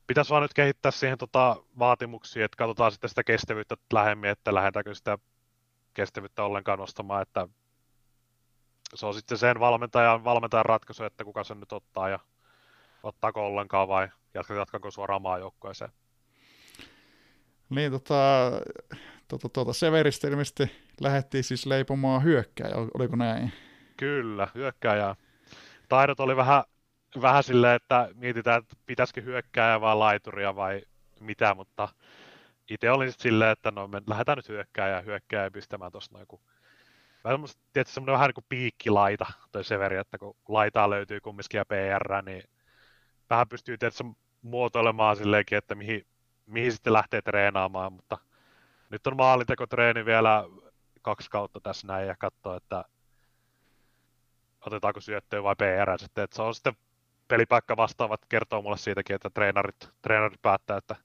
pitäisi 0.06 0.30
vaan 0.30 0.42
nyt 0.42 0.54
kehittää 0.54 0.90
siihen 0.90 1.18
tota 1.18 1.56
vaatimuksia, 1.78 2.44
että 2.44 2.56
katsotaan 2.56 2.92
sitten 2.92 3.10
sitä 3.10 3.24
kestävyyttä 3.24 3.76
lähemmin, 3.92 4.30
että 4.30 4.54
lähdetäänkö 4.54 4.94
sitä 4.94 5.18
kestävyyttä 5.94 6.44
ollenkaan 6.44 6.78
nostamaan, 6.78 7.22
että 7.22 7.48
se 8.94 9.06
on 9.06 9.14
sitten 9.14 9.38
sen 9.38 9.60
valmentajan, 9.60 10.24
valmentajan 10.24 10.64
ratkaisu, 10.64 11.04
että 11.04 11.24
kuka 11.24 11.44
sen 11.44 11.60
nyt 11.60 11.72
ottaa 11.72 12.08
ja 12.08 12.18
ottaako 13.02 13.46
ollenkaan 13.46 13.88
vai 13.88 14.08
jatkanko 14.34 14.90
suoraan 14.90 15.22
maajoukkoeseen. 15.22 15.92
Niin, 17.70 17.92
tota, 17.92 18.14
tuota, 19.28 19.48
tuota 19.48 19.72
Severistä 19.72 20.28
ilmeisesti 20.28 20.70
lähdettiin 21.00 21.44
siis 21.44 21.66
leipomaan 21.66 22.24
hyökkääjä, 22.24 22.74
oliko 22.94 23.16
näin? 23.16 23.52
Kyllä, 23.96 24.48
hyökkääjä. 24.54 25.16
Taidot 25.88 26.20
oli 26.20 26.36
vähän, 26.36 26.62
vähän 27.22 27.42
silleen, 27.42 27.76
että 27.76 28.08
mietitään, 28.14 28.62
että 28.62 28.76
pitäisikö 28.86 29.20
hyökkääjä 29.20 29.80
vai 29.80 29.96
laituria 29.96 30.56
vai 30.56 30.82
mitä, 31.20 31.54
mutta 31.54 31.88
itse 32.70 32.90
olin 32.90 33.12
sitten 33.12 33.22
silleen, 33.22 33.50
että 33.50 33.70
no 33.70 33.88
me 33.88 34.02
lähdetään 34.06 34.36
nyt 34.36 34.48
hyökkääjä 34.48 35.00
hyökkääjä 35.00 35.50
pistämään 35.50 35.92
tuossa 35.92 36.14
noin, 36.14 36.26
kun 36.26 36.40
tietysti 37.72 37.94
semmoinen 37.94 38.12
vähän 38.12 38.28
niin 38.28 38.34
kuin 38.34 38.46
piikkilaita, 38.48 39.26
toi 39.52 39.64
Severi, 39.64 39.96
että 39.96 40.18
kun 40.18 40.36
laitaa 40.48 40.90
löytyy 40.90 41.20
kumminkin 41.20 41.58
ja 41.58 41.64
PR, 41.64 42.22
niin 42.22 42.42
vähän 43.30 43.48
pystyy 43.48 43.78
tietysti 43.78 44.04
muotoilemaan 44.42 45.16
silleenkin, 45.16 45.58
että 45.58 45.74
mihin, 45.74 46.06
mihin 46.46 46.72
sitten 46.72 46.92
lähtee 46.92 47.22
treenaamaan, 47.22 47.92
mutta 47.92 48.18
nyt 48.94 49.06
on 49.06 49.16
maalintekotreeni 49.16 50.04
vielä 50.04 50.44
kaksi 51.02 51.30
kautta 51.30 51.60
tässä 51.60 51.86
näin 51.86 52.08
ja 52.08 52.16
katsoa, 52.18 52.56
että 52.56 52.84
otetaanko 54.66 55.00
syöttöä 55.00 55.42
vai 55.42 55.56
PR 55.56 55.98
sitten. 55.98 56.24
Että 56.24 56.36
se 56.36 56.42
on 56.42 56.54
sitten 56.54 56.76
pelipaikka 57.28 57.76
vastaavat 57.76 58.26
kertoo 58.28 58.62
mulle 58.62 58.76
siitäkin, 58.76 59.16
että 59.16 59.30
treenarit, 59.30 59.88
treenarit 60.02 60.42
päättää, 60.42 60.76
että 60.76 60.96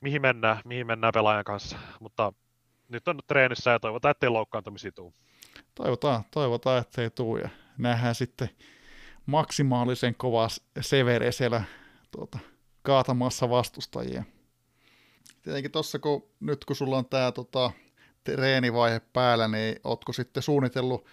mihin 0.00 0.22
mennään, 0.22 0.60
mihin 0.64 0.86
mennään 0.86 1.12
pelaajan 1.14 1.44
kanssa. 1.44 1.78
Mutta 2.00 2.32
nyt 2.88 3.08
on 3.08 3.18
treenissä 3.26 3.70
ja 3.70 3.80
toivotaan, 3.80 4.10
ettei 4.10 4.28
loukkaantumisia 4.28 4.92
tule. 4.92 5.12
Toivotaan, 5.74 6.24
toivotaan, 6.30 6.80
ettei 6.80 7.10
tule 7.10 7.40
ja 7.40 7.48
nähdään 7.78 8.14
sitten 8.14 8.50
maksimaalisen 9.26 10.14
kova 10.14 10.48
severe 10.80 11.32
siellä 11.32 11.62
tuota, 12.10 12.38
kaatamassa 12.82 13.50
vastustajia 13.50 14.24
tietenkin 15.42 15.72
tuossa, 15.72 15.98
kun, 15.98 16.28
nyt 16.40 16.64
kun 16.64 16.76
sulla 16.76 16.98
on 16.98 17.06
tämä 17.06 17.32
tota, 17.32 17.70
treenivaihe 18.24 19.00
päällä, 19.12 19.48
niin 19.48 19.80
ootko 19.84 20.12
sitten 20.12 20.42
suunnitellut 20.42 21.06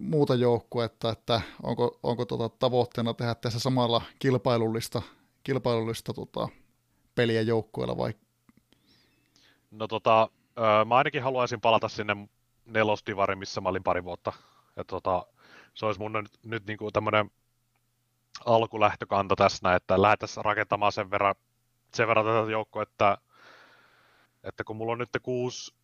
muuta 0.00 0.34
joukkuetta, 0.34 1.10
että 1.10 1.40
onko, 1.62 1.98
onko 2.02 2.24
tota 2.24 2.48
tavoitteena 2.48 3.14
tehdä 3.14 3.34
tässä 3.34 3.58
samalla 3.58 4.02
kilpailullista, 4.18 5.02
kilpailullista 5.42 6.12
tota, 6.14 6.48
peliä 7.14 7.42
joukkueella 7.42 7.96
vai? 7.96 8.14
No 9.70 9.86
tota, 9.88 10.28
mä 10.86 10.96
ainakin 10.96 11.22
haluaisin 11.22 11.60
palata 11.60 11.88
sinne 11.88 12.16
nelosdivari, 12.66 13.36
missä 13.36 13.60
mä 13.60 13.68
olin 13.68 13.82
pari 13.82 14.04
vuotta. 14.04 14.32
Ja 14.76 14.84
tota, 14.84 15.26
se 15.74 15.86
olisi 15.86 16.00
mun 16.00 16.12
nyt, 16.12 16.38
nyt 16.44 16.66
niin 16.66 16.78
kuin 16.78 16.92
tämmöinen 16.92 17.30
alkulähtökanta 18.44 19.36
tässä, 19.36 19.74
että 19.74 20.02
lähdettäisiin 20.02 20.44
rakentamaan 20.44 20.92
sen 20.92 21.10
verran, 21.10 21.34
sen 21.94 22.08
verran 22.08 22.26
tätä 22.26 22.50
joukkoa, 22.50 22.82
että 22.82 23.18
että 24.44 24.64
kun 24.64 24.76
mulla 24.76 24.92
on 24.92 24.98
nyt 24.98 25.10
kuusi, 25.22 25.74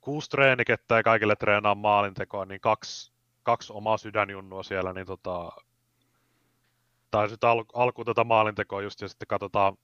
kuusi 0.00 0.30
treenikettä 0.30 0.96
ja 0.96 1.02
kaikille 1.02 1.36
treenaa 1.36 1.74
maalintekoa, 1.74 2.44
niin 2.44 2.60
kaksi, 2.60 3.12
kaksi 3.42 3.72
omaa 3.72 3.96
sydänjunnua 3.96 4.62
siellä, 4.62 4.92
niin 4.92 5.06
tota, 5.06 5.52
tai 7.10 7.28
sitten 7.28 7.50
al, 7.50 7.64
alkuun 7.74 8.06
tätä 8.06 8.24
maalintekoa 8.24 8.82
just 8.82 9.00
ja 9.00 9.08
sitten 9.08 9.28
katsotaan, 9.28 9.76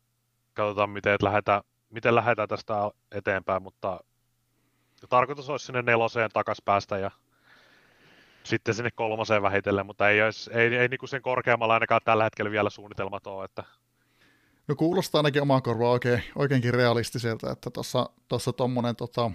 katsotaan 0.54 0.90
miten 0.90 1.18
lähdetään, 1.22 1.62
miten 1.90 2.14
lähdetään 2.14 2.48
tästä 2.48 2.90
eteenpäin, 3.12 3.62
mutta 3.62 4.00
tarkoitus 5.08 5.50
olisi 5.50 5.66
sinne 5.66 5.82
neloseen 5.82 6.30
takas 6.32 6.62
päästä 6.64 6.98
ja 6.98 7.10
sitten 8.44 8.74
sinne 8.74 8.90
kolmoseen 8.90 9.42
vähitellen, 9.42 9.86
mutta 9.86 10.08
ei, 10.08 10.22
olisi, 10.22 10.50
ei, 10.52 10.76
ei 10.76 10.88
niin 10.88 10.98
kuin 10.98 11.08
sen 11.08 11.22
korkeammalla 11.22 11.74
ainakaan 11.74 12.00
tällä 12.04 12.24
hetkellä 12.24 12.50
vielä 12.50 12.70
suunnitelmat 12.70 13.26
ole, 13.26 13.44
että 13.44 13.64
No 14.68 14.76
kuulostaa 14.76 15.18
ainakin 15.18 15.42
omaan 15.42 15.62
korvaan 15.62 15.92
oikein, 15.92 16.22
oikeinkin 16.36 16.74
realistiselta, 16.74 17.52
että 17.52 17.70
tuossa 18.28 18.52
tuommoinen 18.52 18.96
tota, 18.96 19.30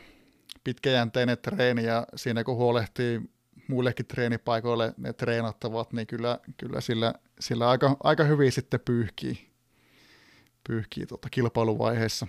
pitkäjänteinen 0.63 1.37
treeni 1.37 1.83
ja 1.83 2.07
siinä 2.15 2.43
kun 2.43 2.55
huolehtii 2.55 3.21
muillekin 3.67 4.05
treenipaikoille 4.05 4.93
ne 4.97 5.13
treenattavat, 5.13 5.93
niin 5.93 6.07
kyllä, 6.07 6.39
kyllä 6.57 6.81
sillä, 6.81 7.13
sillä 7.39 7.69
aika, 7.69 7.97
aika 8.03 8.23
hyvin 8.23 8.51
sitten 8.51 8.79
pyyhkii, 8.79 9.49
pyyhkii 10.67 11.05
tota 11.05 11.29
kilpailuvaiheessa. 11.29 12.27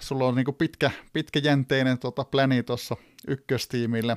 Sulla 0.00 0.26
on 0.26 0.34
niin 0.34 0.54
pitkä, 0.58 0.90
pitkäjänteinen 1.12 1.98
tota 1.98 2.24
pläni 2.24 2.62
tuossa 2.62 2.96
ykköstiimille 3.28 4.16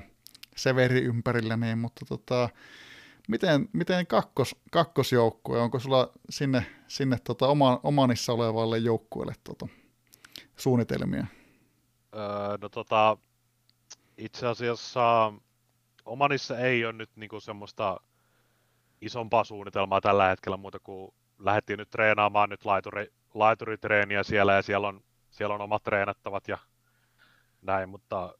Severi 0.56 1.02
ympärillä, 1.02 1.58
niin, 1.58 1.78
mutta 1.78 2.06
tota, 2.06 2.50
miten, 3.28 3.70
miten 3.74 4.08
kakkos, 4.08 4.56
kakkosjoukkue, 4.72 5.62
onko 5.62 5.80
sulla 5.80 6.12
sinne, 6.30 6.66
sinne 6.88 7.18
tota 7.24 7.48
oma, 7.48 7.80
omanissa 7.84 8.34
olevalle 8.34 8.78
joukkueelle 8.78 9.34
tota, 9.44 9.68
suunnitelmia? 10.58 11.26
Öö, 12.16 12.58
no 12.62 12.70
tota, 12.70 13.18
itse 14.18 14.48
asiassa 14.48 15.34
Omanissa 16.06 16.58
ei 16.58 16.86
ole 16.86 16.94
nyt 16.94 17.10
niinku 17.16 17.40
semmoista 17.40 18.00
isompaa 19.02 19.44
suunnitelmaa 19.44 20.02
tällä 20.02 20.28
hetkellä 20.28 20.58
muuta 20.58 20.80
kuin 20.80 21.14
lähdettiin 21.40 21.80
nyt 21.80 21.90
treenaamaan 21.90 22.50
nyt 22.50 22.66
laituri, 22.66 23.14
laituritreeniä 23.34 24.24
siellä 24.24 24.54
ja 24.54 24.62
siellä 24.62 24.88
on, 24.88 25.04
siellä 25.30 25.56
on 25.56 25.62
omat 25.62 25.84
treenattavat 25.84 26.48
ja 26.48 26.58
näin, 27.62 27.90
mutta 27.90 28.36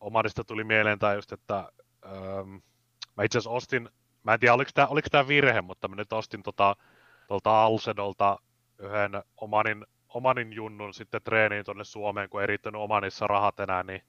Omanista 0.00 0.44
tuli 0.44 0.64
mieleen 0.64 0.98
tämä 0.98 1.14
just, 1.14 1.32
että 1.32 1.72
öö, 2.04 2.44
mä 3.16 3.24
itse 3.24 3.38
asiassa 3.38 3.50
ostin, 3.50 3.90
mä 4.26 4.34
en 4.34 4.40
tiedä 4.40 4.54
oliko 4.54 4.70
tämä, 4.74 4.86
oliko 4.86 5.08
tämä 5.10 5.28
virhe, 5.28 5.60
mutta 5.60 5.88
mä 5.88 5.96
nyt 5.96 6.12
ostin 6.12 6.42
tota, 6.42 6.76
tuolta 7.28 7.64
Alsedolta 7.64 8.38
yhden 8.78 9.22
Omanin, 9.36 9.86
Omanin 10.08 10.52
junnun 10.52 10.94
sitten 10.94 11.22
treeniin 11.22 11.64
tuonne 11.64 11.84
Suomeen, 11.84 12.28
kun 12.28 12.40
ei 12.40 12.46
riittänyt 12.46 12.80
Omanissa 12.80 13.26
rahat 13.26 13.60
enää, 13.60 13.82
niin 13.82 14.02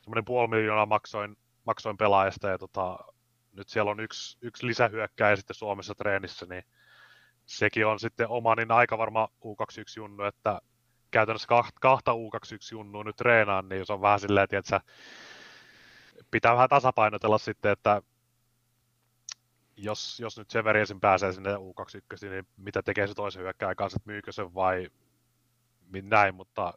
semmoinen 0.00 0.24
puoli 0.24 0.48
miljoonaa 0.48 0.86
maksoin, 0.86 1.36
maksoin 1.64 1.96
pelaajasta 1.96 2.48
ja 2.48 2.58
tota, 2.58 2.98
nyt 3.52 3.68
siellä 3.68 3.90
on 3.90 4.00
yksi, 4.00 4.38
yksi 4.42 4.66
lisähyökkäjä 4.66 5.36
sitten 5.36 5.56
Suomessa 5.56 5.94
treenissä, 5.94 6.46
niin 6.46 6.64
sekin 7.44 7.86
on 7.86 8.00
sitten 8.00 8.28
Omanin 8.28 8.72
aika 8.72 8.98
varma 8.98 9.28
U21-junnu, 9.44 10.24
että 10.24 10.60
käytännössä 11.10 11.48
kahta 11.80 12.12
U21-junnua 12.12 13.04
nyt 13.04 13.16
treenaan, 13.16 13.68
niin 13.68 13.86
se 13.86 13.92
on 13.92 14.00
vähän 14.00 14.20
silleen, 14.20 14.48
että 14.52 14.80
pitää 16.30 16.54
vähän 16.54 16.68
tasapainotella 16.68 17.38
sitten, 17.38 17.72
että 17.72 18.02
jos, 19.76 20.20
jos 20.20 20.38
nyt 20.38 20.50
Severi 20.50 20.80
ensin 20.80 21.00
pääsee 21.00 21.32
sinne 21.32 21.54
U21, 21.54 22.30
niin 22.30 22.46
mitä 22.56 22.82
tekee 22.82 23.06
se 23.06 23.14
toisen 23.14 23.42
hyökkääjän 23.42 23.76
kanssa, 23.76 23.96
että 23.96 24.10
myykö 24.10 24.32
se 24.32 24.54
vai 24.54 24.90
näin, 26.02 26.34
mutta 26.34 26.74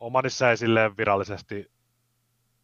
Omanissa 0.00 0.50
ei 0.50 0.56
silleen 0.56 0.96
virallisesti 0.96 1.70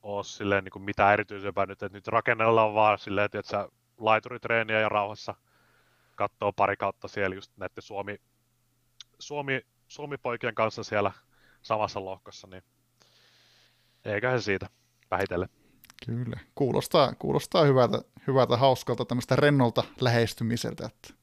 ole 0.02 0.24
silleen 0.24 0.64
niin 0.64 0.72
kuin 0.72 0.82
mitään 0.82 1.12
erityisempää 1.12 1.66
nyt, 1.66 1.82
että 1.82 1.96
nyt 1.96 2.08
rakennellaan 2.08 2.74
vaan 2.74 2.98
silleen, 2.98 3.24
että 3.24 3.42
sä 3.44 3.68
laituritreeniä 3.98 4.80
ja 4.80 4.88
rauhassa 4.88 5.34
katsoo 6.14 6.52
pari 6.52 6.76
kautta 6.76 7.08
siellä 7.08 7.34
just 7.34 7.52
näiden 7.56 7.82
Suomi, 7.82 8.20
Suomi, 9.18 9.60
Suomi-poikien 9.88 10.54
kanssa 10.54 10.84
siellä 10.84 11.12
samassa 11.62 12.04
lohkossa, 12.04 12.46
niin 12.46 12.62
eiköhän 14.04 14.42
siitä 14.42 14.66
vähitellen. 15.10 15.63
Kyllä, 16.06 16.40
kuulostaa, 16.54 17.14
kuulostaa 17.14 17.64
hyvältä, 17.64 18.02
hyvältä, 18.26 18.56
hauskalta, 18.56 19.04
tämmöistä 19.04 19.36
rennolta 19.36 19.84
lähestymiseltä, 20.00 20.86
että 20.86 21.14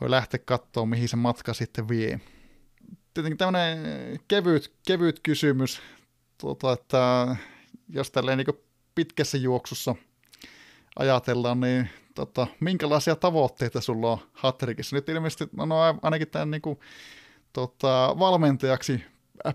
voi 0.00 0.10
lähteä 0.10 0.40
katsoa, 0.44 0.86
mihin 0.86 1.08
se 1.08 1.16
matka 1.16 1.54
sitten 1.54 1.88
vie. 1.88 2.20
Tietenkin 3.14 3.38
tämmöinen 3.38 3.78
kevyt, 4.28 4.72
kevyt 4.86 5.20
kysymys, 5.22 5.82
tuota, 6.38 6.72
että 6.72 7.36
jos 7.88 8.10
tälleen 8.10 8.38
niin 8.38 8.58
pitkässä 8.94 9.38
juoksussa 9.38 9.94
ajatellaan, 10.98 11.60
niin 11.60 11.90
tota, 12.14 12.46
minkälaisia 12.60 13.16
tavoitteita 13.16 13.80
sulla 13.80 14.12
on 14.12 14.18
Hattrikissa? 14.32 14.96
Nyt 14.96 15.08
ilmeisesti, 15.08 15.44
no, 15.52 15.66
no 15.66 15.76
ainakin 16.02 16.28
tämän 16.28 16.50
niin 16.50 16.62
kuin, 16.62 16.80
tota, 17.52 18.16
valmentajaksi 18.18 19.04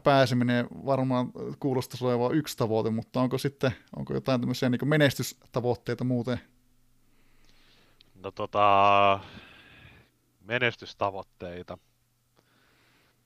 pääseminen 0.04 0.68
varmaan 0.86 1.32
kuulostaisi 1.60 2.06
olevan 2.06 2.36
yksi 2.36 2.58
tavoite, 2.58 2.90
mutta 2.90 3.22
onko 3.22 3.38
sitten 3.38 3.72
onko 3.96 4.14
jotain 4.14 4.42
tämmöisiä 4.42 4.70
niin 4.70 4.88
menestystavoitteita 4.88 6.04
muuten? 6.04 6.40
No 8.24 8.32
tota, 8.32 9.20
menestystavoitteita. 10.42 11.78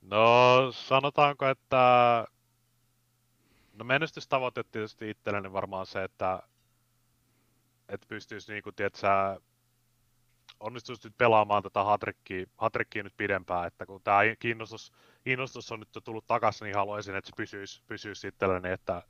No 0.02 0.26
sanotaanko, 0.72 1.46
että 1.46 2.26
no 3.72 3.84
menestystavoite 3.84 4.64
tietysti 4.72 5.10
itselleni 5.10 5.52
varmaan 5.52 5.86
se, 5.86 6.04
että 6.04 6.42
että 7.88 8.06
pystyisi 8.08 8.52
niin 8.52 8.62
kuin, 8.62 8.74
tiedätkö, 8.74 9.06
onnistuisi 10.60 11.06
nyt 11.08 11.18
pelaamaan 11.18 11.62
tätä 11.62 11.84
hatrikkiä, 11.84 12.46
hatrikkiä 12.58 13.02
nyt 13.02 13.16
pidempään, 13.16 13.66
että 13.66 13.86
kun 13.86 14.02
tämä 14.02 14.20
kiinnostus, 14.38 14.92
kiinnostus 15.26 15.72
on 15.72 15.80
nyt 15.80 16.04
tullut 16.04 16.26
takaisin, 16.26 16.64
niin 16.64 16.76
haluaisin, 16.76 17.16
että 17.16 17.30
se 17.30 17.36
pysyisi, 17.36 17.82
pysyisi 17.86 18.28
itselleni, 18.28 18.70
että 18.70 19.02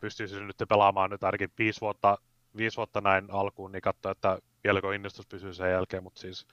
pystyisi 0.00 0.40
nyt 0.40 0.56
pelaamaan 0.68 1.10
nyt 1.10 1.24
ainakin 1.24 1.52
viisi 1.58 1.80
vuotta, 1.80 2.18
viisi 2.56 2.76
vuotta 2.76 3.00
näin 3.00 3.30
alkuun, 3.30 3.72
niin 3.72 3.82
katsoa, 3.82 4.12
että 4.12 4.38
vieläkö 4.64 4.94
innostus 4.94 5.26
pysyy 5.26 5.54
sen 5.54 5.70
jälkeen, 5.70 6.02
mutta 6.02 6.20
siis 6.20 6.46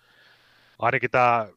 ainakin 0.80 1.12
tämä 1.12 1.48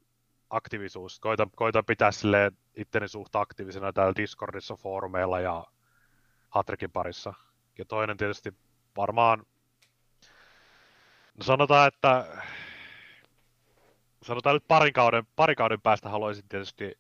aktiivisuus, 0.51 1.21
koitan, 1.21 1.51
koitan 1.57 1.85
pitää 1.85 2.13
sille 2.13 2.53
itteni 2.77 3.09
suht 3.09 3.37
aktiivisena 3.37 3.93
täällä 3.93 4.13
Discordissa, 4.17 4.77
foorumeilla 4.77 5.41
ja 5.41 5.65
Hatrikin 6.49 6.91
parissa. 6.91 7.35
Ja 7.79 7.85
toinen 7.85 8.17
tietysti 8.17 8.55
varmaan 8.97 9.47
No 11.39 11.45
sanotaan, 11.45 11.89
että 11.89 12.27
sanotaan 14.23 14.57
nyt 14.57 14.69
parin 14.69 14.93
kauden, 14.93 15.27
parin 15.37 15.57
kauden 15.57 15.81
päästä 15.81 16.09
haluaisin 16.09 16.49
tietysti 16.49 16.99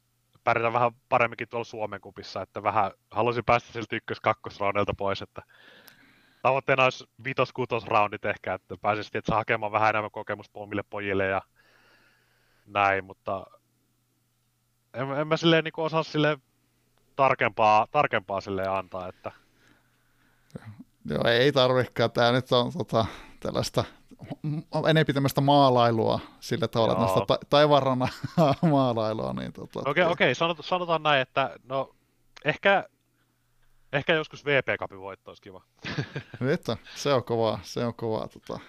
pärjätä 0.48 0.72
vähän 0.72 0.92
paremminkin 1.08 1.48
tuolla 1.48 1.64
Suomen 1.64 2.00
kupissa, 2.00 2.42
että 2.42 2.62
vähän 2.62 2.90
haluaisin 3.10 3.44
päästä 3.44 3.72
siltä 3.72 3.96
ykkös 3.96 4.20
kakkosraunilta 4.20 4.92
pois, 4.98 5.22
että 5.22 5.42
tavoitteena 6.42 6.84
olisi 6.84 7.04
vitos 7.24 7.52
kutos 7.52 7.86
roundit 7.86 8.24
ehkä, 8.24 8.54
että 8.54 8.76
pääsisi 8.82 9.18
että 9.18 9.34
hakemaan 9.34 9.72
vähän 9.72 9.88
enemmän 9.90 10.10
kokemusta 10.10 10.60
omille 10.60 10.82
pojille 10.90 11.26
ja 11.26 11.42
näin, 12.66 13.04
mutta 13.04 13.46
en, 14.94 15.10
en 15.10 15.28
mä 15.28 15.36
silleen 15.36 15.64
niin 15.64 15.72
osaa 15.76 16.02
sille 16.02 16.38
tarkempaa, 17.16 17.86
tarkempaa 17.90 18.40
sille 18.40 18.66
antaa, 18.68 19.08
että 19.08 19.32
Joo, 21.04 21.24
ei 21.24 21.52
tarvikaan. 21.52 22.12
Tämä 22.12 22.32
nyt 22.32 22.52
on 22.52 22.72
tota, 22.72 23.06
tällaista 23.40 23.84
enempi 24.90 25.12
tämmöistä 25.12 25.40
maalailua 25.40 26.20
sillä 26.40 26.68
tavalla, 26.68 26.94
Joo. 26.94 27.22
että 27.22 27.38
ta- 27.50 28.66
maalailua. 28.70 29.32
Niin 29.32 29.52
tota, 29.52 29.80
okei, 29.80 30.02
okay, 30.02 30.12
okay. 30.12 30.34
Sanot, 30.34 30.58
sanotaan 30.64 31.02
näin, 31.02 31.22
että 31.22 31.56
no 31.64 31.94
ehkä, 32.44 32.88
ehkä 33.92 34.14
joskus 34.14 34.44
VP 34.44 34.66
Cupin 34.78 35.00
voitto 35.00 35.30
olisi 35.30 35.42
kiva. 35.42 35.62
Että, 36.54 36.76
se 36.94 37.12
on 37.12 37.24
kovaa, 37.24 37.60
se 37.62 37.84
on 37.84 37.94
kovaa. 37.94 38.28
Tota, 38.28 38.60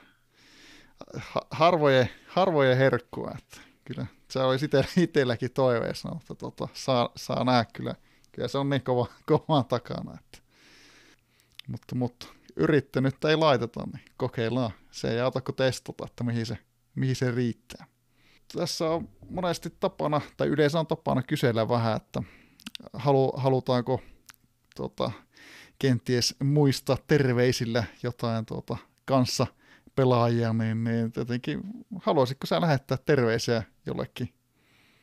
harvojen, 1.52 2.10
harvojen 2.28 2.78
herkkua, 2.78 3.32
että 3.38 3.62
kyllä 3.86 4.06
se 4.28 4.39
olisi 4.39 4.70
itselläkin 4.97 5.52
toiveessa, 5.52 6.10
mutta 6.10 6.36
tota, 6.36 6.68
saa, 6.74 7.10
saa 7.16 7.43
nähdä 7.43 7.66
kyllä. 7.74 7.95
Kyllä 8.32 8.47
se 8.47 8.58
on 8.58 8.70
niin 8.70 8.84
kova, 8.84 9.08
kovaa 9.32 9.64
takana, 9.64 10.18
että 10.20 10.50
mutta, 11.68 11.95
mutta 11.95 12.28
yrittänyt 12.60 13.26
ei 13.26 13.36
laiteta, 13.36 13.84
niin 13.93 14.05
kokeillaan. 14.18 14.72
Se 14.91 15.12
ei 15.12 15.20
auta 15.20 15.41
kuin 15.41 15.55
testata, 15.55 16.05
että 16.05 16.24
mihin 16.24 16.45
se, 16.45 16.57
mihin 16.95 17.16
se 17.16 17.32
riittää. 17.32 17.86
Tässä 18.53 18.89
on 18.89 19.10
monesti 19.30 19.70
tapana, 19.80 20.22
tai 20.38 20.47
yleensä 20.47 20.80
on 20.80 20.88
tapana 20.88 21.22
kysellä 21.22 21.70
vähän, 21.70 21.95
että 21.95 22.24
halu, 22.93 23.32
halutaanko 23.38 24.01
tota, 24.76 25.12
kenties 25.80 26.36
muistaa 26.43 26.97
terveisillä 27.07 27.84
jotain 28.03 28.45
tuota, 28.45 28.78
kanssa 29.05 29.47
pelaajia, 29.95 30.53
niin, 30.53 30.84
niin 30.84 31.12
tietenkin 31.12 31.62
haluaisitko 32.01 32.47
sä 32.47 32.62
lähettää 32.62 32.97
terveisiä 33.05 33.64
jollekin? 33.86 34.34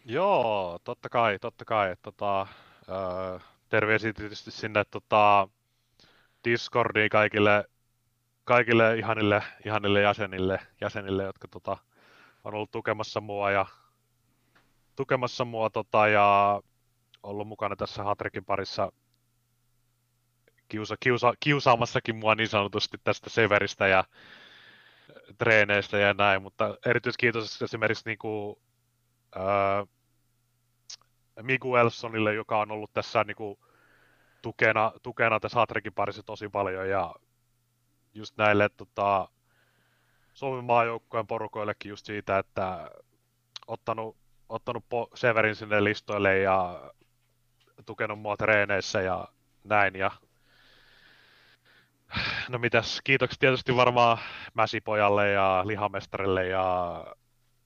Joo, 0.05 0.79
totta 0.85 1.09
kai, 1.09 1.39
totta 1.39 1.65
kai. 1.65 1.97
Tota, 2.03 2.47
öö, 2.89 3.39
terveisiä 3.69 4.13
tietysti 4.13 4.51
sinne 4.51 4.85
tota, 4.85 5.49
Discordiin 6.47 7.11
kaikille, 7.11 7.65
kaikille 8.45 8.99
ihanille, 8.99 9.43
ihanille 9.67 10.03
jäsenille, 10.03 10.61
jäsenille 10.81 11.25
jotka 11.25 11.49
tota, 11.49 11.77
on 12.45 12.55
ollut 12.55 12.71
tukemassa 12.71 13.21
mua 13.21 13.51
ja 13.51 13.67
tukemassa 14.97 15.45
mua 15.45 15.71
tota, 15.71 16.09
ja 16.09 16.61
ollut 17.23 17.49
mukana 17.49 17.77
tässä 17.77 18.05
Hatrekin 18.05 18.45
parissa 18.45 18.93
kiusa, 20.69 20.97
kiusa, 21.01 21.35
kiusaamassakin 21.41 22.17
mua 22.17 22.35
niin 22.35 22.49
sanotusti 22.49 22.99
tästä 23.05 23.31
Severistä 23.31 23.87
ja 23.87 24.05
treeneistä 25.39 25.99
ja 25.99 26.15
näin, 26.15 26.43
mutta 26.43 26.79
erityiskiitos 26.87 27.63
esimerkiksi 27.63 28.03
niin 28.07 28.19
kuin, 28.19 28.57
ää, 29.35 29.87
Miguelsonille, 31.43 32.35
joka 32.35 32.61
on 32.61 32.71
ollut 32.71 32.93
tässä 32.93 33.25
niin 33.25 33.37
kuin, 33.37 33.59
tukena, 34.47 34.93
tukena 35.03 35.41
tässä 35.41 35.59
Hatrekin 35.59 35.93
parissa 35.93 36.23
tosi 36.23 36.49
paljon 36.49 36.89
ja 36.89 37.15
just 38.15 38.37
näille 38.37 38.69
tota, 38.69 39.29
Suomen 40.35 40.65
maajoukkojen 40.65 41.27
porukoillekin 41.27 41.89
just 41.89 42.07
siitä, 42.07 42.39
että 42.39 42.91
ottanut, 43.67 44.17
ottanut 44.49 44.85
Severin 45.15 45.57
sinne 45.57 45.85
listoille 45.85 46.39
ja 46.39 46.81
tukenut 47.87 48.19
mua 48.19 48.37
treeneissä 48.37 49.01
ja 49.01 49.29
näin. 49.65 49.97
Ja... 49.97 50.11
No 52.49 52.59
mitäs, 52.59 53.01
kiitokset 53.05 53.41
tietysti 53.41 53.77
varmaan 53.77 54.19
Mäsipojalle 54.55 55.31
ja 55.31 55.63
Lihamestarille 55.67 56.47
ja 56.47 57.05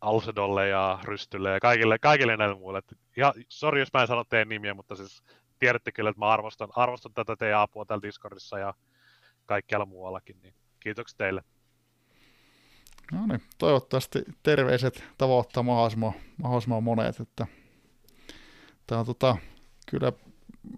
Alsedolle 0.00 0.68
ja 0.68 0.98
Rystylle 1.04 1.50
ja 1.50 1.60
kaikille, 1.60 1.98
kaikille 1.98 2.36
näille 2.36 2.56
muille. 2.56 2.82
Ja 3.16 3.34
sori, 3.48 3.80
jos 3.80 3.92
mä 3.92 4.00
en 4.00 4.06
sano 4.06 4.24
teidän 4.24 4.48
nimiä, 4.48 4.74
mutta 4.74 4.96
siis 4.96 5.22
tiedätte 5.60 5.92
kyllä, 5.92 6.10
että 6.10 6.20
mä 6.20 6.28
arvostan, 6.28 6.68
arvostan 6.76 7.14
tätä 7.14 7.36
teidän 7.36 7.60
apua 7.60 7.84
täällä 7.84 8.02
Discordissa 8.02 8.58
ja 8.58 8.74
kaikkialla 9.46 9.86
muuallakin, 9.86 10.36
niin 10.42 10.54
kiitoksia 10.80 11.16
teille. 11.16 11.44
No 13.12 13.26
niin, 13.26 13.42
toivottavasti 13.58 14.22
terveiset 14.42 15.04
tavoittaa 15.18 15.62
mahdollisimman, 15.62 16.12
mahdollisimman 16.36 16.82
monet, 16.82 17.20
että 17.20 17.46
tämä 18.86 19.00
on 19.00 19.06
tota, 19.06 19.36
kyllä 19.90 20.12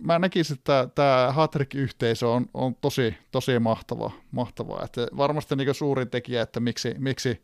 mä 0.00 0.18
näkisin, 0.18 0.56
että 0.56 0.88
tämä 0.94 1.32
Hatrik-yhteisö 1.32 2.28
on, 2.28 2.46
on 2.54 2.74
tosi, 2.74 3.14
tosi 3.30 3.58
mahtava, 3.58 4.10
mahtava. 4.30 4.84
Että 4.84 5.06
varmasti 5.16 5.56
niin 5.56 5.74
suurin 5.74 6.10
tekijä, 6.10 6.42
että 6.42 6.60
miksi, 6.60 6.94
miksi 6.98 7.42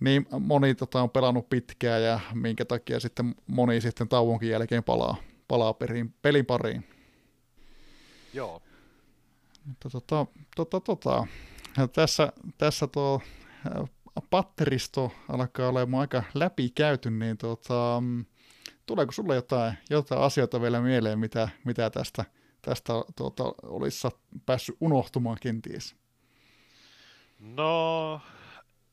niin 0.00 0.26
moni 0.40 0.74
tota, 0.74 1.02
on 1.02 1.10
pelannut 1.10 1.48
pitkään 1.48 2.02
ja 2.02 2.20
minkä 2.34 2.64
takia 2.64 3.00
sitten 3.00 3.34
moni 3.46 3.80
sitten 3.80 4.08
tauonkin 4.08 4.50
jälkeen 4.50 4.84
palaa, 4.84 5.16
palaa 5.48 5.74
perin, 5.74 6.14
pelin 6.22 6.46
pariin. 6.46 6.84
Joo. 8.34 8.62
Mutta 9.64 9.90
tota, 9.90 10.26
tota, 10.56 10.80
tota. 10.80 11.26
Tässä, 11.92 12.32
tässä 12.58 12.86
tuo 12.86 13.20
patteristo 14.30 15.12
alkaa 15.28 15.68
olemaan 15.68 16.00
aika 16.00 16.22
läpikäyty, 16.34 17.10
niin 17.10 17.38
tota, 17.38 18.02
tuleeko 18.86 19.12
sulle 19.12 19.34
jotain, 19.34 19.74
jotain 19.90 20.20
asioita 20.20 20.60
vielä 20.60 20.80
mieleen, 20.80 21.18
mitä, 21.18 21.48
mitä 21.64 21.90
tästä, 21.90 22.24
tästä 22.62 22.92
tuota, 23.16 23.44
olisi 23.62 24.08
päässyt 24.46 24.76
unohtumaan 24.80 25.36
kenties? 25.40 25.96
No, 27.40 28.20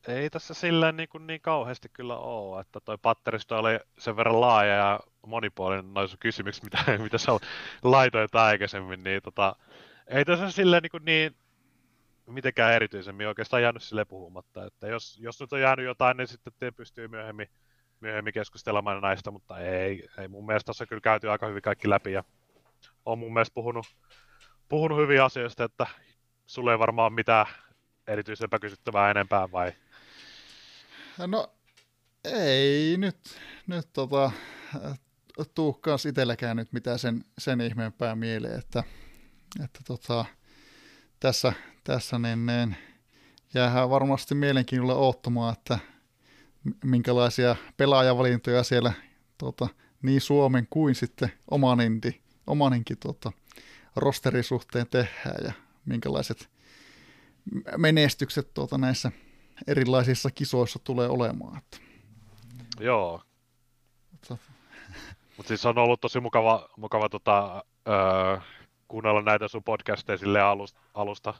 ei 0.08 0.30
tässä 0.30 0.54
silleen 0.54 0.96
niin, 0.96 1.08
kuin 1.08 1.26
niin 1.26 1.40
kauheasti 1.40 1.88
kyllä 1.88 2.16
ole, 2.18 2.60
että 2.60 2.80
toi 2.80 2.98
patteristo 3.02 3.58
oli 3.58 3.78
sen 3.98 4.16
verran 4.16 4.40
laaja 4.40 4.74
ja 4.74 5.00
monipuolinen 5.26 5.94
noissa 5.94 6.16
kysymyksissä, 6.20 6.64
mitä, 6.64 6.98
mitä 7.04 7.18
sä 7.18 7.32
laitoit 7.82 8.34
aikaisemmin, 8.34 9.04
niin 9.04 9.22
tota, 9.22 9.56
ei 10.06 10.24
tässä 10.24 10.50
silleen 10.50 10.82
niin, 10.82 10.90
kuin 10.90 11.04
niin 11.04 11.36
mitenkään 12.26 12.72
erityisemmin 12.72 13.28
oikeastaan 13.28 13.62
jäänyt 13.62 13.82
sille 13.82 14.04
puhumatta, 14.04 14.64
että 14.64 14.86
jos, 14.86 15.18
jos 15.20 15.40
nyt 15.40 15.52
on 15.52 15.60
jäänyt 15.60 15.84
jotain, 15.84 16.16
niin 16.16 16.26
sitten 16.26 16.52
te 16.58 16.70
pystyy 16.70 17.08
myöhemmin 17.08 17.48
myöhemmin 18.00 18.32
keskustelemaan 18.32 19.02
näistä, 19.02 19.30
mutta 19.30 19.58
ei, 19.58 20.08
ei 20.18 20.28
mun 20.28 20.46
mielestä 20.46 20.66
tässä 20.66 20.86
kyllä 20.86 21.00
käyty 21.00 21.30
aika 21.30 21.46
hyvin 21.46 21.62
kaikki 21.62 21.90
läpi 21.90 22.12
ja 22.12 22.24
on 23.04 23.18
mun 23.18 23.32
mielestä 23.32 23.54
puhunut, 23.54 23.86
puhunut 24.68 24.98
hyviä 24.98 25.24
asioista, 25.24 25.64
että 25.64 25.86
sulle 26.46 26.72
ei 26.72 26.78
varmaan 26.78 27.12
mitään 27.12 27.46
erityisen 28.06 28.44
epäkysyttävää 28.44 29.10
enempää 29.10 29.52
vai? 29.52 29.72
No 31.18 31.54
ei 32.24 32.96
nyt, 32.96 33.38
nyt 33.66 33.92
tota, 33.92 34.30
tuu 35.54 35.72
kans 35.72 36.06
itselläkään 36.06 36.56
nyt 36.56 36.72
mitään 36.72 36.98
sen, 36.98 37.24
sen 37.38 37.60
ihmeempää 37.60 38.16
mieleen, 38.16 38.58
että, 38.58 38.84
että 39.64 39.80
tota, 39.86 40.24
tässä, 41.20 41.52
tässä 41.84 42.18
niin, 42.18 42.46
niin 42.46 42.76
jäähän 43.54 43.90
varmasti 43.90 44.34
mielenkiinnolla 44.34 44.94
oottamaan, 44.94 45.52
että 45.52 45.78
minkälaisia 46.84 47.56
pelaajavalintoja 47.76 48.62
siellä 48.62 48.92
tota, 49.38 49.68
niin 50.02 50.20
Suomen 50.20 50.66
kuin 50.70 50.94
sitten 50.94 51.32
omaninkin, 51.50 52.22
omaninkin 52.46 52.98
tota, 52.98 53.32
rosterisuhteen 53.96 54.86
tehdään 54.90 55.44
ja 55.44 55.52
minkälaiset 55.84 56.50
menestykset 57.76 58.54
tuota, 58.54 58.78
näissä 58.78 59.12
erilaisissa 59.66 60.30
kisoissa 60.30 60.78
tulee 60.84 61.08
olemaan. 61.08 61.58
Että. 61.58 61.78
Joo. 62.80 63.22
Mutta 65.36 65.48
siis 65.48 65.66
on 65.66 65.78
ollut 65.78 66.00
tosi 66.00 66.20
mukava, 66.20 66.68
mukava 66.76 67.08
tota, 67.08 67.64
öö, 67.88 68.38
kuunnella 68.88 69.22
näitä 69.22 69.48
sun 69.48 69.64
podcasteja 69.64 70.18
silleen 70.18 70.44
alusta, 70.44 70.80
alusta. 70.94 71.34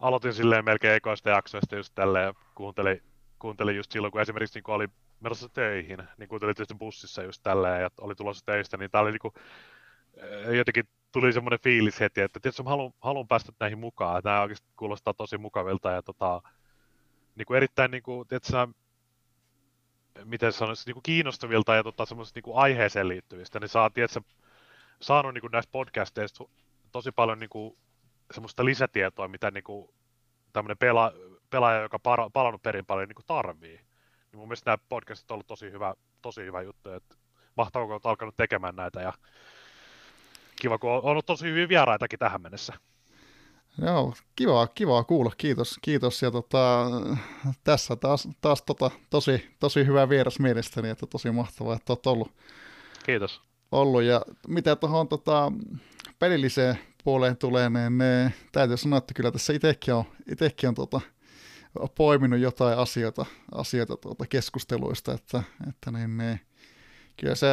Aloitin 0.00 0.34
silleen 0.34 0.64
melkein 0.64 0.94
ekoista 0.94 1.30
jaksoista 1.30 1.76
just 1.76 1.94
tälleen, 1.94 2.34
kuuntelin 2.54 3.02
kuuntelin 3.40 3.76
just 3.76 3.92
silloin, 3.92 4.12
kun 4.12 4.20
esimerkiksi 4.20 4.56
niin 4.58 4.64
kun 4.64 4.74
oli 4.74 4.88
menossa 5.20 5.48
töihin, 5.48 5.98
niin 6.18 6.28
kuuntelin 6.28 6.54
tietysti 6.54 6.74
bussissa 6.74 7.22
just 7.22 7.42
tälleen, 7.42 7.82
ja 7.82 7.90
oli 8.00 8.14
tulossa 8.14 8.46
töistä, 8.46 8.76
niin 8.76 8.90
tää 8.90 9.00
oli 9.00 9.10
niin 9.10 9.20
kuin, 9.20 9.34
eh, 10.16 10.54
jotenkin 10.54 10.84
tuli 11.12 11.32
semmoinen 11.32 11.60
fiilis 11.62 12.00
heti, 12.00 12.20
että 12.20 12.40
tietysti 12.40 12.62
mä 12.62 12.70
haluan, 12.70 12.92
haluan 13.00 13.28
päästä 13.28 13.52
näihin 13.60 13.78
mukaan, 13.78 14.18
että 14.18 14.30
nämä 14.30 14.42
oikeasti 14.42 14.68
kuulostaa 14.76 15.14
tosi 15.14 15.38
mukavilta 15.38 15.90
ja 15.90 16.02
tota, 16.02 16.42
niin 17.36 17.46
kuin 17.46 17.56
erittäin 17.56 17.90
niin 17.90 18.02
kuin, 18.02 18.28
tietysti, 18.28 18.54
miten 20.24 20.52
sanoisi, 20.52 20.86
niin 20.86 20.94
kuin 20.94 21.02
kiinnostavilta 21.02 21.74
ja 21.74 21.82
tota, 21.82 22.04
niin 22.34 22.42
kuin 22.42 22.56
aiheeseen 22.56 23.08
liittyvistä, 23.08 23.60
niin 23.60 23.68
saa, 23.68 23.90
tietysti, 23.90 24.20
saanut 25.00 25.34
niin 25.34 25.40
kuin 25.40 25.50
näistä 25.50 25.72
podcasteista 25.72 26.44
tosi 26.92 27.12
paljon 27.12 27.38
niin 27.38 27.50
kuin, 27.50 27.76
semmoista 28.30 28.64
lisätietoa, 28.64 29.28
mitä 29.28 29.50
niin 29.50 29.64
kuin, 29.64 29.90
tämmöinen 30.52 30.78
pela, 30.78 31.12
pelaaja, 31.50 31.82
joka 31.82 31.98
para, 31.98 32.30
palannut 32.30 32.62
perin 32.62 32.86
paljon 32.86 33.08
niin 33.08 33.26
tarvii. 33.26 33.76
Niin 34.32 34.38
mun 34.38 34.48
mielestä 34.48 34.70
nämä 34.70 34.84
podcastit 34.88 35.30
on 35.30 35.34
ollut 35.34 35.46
tosi 35.46 35.70
hyvä, 35.70 35.94
tosi 36.22 36.40
hyvä 36.40 36.62
juttu, 36.62 36.90
että 36.90 37.16
mahtavaa, 37.56 37.86
kun 37.86 37.92
olet 37.92 38.06
alkanut 38.06 38.36
tekemään 38.36 38.76
näitä 38.76 39.00
ja 39.00 39.12
kiva, 40.60 40.78
kun 40.78 40.90
on 40.90 41.04
ollut 41.04 41.26
tosi 41.26 41.46
hyvin 41.46 41.68
vieraitakin 41.68 42.18
tähän 42.18 42.42
mennessä. 42.42 42.72
Joo, 43.78 44.14
kiva, 44.36 44.66
kiva 44.66 45.04
kuulla, 45.04 45.32
kiitos, 45.38 45.78
kiitos. 45.82 46.22
Ja 46.22 46.30
tota, 46.30 46.86
tässä 47.64 47.96
taas, 47.96 48.28
taas 48.40 48.62
tota, 48.62 48.90
tosi, 49.10 49.56
tosi 49.60 49.86
hyvä 49.86 50.08
vieras 50.08 50.38
mielestäni, 50.38 50.88
että 50.88 51.06
tosi 51.06 51.30
mahtavaa, 51.30 51.76
että 51.76 51.92
olet 51.92 52.06
ollut. 52.06 52.32
Kiitos. 53.06 53.40
Ollut. 53.72 54.02
Ja 54.02 54.22
mitä 54.48 54.76
tuohon 54.76 55.08
tota, 55.08 55.52
pelilliseen 56.18 56.78
puoleen 57.04 57.36
tulee, 57.36 57.70
niin 57.70 57.98
ne, 57.98 58.32
täytyy 58.52 58.76
sanoa, 58.76 58.98
että 58.98 59.14
kyllä 59.14 59.30
tässä 59.30 59.52
itsekin 59.52 59.94
on, 59.94 60.04
itekin 60.30 60.68
on 60.68 60.74
tota, 60.74 61.00
poiminut 61.94 62.40
jotain 62.40 62.78
asioita, 62.78 63.26
asioita 63.52 63.96
tuota 63.96 64.26
keskusteluista, 64.26 65.12
että, 65.12 65.42
että 65.68 65.90
niin, 65.90 66.16
niin, 66.16 66.40
kyllä 67.16 67.34
se 67.34 67.46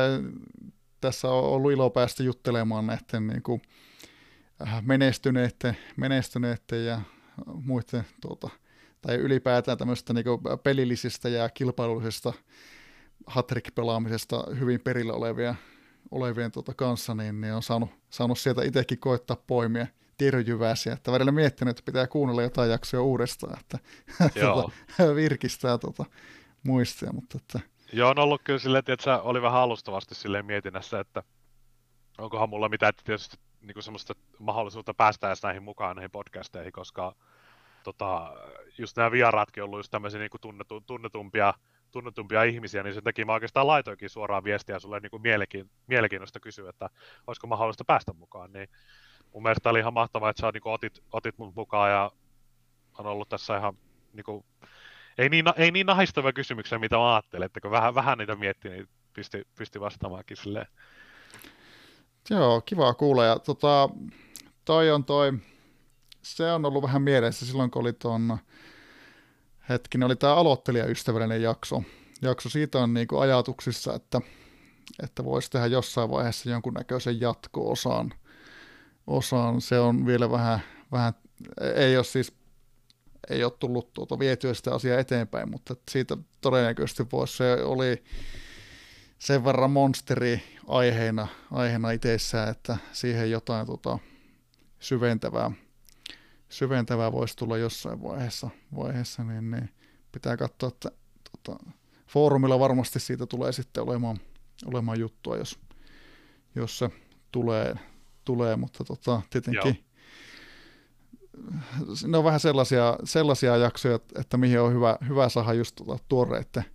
tässä 1.02 1.30
on 1.30 1.44
ollut 1.44 1.72
ilo 1.72 1.90
päästä 1.90 2.24
juttelemaan 2.24 2.88
näiden 2.88 3.28
niin 3.28 3.44
kuin, 3.44 3.62
menestyneiden, 4.82 5.78
menestyneiden 5.98 6.86
ja 6.86 7.02
muiden 7.46 8.06
tuota, 8.22 8.50
tai 9.02 9.16
ylipäätään 9.16 9.78
tämmöistä 9.78 10.14
niin 10.14 10.26
pelillisistä 10.64 11.30
ja 11.30 11.50
kilpailullisista 11.50 12.34
hattrick-pelaamisesta 13.28 14.44
hyvin 14.60 14.82
perillä 14.82 15.14
olevia, 15.14 15.56
olevien 16.12 16.52
tuota 16.52 16.74
kanssa, 16.74 17.16
niin, 17.16 17.42
niin 17.42 17.54
on 17.54 17.64
saanut, 17.64 17.90
saanut 18.10 18.40
sieltä 18.40 18.64
itsekin 18.64 19.00
koittaa 19.00 19.38
poimia. 19.48 19.88
Tiedonjyväisiä, 20.18 20.94
että 20.94 21.12
välillä 21.12 21.32
miettinyt, 21.32 21.72
että 21.72 21.86
pitää 21.86 22.08
kuunnella 22.08 22.42
jotain 22.42 22.72
jaksoja 22.72 23.02
uudestaan, 23.02 23.60
että 23.60 23.80
tuota, 24.42 24.72
virkistää 25.16 25.78
tuota 25.78 26.06
muistia, 26.64 27.14
mutta 27.14 27.38
että... 27.42 27.60
Joo, 27.94 28.10
on 28.10 28.20
ollut 28.20 28.42
kyllä 28.44 28.60
silleen, 28.60 28.84
että 28.88 29.22
oli 29.22 29.42
vähän 29.42 29.62
alustavasti 29.62 30.16
silleen 30.16 30.46
mietinnässä, 30.46 31.00
että 31.00 31.24
onkohan 32.18 32.50
mulla 32.50 32.70
mitään 32.70 32.94
tietysti 33.04 33.38
niin 33.68 33.74
kuin 33.74 33.84
semmoista 33.84 34.14
mahdollisuutta 34.40 34.94
päästä 34.94 35.28
edes 35.28 35.44
näihin 35.44 35.64
mukaan 35.64 35.96
näihin 35.96 36.12
podcasteihin, 36.12 36.72
koska 36.72 37.16
tota, 37.84 38.34
just 38.78 38.98
nämä 38.98 39.12
vieraatkin 39.12 39.64
on 39.64 39.66
ollut 39.66 39.80
just 39.80 39.92
tämmöisiä 39.92 40.20
niin 40.20 40.30
kuin 40.30 40.42
tunnetu, 40.42 40.82
tunnetumpia, 40.82 41.54
tunnetumpia 41.92 42.44
ihmisiä, 42.44 42.84
niin 42.84 42.94
sen 42.94 43.04
takia 43.04 43.26
mä 43.26 43.34
oikeastaan 43.34 43.68
laitoinkin 43.68 44.10
suoraan 44.10 44.44
viestiä 44.44 44.80
sulle 44.80 45.00
niin 45.00 45.12
kuin 45.12 45.24
mielenkiinnosta 45.88 46.40
kysyä, 46.40 46.70
että 46.70 46.90
olisiko 47.28 47.48
mahdollista 47.48 47.86
päästä 47.86 48.14
mukaan, 48.14 48.54
niin 48.54 48.70
mun 49.34 49.44
mielestä 49.44 49.70
oli 49.70 49.80
ihan 49.80 49.94
mahtavaa, 49.94 50.30
että 50.30 50.42
sä 50.42 50.52
niin 50.54 50.62
otit, 50.66 51.04
otit 51.12 51.38
mun 51.38 51.54
mukaan 51.56 51.92
ja 51.92 52.12
on 52.98 53.06
ollut 53.06 53.30
tässä 53.30 53.58
ihan 53.58 53.78
niin 54.14 54.24
kuin, 54.24 54.46
ei 55.18 55.30
niin, 55.30 55.46
ei 55.58 55.72
niin 55.72 55.86
nahistavia 55.86 56.34
kysymyksiä, 56.34 56.80
mitä 56.80 56.96
mä 56.96 57.16
ajattelin, 57.16 57.46
että 57.46 57.62
kun 57.62 57.72
vähän, 57.72 57.96
vähän 57.96 58.18
niitä 58.18 58.36
miettii, 58.36 58.72
niin 58.72 58.90
pystyi 59.14 59.44
pysty 59.56 59.80
vastaamaankin 59.80 60.38
silleen. 60.38 60.68
Joo, 62.30 62.62
kiva 62.62 62.94
kuulla. 62.94 63.26
Ja 63.26 63.40
tota, 63.40 63.90
toi 64.66 64.92
on 64.92 65.06
toi, 65.06 65.34
se 66.22 66.52
on 66.52 66.66
ollut 66.66 66.84
vähän 66.84 67.02
mielessä 67.02 67.46
silloin, 67.46 67.72
kun 67.72 67.82
oli 67.82 67.94
tuon 67.94 68.38
hetki, 69.70 69.98
oli 70.06 70.16
tämä 70.16 70.36
aloittelijaystävällinen 70.36 71.42
jakso. 71.42 71.84
Jakso 72.22 72.50
siitä 72.50 72.80
on 72.80 72.94
niin 72.94 73.08
kuin 73.08 73.22
ajatuksissa, 73.22 73.94
että, 73.94 74.22
että 75.04 75.26
voisi 75.26 75.52
tehdä 75.52 75.66
jossain 75.68 76.10
vaiheessa 76.10 76.50
jonkunnäköisen 76.50 77.22
jatko-osan– 77.22 78.14
osaan. 79.08 79.62
Se 79.62 79.80
on 79.80 80.06
vielä 80.06 80.32
vähän, 80.32 80.60
vähän 80.92 81.14
ei 81.76 81.98
ole 81.98 82.04
siis 82.04 82.34
ei 83.30 83.44
ole 83.44 83.52
tullut 83.60 83.94
tuota 83.94 84.20
vietyä 84.20 84.54
sitä 84.54 84.74
asiaa 84.74 85.00
eteenpäin, 85.00 85.52
mutta 85.52 85.76
siitä 85.92 86.18
todennäköisesti 86.42 87.06
voisi, 87.12 87.38
se 87.38 87.54
oli 87.64 88.04
sen 89.20 89.44
verran 89.44 89.72
monsteri 89.72 90.44
aiheena, 90.68 91.28
aiheena 91.52 91.92
itsessään, 91.92 92.50
että 92.50 92.78
siihen 92.92 93.32
jotain 93.32 93.66
tuota, 93.66 94.00
syventävää, 94.80 95.52
syventävää 96.50 97.12
voisi 97.12 97.38
tulla 97.38 97.58
jossain 97.58 98.04
vaiheessa, 98.04 98.50
vaiheessa 98.76 99.24
niin, 99.24 99.52
niin 99.52 99.70
pitää 100.12 100.38
katsoa, 100.38 100.70
että 100.70 100.92
tuota, 101.32 101.64
foorumilla 102.08 102.60
varmasti 102.60 103.00
siitä 103.00 103.26
tulee 103.26 103.52
sitten 103.52 103.84
olemaan, 103.84 104.18
olemaan 104.66 105.00
juttua, 105.00 105.38
jos, 105.38 105.60
jos 106.56 106.78
se 106.80 106.90
tulee, 107.32 107.76
tulee 108.26 108.56
mutta 108.56 108.84
tota, 108.84 109.22
tietenkin 109.30 109.86
Joo. 111.78 111.98
ne 112.08 112.18
on 112.18 112.24
vähän 112.24 112.40
sellaisia, 112.40 112.98
sellaisia 113.04 113.58
jaksoja, 113.58 114.00
että 114.20 114.38
mihin 114.38 114.62
on 114.62 114.74
hyvä, 114.74 114.98
hyvä 115.08 115.30
saada 115.30 115.54
just 115.54 115.76
tota 115.76 116.00
tuoreiden 116.08 116.66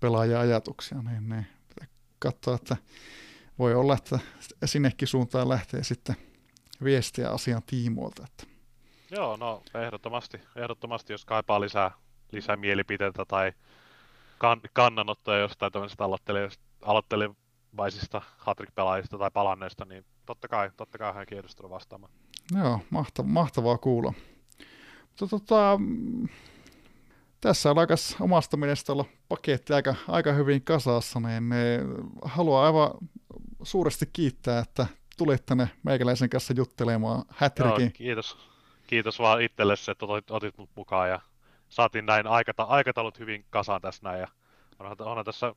pelaajia 0.00 0.40
ajatuksia, 0.40 1.02
niin 1.02 1.28
pitää 1.28 1.55
katsoa, 2.18 2.54
että 2.54 2.76
voi 3.58 3.74
olla, 3.74 3.94
että 3.94 4.18
sinnekin 4.64 5.08
suuntaan 5.08 5.48
lähtee 5.48 5.84
sitten 5.84 6.16
viestiä 6.84 7.30
asian 7.30 7.62
tiimoilta. 7.66 8.24
Että. 8.24 8.56
Joo, 9.10 9.36
no 9.36 9.62
ehdottomasti, 9.74 10.40
ehdottomasti 10.56 11.12
jos 11.12 11.24
kaipaa 11.24 11.60
lisää, 11.60 11.90
lisää 12.32 12.56
mielipiteitä 12.56 13.24
tai 13.24 13.52
kan, 14.38 14.60
kannanottoja 14.72 15.38
jostain 15.38 15.72
tämmöisestä 15.72 16.04
aloittelevaisista 16.82 18.22
hattrick-pelaajista 18.38 19.18
tai 19.18 19.30
palanneista, 19.30 19.84
niin 19.84 20.04
totta 20.26 20.48
kai, 20.48 20.70
totta 20.76 20.98
kai 20.98 21.14
hän 21.14 21.26
kiinnostunut 21.26 21.70
vastaamaan. 21.70 22.12
Joo, 22.58 22.80
mahtavaa, 22.90 23.32
mahtavaa 23.32 23.78
kuulla. 23.78 24.12
Mutta 25.02 25.26
tota, 25.26 25.78
tässä 27.46 27.70
on 27.70 27.78
aika 27.78 27.94
omasta 28.20 28.56
mielestä 28.56 28.92
olla 28.92 29.04
paketti 29.28 29.72
aika, 29.72 29.94
aika 30.08 30.32
hyvin 30.32 30.62
kasassa, 30.62 31.20
niin 31.20 31.48
ne 31.48 31.78
haluan 32.24 32.64
aivan 32.64 32.90
suuresti 33.62 34.06
kiittää, 34.12 34.58
että 34.58 34.86
tulit 35.18 35.46
tänne 35.46 35.68
meikäläisen 35.82 36.30
kanssa 36.30 36.54
juttelemaan 36.56 37.24
Hätrikin. 37.28 37.92
kiitos. 37.92 38.38
Kiitos 38.86 39.18
vaan 39.18 39.42
itsellesi, 39.42 39.90
että 39.90 40.06
otit, 40.06 40.30
otit 40.30 40.58
mut 40.58 40.70
mukaan 40.74 41.08
ja 41.08 41.20
saatiin 41.68 42.06
näin 42.06 42.26
aikata, 42.26 42.62
aikataulut 42.62 43.18
hyvin 43.18 43.44
kasaan 43.50 43.80
tässä 43.80 44.00
näin. 44.02 44.20
Ja 44.20 44.28
onhan, 44.78 44.96
onhan 45.00 45.24
tässä 45.24 45.54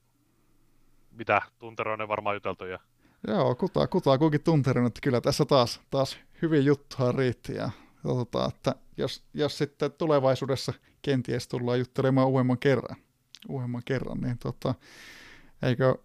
mitä 1.12 1.42
tunteroinen 1.60 2.08
varmaan 2.08 2.36
juteltu. 2.36 2.66
Ja... 2.66 2.80
Joo, 3.28 3.56
kutaa, 3.56 3.88
kutaa 3.88 4.18
kuinkin 4.18 4.44
tunteroinen, 4.44 4.88
että 4.88 5.02
kyllä 5.04 5.22
tässä 5.22 5.46
taas, 5.46 5.82
taas 5.90 6.18
hyvin 6.42 6.66
juttua 6.66 7.12
riitti. 7.12 7.56
Ja 7.56 7.70
tota, 8.04 8.46
että 8.46 8.76
jos, 8.98 9.24
jos 9.34 9.58
sitten 9.58 9.92
tulevaisuudessa 9.92 10.74
kenties 11.02 11.48
tullaan 11.48 11.80
juttelemaan 11.80 12.28
uudemman 12.28 12.58
kerran, 12.58 12.96
uudemman 13.50 13.82
kerran 13.86 14.22
niin 14.22 14.38
tota, 14.38 14.76
eikö 15.62 15.96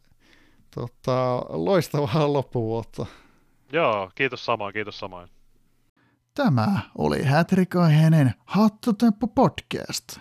tota, 0.74 1.36
loistavaa 1.48 2.32
loppuvuotta. 2.32 3.06
Joo, 3.72 4.10
kiitos 4.14 4.44
samoin, 4.44 4.72
kiitos 4.72 4.98
samoin. 4.98 5.28
Tämä 6.34 6.80
oli 6.98 7.22
Hätrikaiheinen 7.22 8.34
Hattotemppu 8.44 9.26
podcast. 9.26 10.18